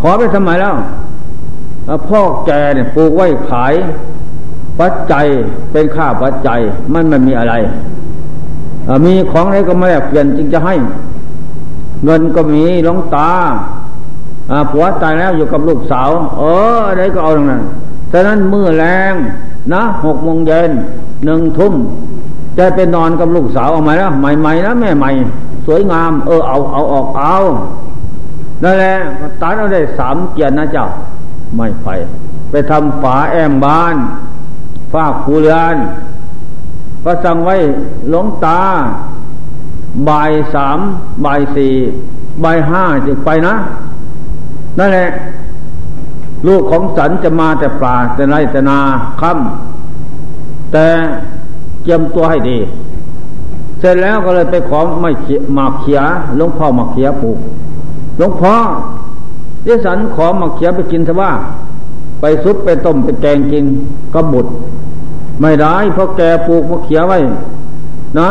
[0.00, 0.74] ขอไปทำไมแล้ว
[2.08, 3.74] พ่อแกเนี่ยปลูกไว้ขาย
[4.80, 5.26] ปัจจัย
[5.72, 6.60] เป็นค่าปัจจัย
[6.92, 7.54] มันไม่มีอะไร
[9.06, 10.74] มีของอะไรก็มาแลกเปลี่ยนจึงจะให้
[12.04, 13.30] เงินก็มีหลวงตา
[14.70, 16.42] ผัวตายแล้วอยู่กับลูกสาว เอ
[16.76, 17.62] ออะไรก็เอาตรงนั้น
[18.12, 19.14] ฉะนั้นมือแรง
[19.72, 20.70] นะหกโมงเย็น
[21.24, 21.74] หนึ่งทุ่ม
[22.58, 25.10] จะไปนอนกับลูกสาวเอาไหมนะใหม่ๆนะแม่ใหม่
[25.66, 27.36] สวยงาม เออเอาเอาออกเอา
[28.62, 28.94] นั่นแหละ
[29.40, 30.86] ตัดเอาได้สามเกียรนะเจ้า
[31.56, 31.88] ไม่ไป
[32.50, 33.96] ไปทำฝาแอมบ้าน
[34.92, 35.76] ฝาคูเรือน
[37.04, 37.56] พระสั่งไว้
[38.10, 38.60] หลงตา
[40.08, 40.78] บ่ายสาม
[41.24, 41.72] บ่ายสี่
[42.44, 43.54] บ่ายห้าจะไปนะ
[44.78, 45.08] นั่นแหละ
[46.46, 48.78] ลูกของสันจะมาแต่ป่าแต่ไรแต่นา
[49.20, 50.86] ค่ำแต่
[51.82, 52.58] เตรียมตัวให้ดี
[53.78, 55.10] เสร็จแล้วก็เลยไปขอไม่
[55.54, 56.00] หมากเขีย
[56.36, 57.38] หลวงพ่อหมากเขียปลูก
[58.18, 58.54] หลวงพ่อ
[59.64, 61.32] ที่สันขอหมากเขียไปกินเถอะว่า
[62.20, 63.64] ไปซุปไปต้มไปแกงกิน
[64.14, 64.46] ก็บุด
[65.40, 67.18] ไม่ได้เพราะแกปลูกมะเขียไว้
[68.18, 68.30] นะ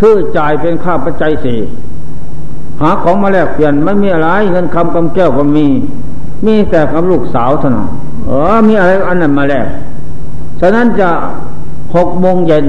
[0.00, 1.58] ชื่อจ่ายเป็นค่าปัจจัยสี่
[2.80, 5.66] หาของมาแลกเปลี่ยนไม่มีอะไรเงินคำกำแก้วก็มี
[6.46, 7.88] มีแต่คำลูกสาวเท่านั้น
[8.26, 9.66] เออมีอะไรอันนั้นมาแลก
[10.60, 11.08] ฉะนั้นจะ
[11.94, 12.66] หกโมงเย็น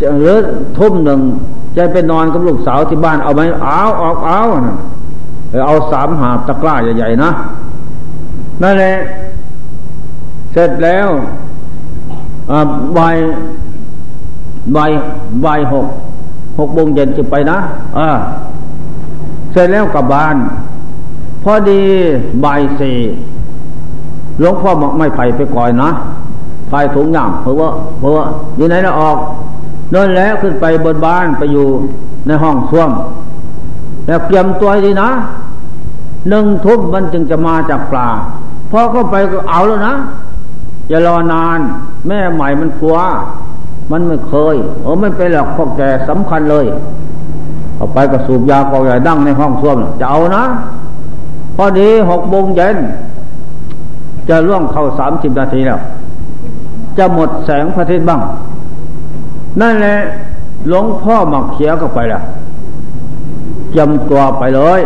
[0.00, 0.36] จะหรือ
[0.78, 1.20] ทุ่มหนึ่ง
[1.76, 4.40] จะไปนอนกับลูกสาวที่บ้านเอาไหมเอาออกเอา
[5.66, 7.30] เอาสามหาบตะกร้าใหญ่ๆนะ
[8.62, 8.94] นั่นแหละ
[10.52, 11.08] เสร็จแล้ว
[12.50, 12.60] อ่า
[12.94, 14.78] ใบใบ
[15.42, 15.86] ใบหก
[16.58, 17.58] หกโมงเย็นจะไปนะ
[17.98, 18.08] อ่า
[19.52, 20.36] เสร็จแล้วกลับบ้าน
[21.42, 21.82] พอดี
[22.42, 22.46] ใบ
[22.80, 22.98] สี่
[24.38, 25.90] หลวงพ่อบอกไม่ไผ่ไปก่อยนะ
[26.68, 27.68] ไผ่ถุงย่ำเพราะว่า
[27.98, 28.24] เพราะว่า
[28.56, 29.18] อยู่ไหนแล้วออก
[29.92, 31.66] นั่นแล้วขึ้นไปบนบ้านไปอยู่
[32.26, 32.90] ในห้องส้วม
[34.06, 35.10] แล้วเตรียมตัวดีนะ
[36.28, 38.08] หนึ่งทุ่มมันจึงจะมาจากปลา
[38.70, 39.94] พอเข้าไปก็เอาแล้วนะ
[40.88, 41.60] อย่ารอนาน
[42.08, 42.96] แม่ใหม่มันกลัว
[43.90, 46.66] มันไม่เคยโอ้ไม่เป็นหรอกพ่อแก่สำคัญเลย
[47.76, 50.44] เอาไปก็สูบยาพอใหญ่ดั้งในห้องส้วมจะเอานะ
[51.56, 52.76] พอดีหกโมงเย็น
[54.28, 55.80] จะล่วงเข้าสามสิบนาทีแล้ว
[56.98, 58.20] จะหมดแสงพระอาทิตย์บ้าง
[59.60, 59.96] นั่นแหละ
[60.68, 62.20] หลวงพ่อหมักเขียก็ไปละ
[63.76, 64.80] จำตัวไปเลย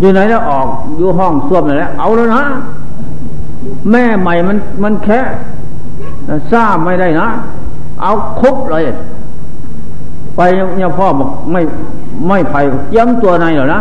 [0.00, 0.66] อยู่ไหนแล้วออก
[0.96, 2.42] อยู่ห้องส้วมนั่นแหละเอาแล้วนะ
[3.90, 5.20] แม่ใหม่มันมันแค่
[6.52, 7.28] ทราบไม่ได้นะ
[8.02, 8.84] เอาคุบเลย
[10.36, 10.40] ไป
[10.76, 11.60] เนี่ยพ่อบอกไม่
[12.28, 12.56] ไม่ไป
[12.92, 13.80] เย้มตัวในหรอนะ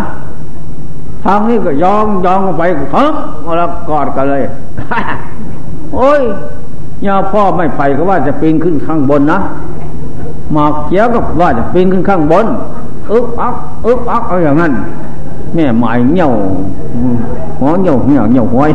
[1.23, 3.03] ทางนี้ก็ยองยองไปเฮ้
[3.45, 4.41] มาแล้วกอดกันเลย
[5.95, 6.22] โอ้ย
[7.02, 9.39] เนี่ยพ่อไม่ไปก็ว่าจะปีนขึ้นข้างบนนะ
[10.53, 12.45] หมากเกี้ยวก็ว่าจะปีนขึ้นข้างบน
[13.11, 14.72] อึ๊บอักอึ๊บอักเอาอย่างนั้น
[15.53, 16.31] แม่หมายเหี่ยว
[17.60, 18.69] หัวเหี่ยวเหี่ยวเหี่ยวหวย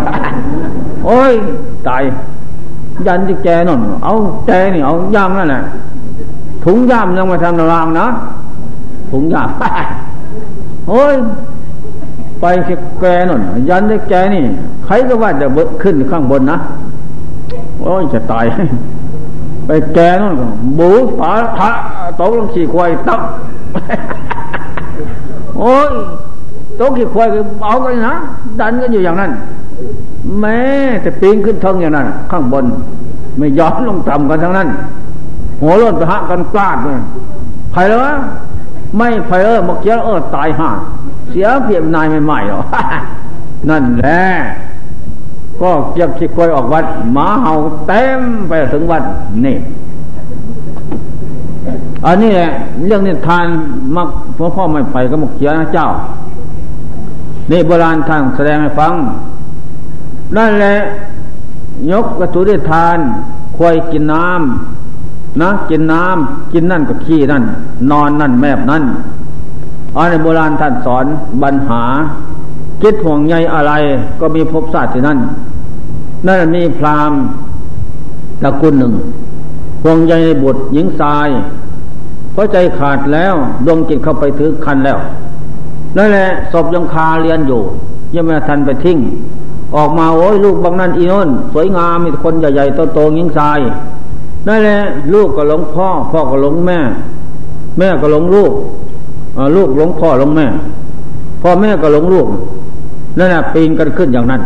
[1.07, 1.33] โอ้ย
[1.89, 2.03] ตาย
[3.07, 4.15] ยันที่แกนนเอา
[4.47, 5.63] แกนี่เอาย่ามนั่นแหละ
[6.65, 8.07] ถุงย่ามยังมาทำนรางนะ
[9.11, 9.49] ถุงย่าม
[10.89, 11.15] โอ้ย
[12.41, 12.45] ไป
[13.01, 14.45] แกนนยันที่แกนี่
[14.85, 16.59] ใครก็ว่าจะเบิขึ้นข้างบนนะ
[17.83, 18.47] โอ้ยจะตาย
[19.67, 20.35] ไปแกนั่น
[20.79, 21.71] บูฝาพระ
[22.19, 23.21] ตกลงขี่ควายตับ
[25.61, 25.89] โอ้ย
[26.79, 27.29] ต๊ะกี่ควาย
[27.67, 28.15] เอากันนะ
[28.61, 29.31] ดันกันอยู่อย่างนั้น
[30.41, 30.61] แม้
[31.03, 32.65] แต่ปีนขึ้นท้องอย่างนั้นข้างบน
[33.39, 34.69] ไม่ย้อนลงต่ำกันทั้งนั้น
[35.61, 36.99] หัวล้นไปหักกันกลาดเลย
[37.73, 38.13] ใครแล้ววะ
[38.97, 40.71] ไม่ไฟเออมกเกี้ยเออตายห่า
[41.31, 42.61] เสียเพียบนายใหม่ๆหรอ
[43.69, 44.23] นั่นแหละ
[45.61, 47.53] ก็เก็บขี้ควยออกวัดหมาเห่า
[47.87, 49.03] เต็มไปถึงวัด
[49.45, 49.57] นี่
[52.07, 52.51] อันนี้แหละ
[52.87, 53.47] เรื่องนิทาน
[53.97, 55.87] มักพ่อพ่อไม่ไปก็มกเกี้ยนะเจ้า
[57.51, 58.93] นี่โบราณท่านแสดงให้ฟัง
[60.37, 60.77] นั่นแหละ
[61.91, 62.99] ยกกระตุได้ทาน
[63.57, 67.45] ควยกินน้ำนะกินน้ำกินนั่นก็ขี้นั่น
[67.91, 68.85] นอนนั่นแมบนั่น
[69.97, 71.07] อันในโบราณท่านสอน
[71.43, 71.83] บัญหา
[72.83, 73.73] คิดห่วงใยอะไร
[74.21, 75.19] ก็มีภพศาสตร์ที่นั่น
[76.27, 77.19] นั่นมีพราหมณ์
[78.43, 78.93] ตระกูลหนึ่ง
[79.83, 81.29] ห่วงใยในบุตรหญิงทราย
[82.33, 83.35] เพราะใจขาดแล้ว
[83.67, 84.99] ดวงจิตเข้าไปถือคันแล้ว
[85.97, 87.61] นั่นแหละศพยังคาเรียนอยู่
[88.15, 88.99] ยังไม่ทันไปทิ้ง
[89.77, 93.61] ออกมาโอ้ยลูกบางนั้นอีนนสวยงามมีคนใหญ่ๆโตๆยิงทราย
[94.49, 94.79] นั่นแหละ
[95.13, 96.79] ลูกก็หลงพ่อ พ่อก็หลงแม่
[97.79, 98.53] แม่ก็หลงลูก
[99.57, 100.47] ลูกหลงพ่อหลงแม่
[101.43, 102.27] พ่อแม่ก็หลงลูก
[103.19, 104.43] นั่นแหละปีนกันขึ้นอย่างนั้น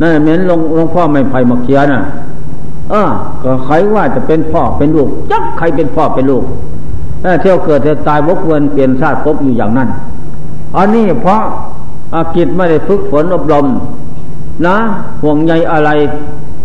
[0.00, 2.00] นั่นเหม็นหลงหลงพ่อไม่ไผ่มาเคียน่ะ
[2.90, 3.08] เออ
[3.42, 6.44] ก็ใครว่าจะเป็นพ่อเป็นลูกจักใครเป็นพ่อเป็นลูก
[7.40, 9.88] เที่ยวเกิดเที่ยวตายวกเวนเปลี่ยนชาติพบอยู่อย่างนั้น
[10.76, 11.40] อันนี้เพราะ
[12.14, 13.66] อากิจไม่ได้ฝึกฝนอบรม
[14.64, 14.76] นะ
[15.22, 15.90] ห่วงใยอะไร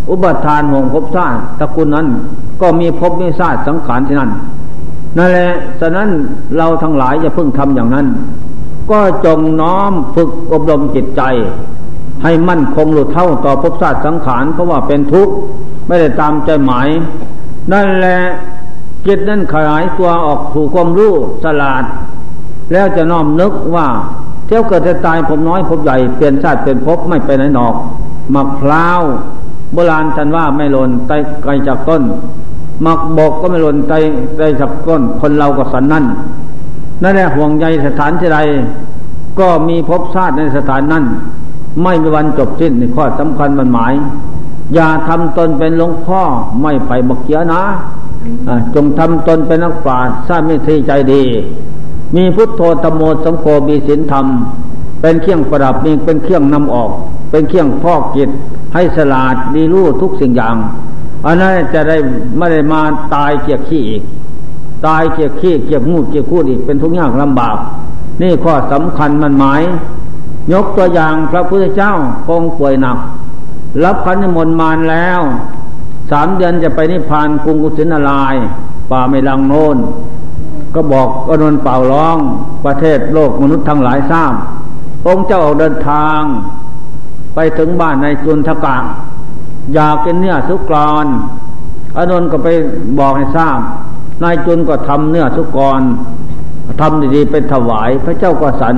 [0.09, 2.07] อุบัติทานห่วงภพชาติตระกูลนั้น
[2.61, 4.31] ก็มีภพมีชาติสังขารที่นั่น
[5.17, 5.51] นั่นแหละ
[5.81, 6.09] ฉะนั้น
[6.57, 8.07] เราทั้งหลายจะพึ่งทำอย่างนั้น
[8.91, 11.21] ก็จงน้อมฝึกอบรมจิตใจ
[12.23, 15.33] ให้มั่นคงหลุดเท่าต่อภพชาติสังขารเพราะว่าเป็นทุกข์
[15.87, 16.87] ไม่ได้ตามใจหมาย
[17.73, 18.19] นั่นแหละ
[19.05, 21.13] จิตนั้นขยายตัวออกสู่ความรู้
[21.43, 21.83] สลาด
[22.71, 23.87] แล้วจะน้อมนึกว่า
[24.53, 27.75] ที่ยวเกิดจะตายผมน้อยผมใหญ่เปลี่ยนชาติเป็นภพไม่ไปไหนนอก
[28.35, 29.01] มักพร้าว
[29.73, 31.11] โบราณท่านว่าไม่หล่นไต
[31.41, 32.01] ไกลจากต้น
[32.85, 33.93] มักบกก็ไม่หล่นไต
[34.37, 36.05] ไตจากต้น คนเราก็สันนั่น
[37.03, 38.39] นั่นแหละห่วงใยสถานที่ใด
[39.39, 41.03] ก็มีภพชาติในสถานนั้น
[41.83, 43.93] ไม่มีวันจบสิ้นในข้อสำคัญมันหมาย
[44.73, 46.21] อย่าทำตนเป็นหลวงพ่อ
[46.61, 47.61] ไม่ไปบักเกียนะ
[48.75, 51.23] จงทำตนเป็นนักปราชญ์ทราบไมิตรใจดี
[52.15, 54.25] มีพุทโธธโมสังโฆมีศีลธรรม
[55.01, 56.89] เป็นเครื่องประดับมีเป็นเครื่องนำออก
[57.31, 58.29] เป็นเครื่องพอกจิต
[58.73, 60.55] ให้สลาดดีรู้ทุกสิ่งอย่าง
[61.25, 61.97] อันนั้นจะได้
[62.37, 62.81] ไม่ได้มา
[63.15, 64.03] ตายเกียกขี้อีก
[64.87, 67.57] ตายเกียกขี้เกียกงูเกียกคูดอีกเป็นทุกอย่างลำบาก
[68.21, 69.61] นี่ข้อสำคัญมันหมาย
[70.53, 71.93] ยกตัวอย่างพระพุทธเจ้า
[72.27, 72.97] คงป่วยหนัก
[73.83, 75.21] รับขันมนมานแล้ว
[76.11, 78.35] สามเดือนจะไปนิพพานกรุงกุสินาลาย
[78.91, 79.77] ป่าไม่ลังโนน
[80.75, 82.17] ก็บอกก็นนเป่าร้อง
[82.65, 84.33] ประเทศโลกมนุษย์ทั้งหลายทราบ
[85.07, 86.19] องค์เจ้าออกเดินทาง
[87.35, 88.77] ไปถึงบ้านในจุนทกะ
[89.73, 91.05] อยากกินเนื้อสุกรอน
[91.97, 92.47] อนนท์ก็ไป
[92.99, 93.59] บอกให้ทราบ
[94.23, 95.81] นายจุนก็ทำเนื้อสุกร
[96.81, 98.75] ทำดีๆไปถวาย พระเจ้าก็สัน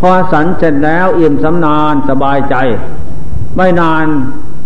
[0.00, 2.56] พอสันเสร็จแล้วอิ่มสำนานสบายใจ
[3.56, 4.06] ไม่นาน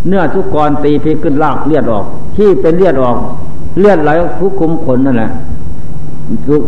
[0.08, 2.04] เนื้อสุกรตีพีขึ้นลากเลือดออก
[2.36, 3.16] ขี้เป็นเลือดออก
[3.78, 5.30] เลือดไหลทุกคุมขนนั่นแหละ
[6.46, 6.62] สุก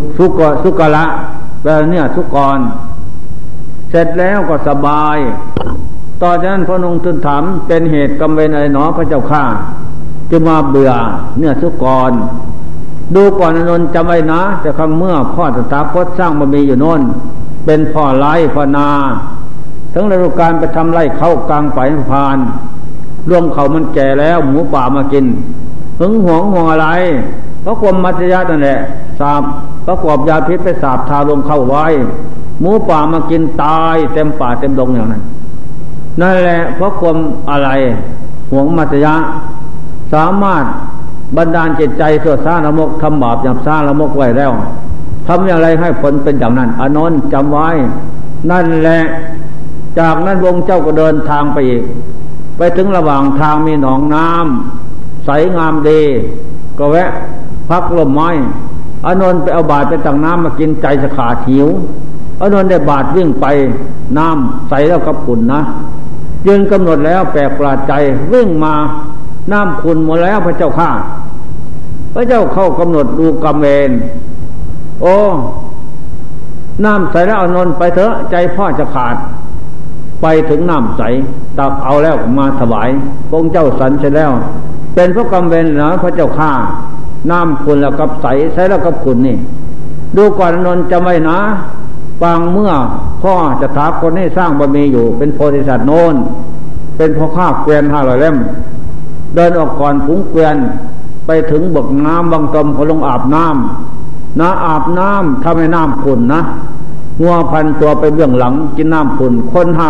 [0.62, 1.04] สุกละ
[1.62, 2.58] แปลเนี่ยสุกร
[3.90, 5.18] เสร็จแล้วก็สบาย
[6.22, 9.44] ต่อจากนั้นพระนงทูลถามเป็นเหตุกำเวนอะไรหนอพระเจ้าข้า
[10.30, 10.92] จะมาเบื่อ
[11.38, 12.12] เนื้อสุกร
[13.14, 17.00] ดูก่อนนนจำไว้นะ แต่ครั้งเมื่อพ่อตถาคตสร้างบารมีอยู่โน่น
[17.64, 18.88] เป็นพ่อไร่พ่อนา
[19.92, 21.78] ทั้งฤดูการไปทำไร่เข้ากลางไป
[22.10, 22.38] พาน
[23.28, 25.26] ร่วมเขามันแก่แล้วหมูป่ามากิน
[26.00, 26.88] หึงหวงห่วงอะไร
[27.62, 28.78] เพราะความมัจยะนั่นแหละ
[29.18, 29.42] สาบ
[29.86, 31.86] ประกอบยาพิษไปสาบทาลงเข้าไว้
[32.60, 35.22] หมูป่ามากินตายเต็มป่าเต็มดงอย่างนั้น
[36.20, 37.16] นั่นแหละเพราะความ
[37.50, 37.70] อะไร
[38.50, 39.14] ห่วงมัจยะ
[40.12, 40.64] สามารถ
[41.36, 44.52] บรรดาลจิตใจเสื่อสร้างละมกทำบาปอย่างสร้างละมกไว้แล้ว
[45.26, 47.68] ทำอย่างไรให้ผลเป็นอย่างนั้นอนนท์จำไว้
[48.50, 49.00] นั่นแหละ
[49.98, 51.82] จากนั้นวงเจ้าก็เดินทางไปอีก
[52.56, 56.02] ไปถึงระหว่างทางมีหนองน้ำใสงามดี
[56.78, 57.10] ก็แวะ
[57.68, 58.30] พักลมไม้
[59.08, 61.68] อนนท์ไปเอาบาตรไปตักน้ำมากินใจสะขาดหิว
[62.40, 63.46] อนนท์ได้บาตรวิ่งไป
[64.18, 65.60] น้ำใสแล้วกับขุนนะ
[66.46, 67.92] ยืนกำหนดแล้วแปลกประหลาดใจ
[68.32, 68.74] วิ่งมา
[69.52, 70.90] น้ำคุณหมดแล้วพระเจ้าข้า
[72.14, 73.90] พระเจ้าเข้ากำหนดดูกรรมเวร
[75.02, 75.16] โอ้
[76.84, 79.16] น้ำใสแล้วอนนท์ไปเถอะใจพ่อจะขาด
[80.22, 81.02] ไปถึงน้ำใส
[81.58, 82.88] ตักเอาแล้วมาถวาย
[83.30, 84.32] พระเจ้าสันเสร็จแล้ว
[84.94, 86.50] เป็นพระกรรมเวรนะพระเจ้าข้า
[87.30, 89.36] น้ำคุณแล้วกับใสใสแล้วกับคุณนี่
[90.16, 91.38] ดูก่อนนนจะไม่นะ
[92.22, 92.72] บางเมื่อ
[93.22, 96.14] พ่อจะถาคนให้สร้างบารมีอยู่ เป็นโพธิสัตว์โนน
[96.96, 98.36] เป็นพ่อข้าเกวียนห้าร้อยเล่ม
[99.34, 100.56] เดินออกก่อนผงเกวียน
[101.26, 106.40] ไปถึงบกน้ำบางตมเขาลงอาบน้ำนะอาบน้ำทำให้น้ำขุนนะ
[107.20, 109.88] งัวพันตัวไปเบื้องหลังกินน้ำขุนคนห้า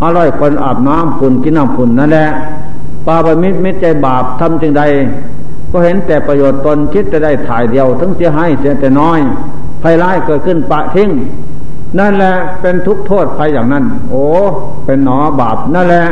[0.00, 2.26] ห้าร้อยคนอาบน้ำขุนกินน้ำขุนนั่นแหละ
[3.06, 4.82] ปาบมิตรมิตรใจบาปทำจึงใด
[5.72, 9.20] ก็เห็นแต่ประโยชน์ตนคิดจะได้ถ่ายเดียว ทั้งเสียให้เสียแต่น้อย
[9.82, 11.10] ภัยร้ายเกิดขึ้นปะทิ้ง
[11.98, 14.24] นั่นแหละเป็นทุกโทษภัยอย่างนั้น โอ้
[14.84, 16.06] เป็นหนอบาปนั่นแหละ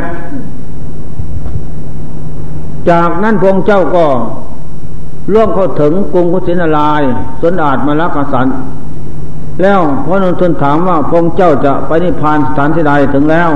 [2.89, 4.05] จากนั้นพระเจ้าก็
[5.33, 7.01] ล่วงเข้าถึงกรุงกุสินาลาย
[7.41, 8.47] สนอาจมาลักสัน
[9.61, 13.49] แล้วพระนนทนถามว่าพระเจ้าจะไปนิพพานสถานที่ใดถึงแล้ว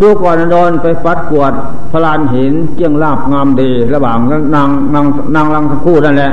[0.00, 1.52] ดูก่อนนอนไปฟัดกวด
[1.90, 4.18] พลานหินเกี่ยงลาบงามดี ระหว่าง
[4.54, 6.32] นางนางนางลังทั้งคู่นั่นแหละ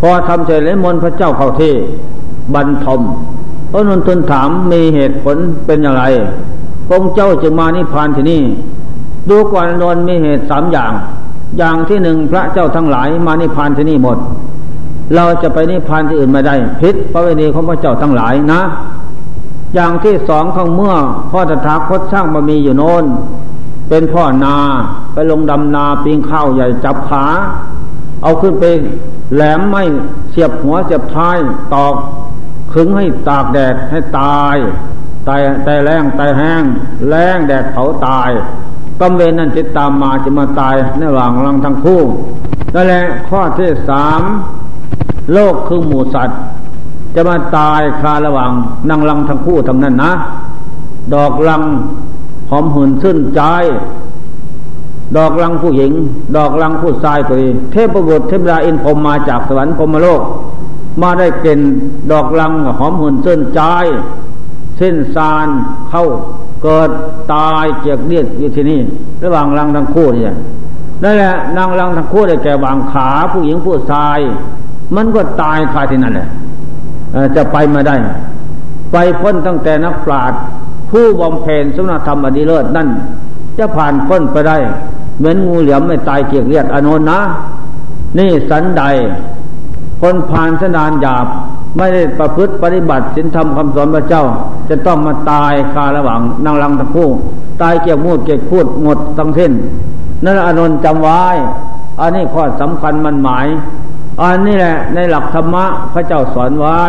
[0.00, 1.74] พอทำเสร็จแล้วมนพระเจ้าเข้าที่
[2.54, 3.00] บรรทม
[3.70, 5.36] พระนนทนถามมีเหตุผล
[5.66, 6.04] เป็นอย่างไร
[6.88, 8.42] พระเจ้าจึงมานิพพานที่นี่
[9.30, 10.92] ดูก่อนนนมีเหตุสามอย่าง
[11.58, 14.18] อย่างที่หนึ่งพระเจ้าทั้งหลายมานิพพานที่นี่หมด
[15.14, 18.60] เราจะไปนิพพานที่อื่นไม่ได้พิษพระเวณีของพระเจ้าทั้งหลายนะ
[19.74, 20.96] อย่างที่สองข้งเมื่อ
[21.30, 23.04] พ่อตถาคตสร้างมามีอยู่โน้น
[23.88, 24.56] เป็นพ่อนา
[25.12, 27.24] ไปลงดำนาปีงข้าวใหญ่จับขา
[28.22, 28.64] เอาขึ้นไป
[29.34, 29.82] แหลมไม่
[30.30, 31.36] เสียบหัวเสียบท้าย
[31.74, 31.94] ตอก
[32.72, 34.56] ขึงให้ตากแดดให้ตาย
[35.28, 36.64] ตายตายแรงตายแห้ง
[37.08, 38.30] แรงแดดเผาตาย
[39.00, 42.00] กำเวรนั้นจะตามมาจะมาตายในหว่างรังทั้งคู่
[42.74, 44.22] นั่นแหละข้อที่สาม
[45.32, 46.38] โลกคือหมูสัตว์
[47.14, 48.50] จะมาตายคาระหว่าง
[48.90, 50.12] นั่งรังทั้งคู่ทั้งนั้นนะ
[51.14, 51.62] ดอกรัง
[52.50, 53.42] หอมหืนขึ้นใจ
[55.16, 55.92] ดอกรังผู้หญิง
[56.36, 60.22] ดอกรังผู้ชายก็ดีเทพบุตรเทพดาอินพรมมาจากสวรรค์พรมโลก
[61.02, 61.60] มาได้เก่น
[62.12, 63.60] ดอกลังหอมหุ่นเส้นใจ
[64.78, 65.48] เส้นซาน
[65.90, 66.04] เข้า
[66.62, 66.90] เกิด
[67.34, 68.80] ตายเกียกเลียดอยู่ที่นี่
[69.22, 70.34] ระหว่างลังทั้งคู่เนี่ย
[71.02, 74.18] นั่นแหละนางลังทั้งคู่ได้แก่วางขาผู้หญิงผู้ชาย
[74.96, 76.28] มันก็ตายคาที่นั่นแหละ
[77.36, 77.96] จะไปมาได้
[78.92, 80.40] ไปพ้นตั้งแต่นักปราชญ์
[80.90, 82.88] ผู้บำเพ็ญสุนธรรมอดีเลิศนั่น
[83.58, 84.56] จะผ่านพ้นไปได้
[85.18, 87.20] เหมือนงูเหลี่ยมไม่ตายเกียกเลียดอนนนะ
[88.18, 88.82] นี่สันใด
[90.00, 91.26] คนผ่านสนานหยาบ
[91.76, 94.24] ไม่ได้ประพฤติปฏิบัติสินธรรมคำสอนพระเจ้า
[94.68, 97.08] จะต้องมาตายคาระหว่างนางลังทั้งคู่
[97.62, 99.52] ตายเกี่ยวมูดเกี่ยวพูดหมดทั้งสิ้น
[100.24, 101.20] นั่นอนุนจำไว้
[102.00, 103.46] อันนี้ข้อสำคัญมันหมาย
[104.20, 105.64] อันนี้แหละในหลักธรรมะ
[105.94, 106.82] พระเจ้าสอนไว้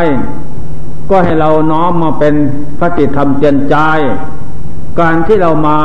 [1.09, 2.35] ก็ให้เราน้อมมาเป็น
[2.79, 3.75] คติธรรมเตือนใจ
[4.99, 5.77] การที่เรามา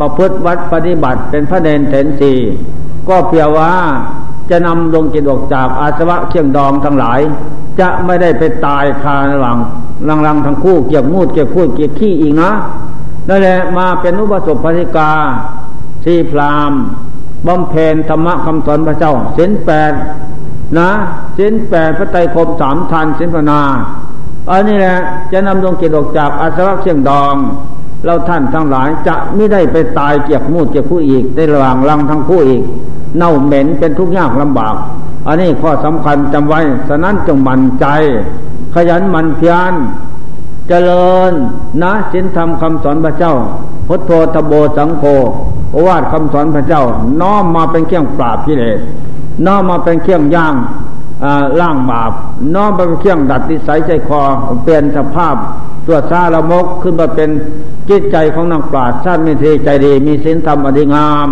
[0.00, 2.34] ประพฤติวัดปฏิบัติเป็นพระเดนเถนสี
[3.08, 3.72] ก็เพียงว่า
[4.50, 7.20] จะนำลงจิตออกจากอาสวะเคียงดองทั้งหลาย
[7.80, 9.58] จะไม่ได้ไปตายคาหลัง
[10.08, 12.50] ลังลังทั้งคู่เกี่ยวมูดเกี่ยวพูดเกี่ยวขี้อีกนะ
[13.28, 15.12] นั่นแหละมาเป็นอุปสมบธิกา
[16.04, 16.72] สีพราม
[17.46, 19.92] บำเพ็ญธรรมะคำสอนพระเจ้าเส้นแปด
[20.78, 20.90] นะ
[21.36, 23.60] ส้นแปดพระไตรคมสามทันส้นพนา
[24.50, 24.98] อันนี้แหละ
[25.32, 27.34] จะนำดวงจิตออกจากอาสวะเชียงดอง
[28.04, 32.62] เราท่านทั้งหลายจะไม่ได้ไปตายเกียกมูดเกียกผู้อีกในระหว่างลังทั้งคู่อีก
[33.16, 34.74] เน่าเหม็นเป็นทุกข์ยากลำบาก
[35.26, 37.86] อันนี้ข้อสำคัญจำไว้ฉะนั้นจงมั่นใจ
[38.74, 39.74] ขยันมั่นเพียร
[40.68, 41.32] เจริญ
[41.82, 43.34] นะสินธรรมคำสอนพระเจ้า
[43.88, 45.04] พุทโธทโบสังโฆ
[45.72, 46.82] โอวาทคำสอนพระเจ้า
[47.20, 48.78] น้อมมาเป็นเครื่องปราบกิเลส
[49.46, 50.54] น้อมมาเป็นเครื่องย่าง
[51.60, 52.12] ล่างบาป
[52.54, 54.20] น้อมมาเป็นเครื่องดัดนิสัยใจคอ
[54.62, 55.34] เปลี่ยนสภาพ
[55.86, 57.30] ตัวซาละมกขึ้นมาเป็น
[57.88, 61.28] จิตใจของนางปราชญ์ชาติมีเทใจดี มีศีลธรรมอดีงาม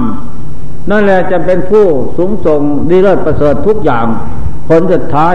[0.91, 2.61] นั่นแหละจะเป็นผู้สูงส่ง
[2.91, 4.07] ดีเลิศประเสริฐทุกอย่าง
[4.69, 5.35] ผลสุดท้าย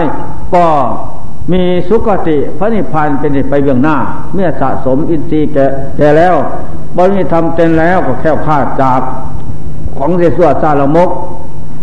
[0.54, 0.66] ก็
[1.52, 3.96] มีสุขติพระนิพพานเป็นไปเบื้องหน้า
[4.34, 5.48] เมื่อสะสมอินทรีย์
[5.96, 6.34] แก่แล้ว
[6.96, 9.00] บริธรรมเต็มแล้วก็แค่คาดจาก
[9.98, 11.10] ของเสียสวดซาลมก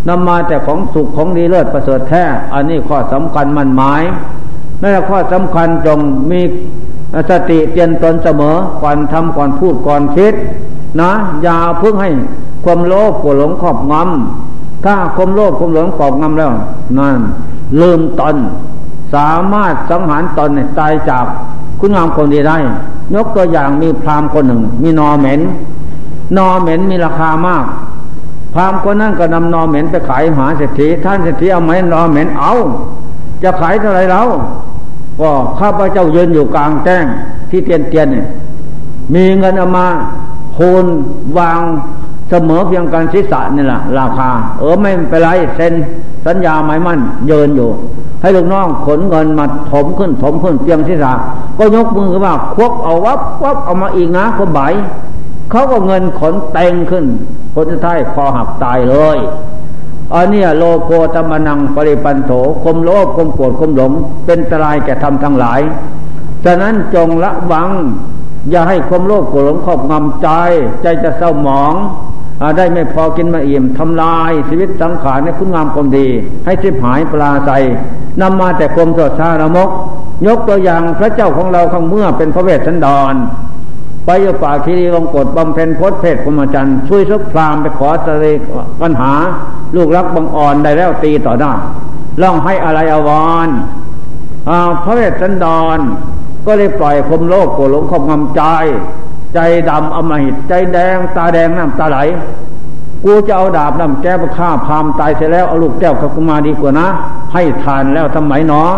[0.08, 2.24] นำมาแต่ของสุขของดีเลิศประเสริฐแท้
[2.54, 4.04] อันนี้ข้อสำคัญมันหมาย
[4.82, 6.00] นั่นแหละข้อสำคัญจง
[6.32, 6.42] มี
[7.30, 10.34] สติเตียนตนเสมอก่อนทำก่อนพูดก่อนคิด
[11.02, 11.12] นะ
[11.44, 12.10] อย่าเพิ่งให้
[12.66, 16.52] ความโลภกหลงครอบงำถ้าความโลภความหลงครอบงำแล้ว
[16.98, 17.20] นั่น
[17.80, 18.36] ลืมตน
[19.14, 20.50] สามารถสังหารตน
[20.80, 21.26] ตายจาก
[21.80, 22.58] คุณงามคนดีได้
[23.16, 25.42] ยกตัวอย่างมีพรามคนหนึ่ง มีนอเหม็น
[26.38, 27.66] นอเหม็นมีราคามาก
[28.56, 32.54] พามคนนั้นก็นำนอเหม็นไปขายหาเศรษฐีท่านเศรษฐีเอาไหมนอเหม็นเอา
[33.44, 34.28] จะขายเท่าไรแล้ว
[35.20, 35.30] ก็
[35.60, 37.06] ข้าพเจ้ายืนอยู่กลางแจ้ง
[37.50, 38.26] ที่เตียนเตียนเนี่ย
[39.14, 39.88] มีเงินเอามา
[40.54, 40.86] โคน
[41.38, 41.62] วาง
[42.30, 44.30] เสมอเพียงการศีรษะนี่แหละราคา
[44.60, 45.74] เออไม่เป็นไรเซ็น
[46.26, 47.70] สัญญาหมายมั่นเยินอยู่
[48.22, 51.14] ให้ลูกน้องขนเงินมาถมขึ้นถมขึ้นเพียงศีรษะ
[51.58, 54.60] ก็ยกมือขึ้นมาควักเอาวับวับเอามาอีกนะคนใบ
[55.52, 57.06] เขาก็เงินขนเต็งขึ้น
[57.54, 59.18] ผลท้ายคอหักตายเลย
[60.16, 62.32] อันนี้โลโภธรรมนังปริปันโถ
[62.64, 63.92] คมโลภคมโกรธคมหลง
[64.26, 65.62] เป็นตรายแก่ธรรมทั้งหลาย
[66.46, 67.70] ฉะนั้นจงละวัง
[68.50, 70.30] อย่าให้ความโลภโกรธหลงครอบงำใจ
[70.82, 71.74] ใจจะเศร้าหมอง
[72.58, 76.08] ได้ไม่พอกินมาอิ่มทำลายชีวิตสังขารในคุณงามความดี
[76.46, 77.52] ให้สิบหายปลาใส
[78.22, 79.70] นำมาแต่ความสดชาละมก
[80.28, 83.14] ยกตัวอย่างพระเจ้าของเราข้างเมื่อเป็นพระเวสสันดร
[84.06, 88.26] ไปอยู่ป่าคีรีลงกดบำเพ็ญพจเพศพมจันทร์ช่วยสุกพรามไปขอสเร
[88.82, 89.12] ปัญหา
[89.76, 91.52] ลูกรักบังอ่อนได้แล้วตีต่อหน้า
[92.22, 93.10] ล่องให้อะไรอว
[93.46, 93.50] ร
[94.84, 95.46] พระเวสสันด
[95.76, 95.80] ร
[96.46, 98.42] ก็เลยปล่อยคมโลกโกหลงครอบงำใจ
[99.34, 101.98] ใจดำอมหิตใจแดงตาแดงน้ำตาไหล
[103.04, 106.88] กูจะเอาดาบน้ำแก้วฆ่าพามตายเสร็จแล้วเอาลูกแก้วกับมาดีกว่านะ
[107.34, 108.72] ให้ทานแล้วทำไมเนาะ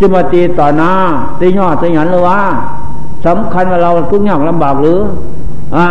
[0.00, 0.92] จะมาตีต่อหน้า
[1.40, 2.40] ตียอดตีหยันหรือว่า
[3.26, 4.98] สำคัญว่าเราทุกข์ยากลำบากหรือ
[5.76, 5.88] อ่า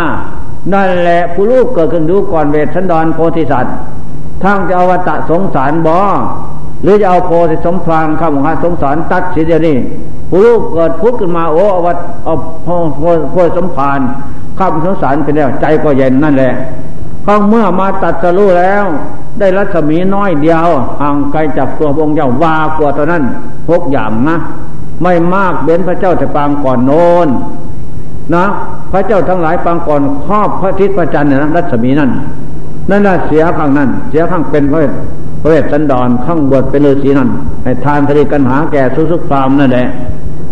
[0.72, 3.74] นั่นแหละผู้ลูกเกิดขึ้นดูก่อนเวทสันดรโพธิสัตว์
[4.42, 5.98] ทั้งจะเอาวัตะสงสารบอ
[6.82, 9.76] หรือจะเอาโพธิสมพรางข้ามหาสงสารตัดสิเดียวนี้
[10.30, 12.34] ผู้ลูกเกิดพุทธขึ้นมาโอ้อวัตเอา
[13.32, 14.00] โพธิสมพาน
[14.58, 16.52] ข้ามสงสารไปแล้วใจก็เย็นนั่นแหละ
[17.26, 18.84] ข้างเมื่อมาตัดสรู้แล้ว
[19.38, 20.68] ได้รัศมีน้อยเดียว
[21.00, 23.24] ห่างไกลจากตัวองค์เจ้าวากว่าตอนนั้น
[23.68, 24.36] พกอย่างนะ
[25.02, 27.28] ไม่มากเบ้นพระเจ้าแต่ปางก่อนโน้น
[28.34, 28.44] นะ
[28.92, 32.10] พระเจ้าทั้งหลายปางก่อนครอบพระทิศพระจันทร์นะรัศมีนั่น
[32.90, 34.80] นั่นน่ะเสียข้างนั้นเสียข้างเป็นพระ
[35.42, 37.28] พระเวสสันดรข้างบวชเป็นฤาษีนั่น
[37.64, 39.86] ให้ทานทะเลกันหาแก่สุสุพรามนั่นแหละ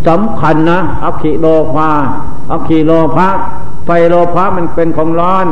[0.08, 1.90] สำคัญนะอัคคิโลภา
[2.52, 3.28] อัคคิโลภะ
[3.86, 5.46] ไฟโลภะมันเป็นของร้อน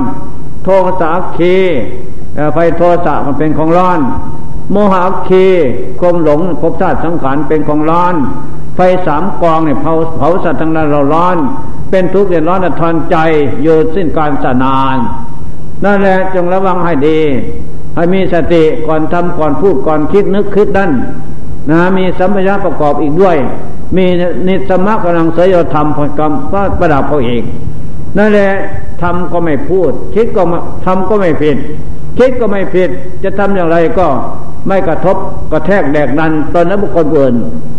[0.64, 0.68] โท
[1.00, 1.56] สะอัคคี
[2.54, 3.98] ไฟโทสะมันเป็นของร้อน
[4.72, 5.46] โมหะอัคคี
[6.00, 8.14] ความหลงภพชาติสังขารเป็นของร้อน
[8.76, 11.36] ไฟสามกองเนี่ยเผาเผาสัตว์ทั้งนั้นเราร้อน
[11.90, 13.16] เป็นทุกข์เดือดร้อนทอนใจ
[13.62, 14.96] อยู่สิ้นการสนาน
[15.84, 17.20] นั่นแหละจงระวังให้ดี
[17.94, 20.90] ให้มีสติก่อนทำก่อนพูดก่อนคิดนึกคิดนั่น
[21.70, 23.36] นะมีสัมผัสประกอบอีกด้วย
[23.96, 24.04] มี
[24.48, 27.44] นิสมะกำลังเสยธรรมพกรรมก็ประดับเขาเอีก
[28.18, 28.50] นั่นแหละ
[29.02, 30.42] ทำก็ไม่พูด คิดก็
[30.86, 31.56] ทำก็ไม่ผิด
[32.18, 32.90] คิดก็ไม่ผิด
[33.22, 34.06] จะทำอย่างไรก็
[34.68, 35.16] ไม่กระทบ
[35.52, 37.34] กระแทกแดกดันตอนนั้นบุคคลอื่น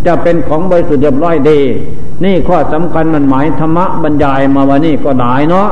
[0.05, 1.59] จะเป็นของบริสุทธิ์เรียบร้อยดี
[2.23, 5.69] นี่ข้อสำคัญมันหมายธรรมะบรรยายมาวันนี้ก็หลายเนาะ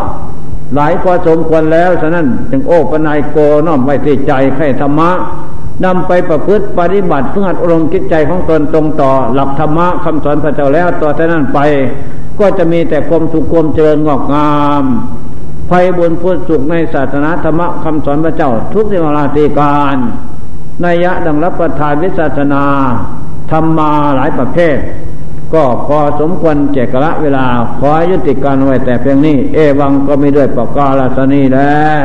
[0.75, 5.09] หลายพอสมควรแล้วฉะนั้นจึงโอ้ปนายโกน้อมไว้ที่ใจให้ธรรมะ
[5.85, 11.59] นำไปประพฤติปฏิบัติเพื่ออารมณ์จิตใจของตนตรงต่อ หลักธรรมะคำสอนพระเจ้าแล้วต่อแต่นั้นไป
[12.39, 14.83] ก็จะมีแต่ความสุขความเจริญงอกงาม
[15.69, 19.97] ภัยบุญพุทธสุขในศาสนาธรรมะคำสอนพระเจ้าทุกสิมราติการ
[20.83, 22.63] นัยยะดังรับประทานวิศาสนา
[23.51, 24.77] ทำมาหลายประเภท
[25.53, 27.45] ก็พอสมควรเจกละเวลา
[27.79, 30.87] ขอยุติการไว้แต่เพียงนี้ เอวังก็มีด้วยประกา
[31.17, 32.03] ศนีแล้ว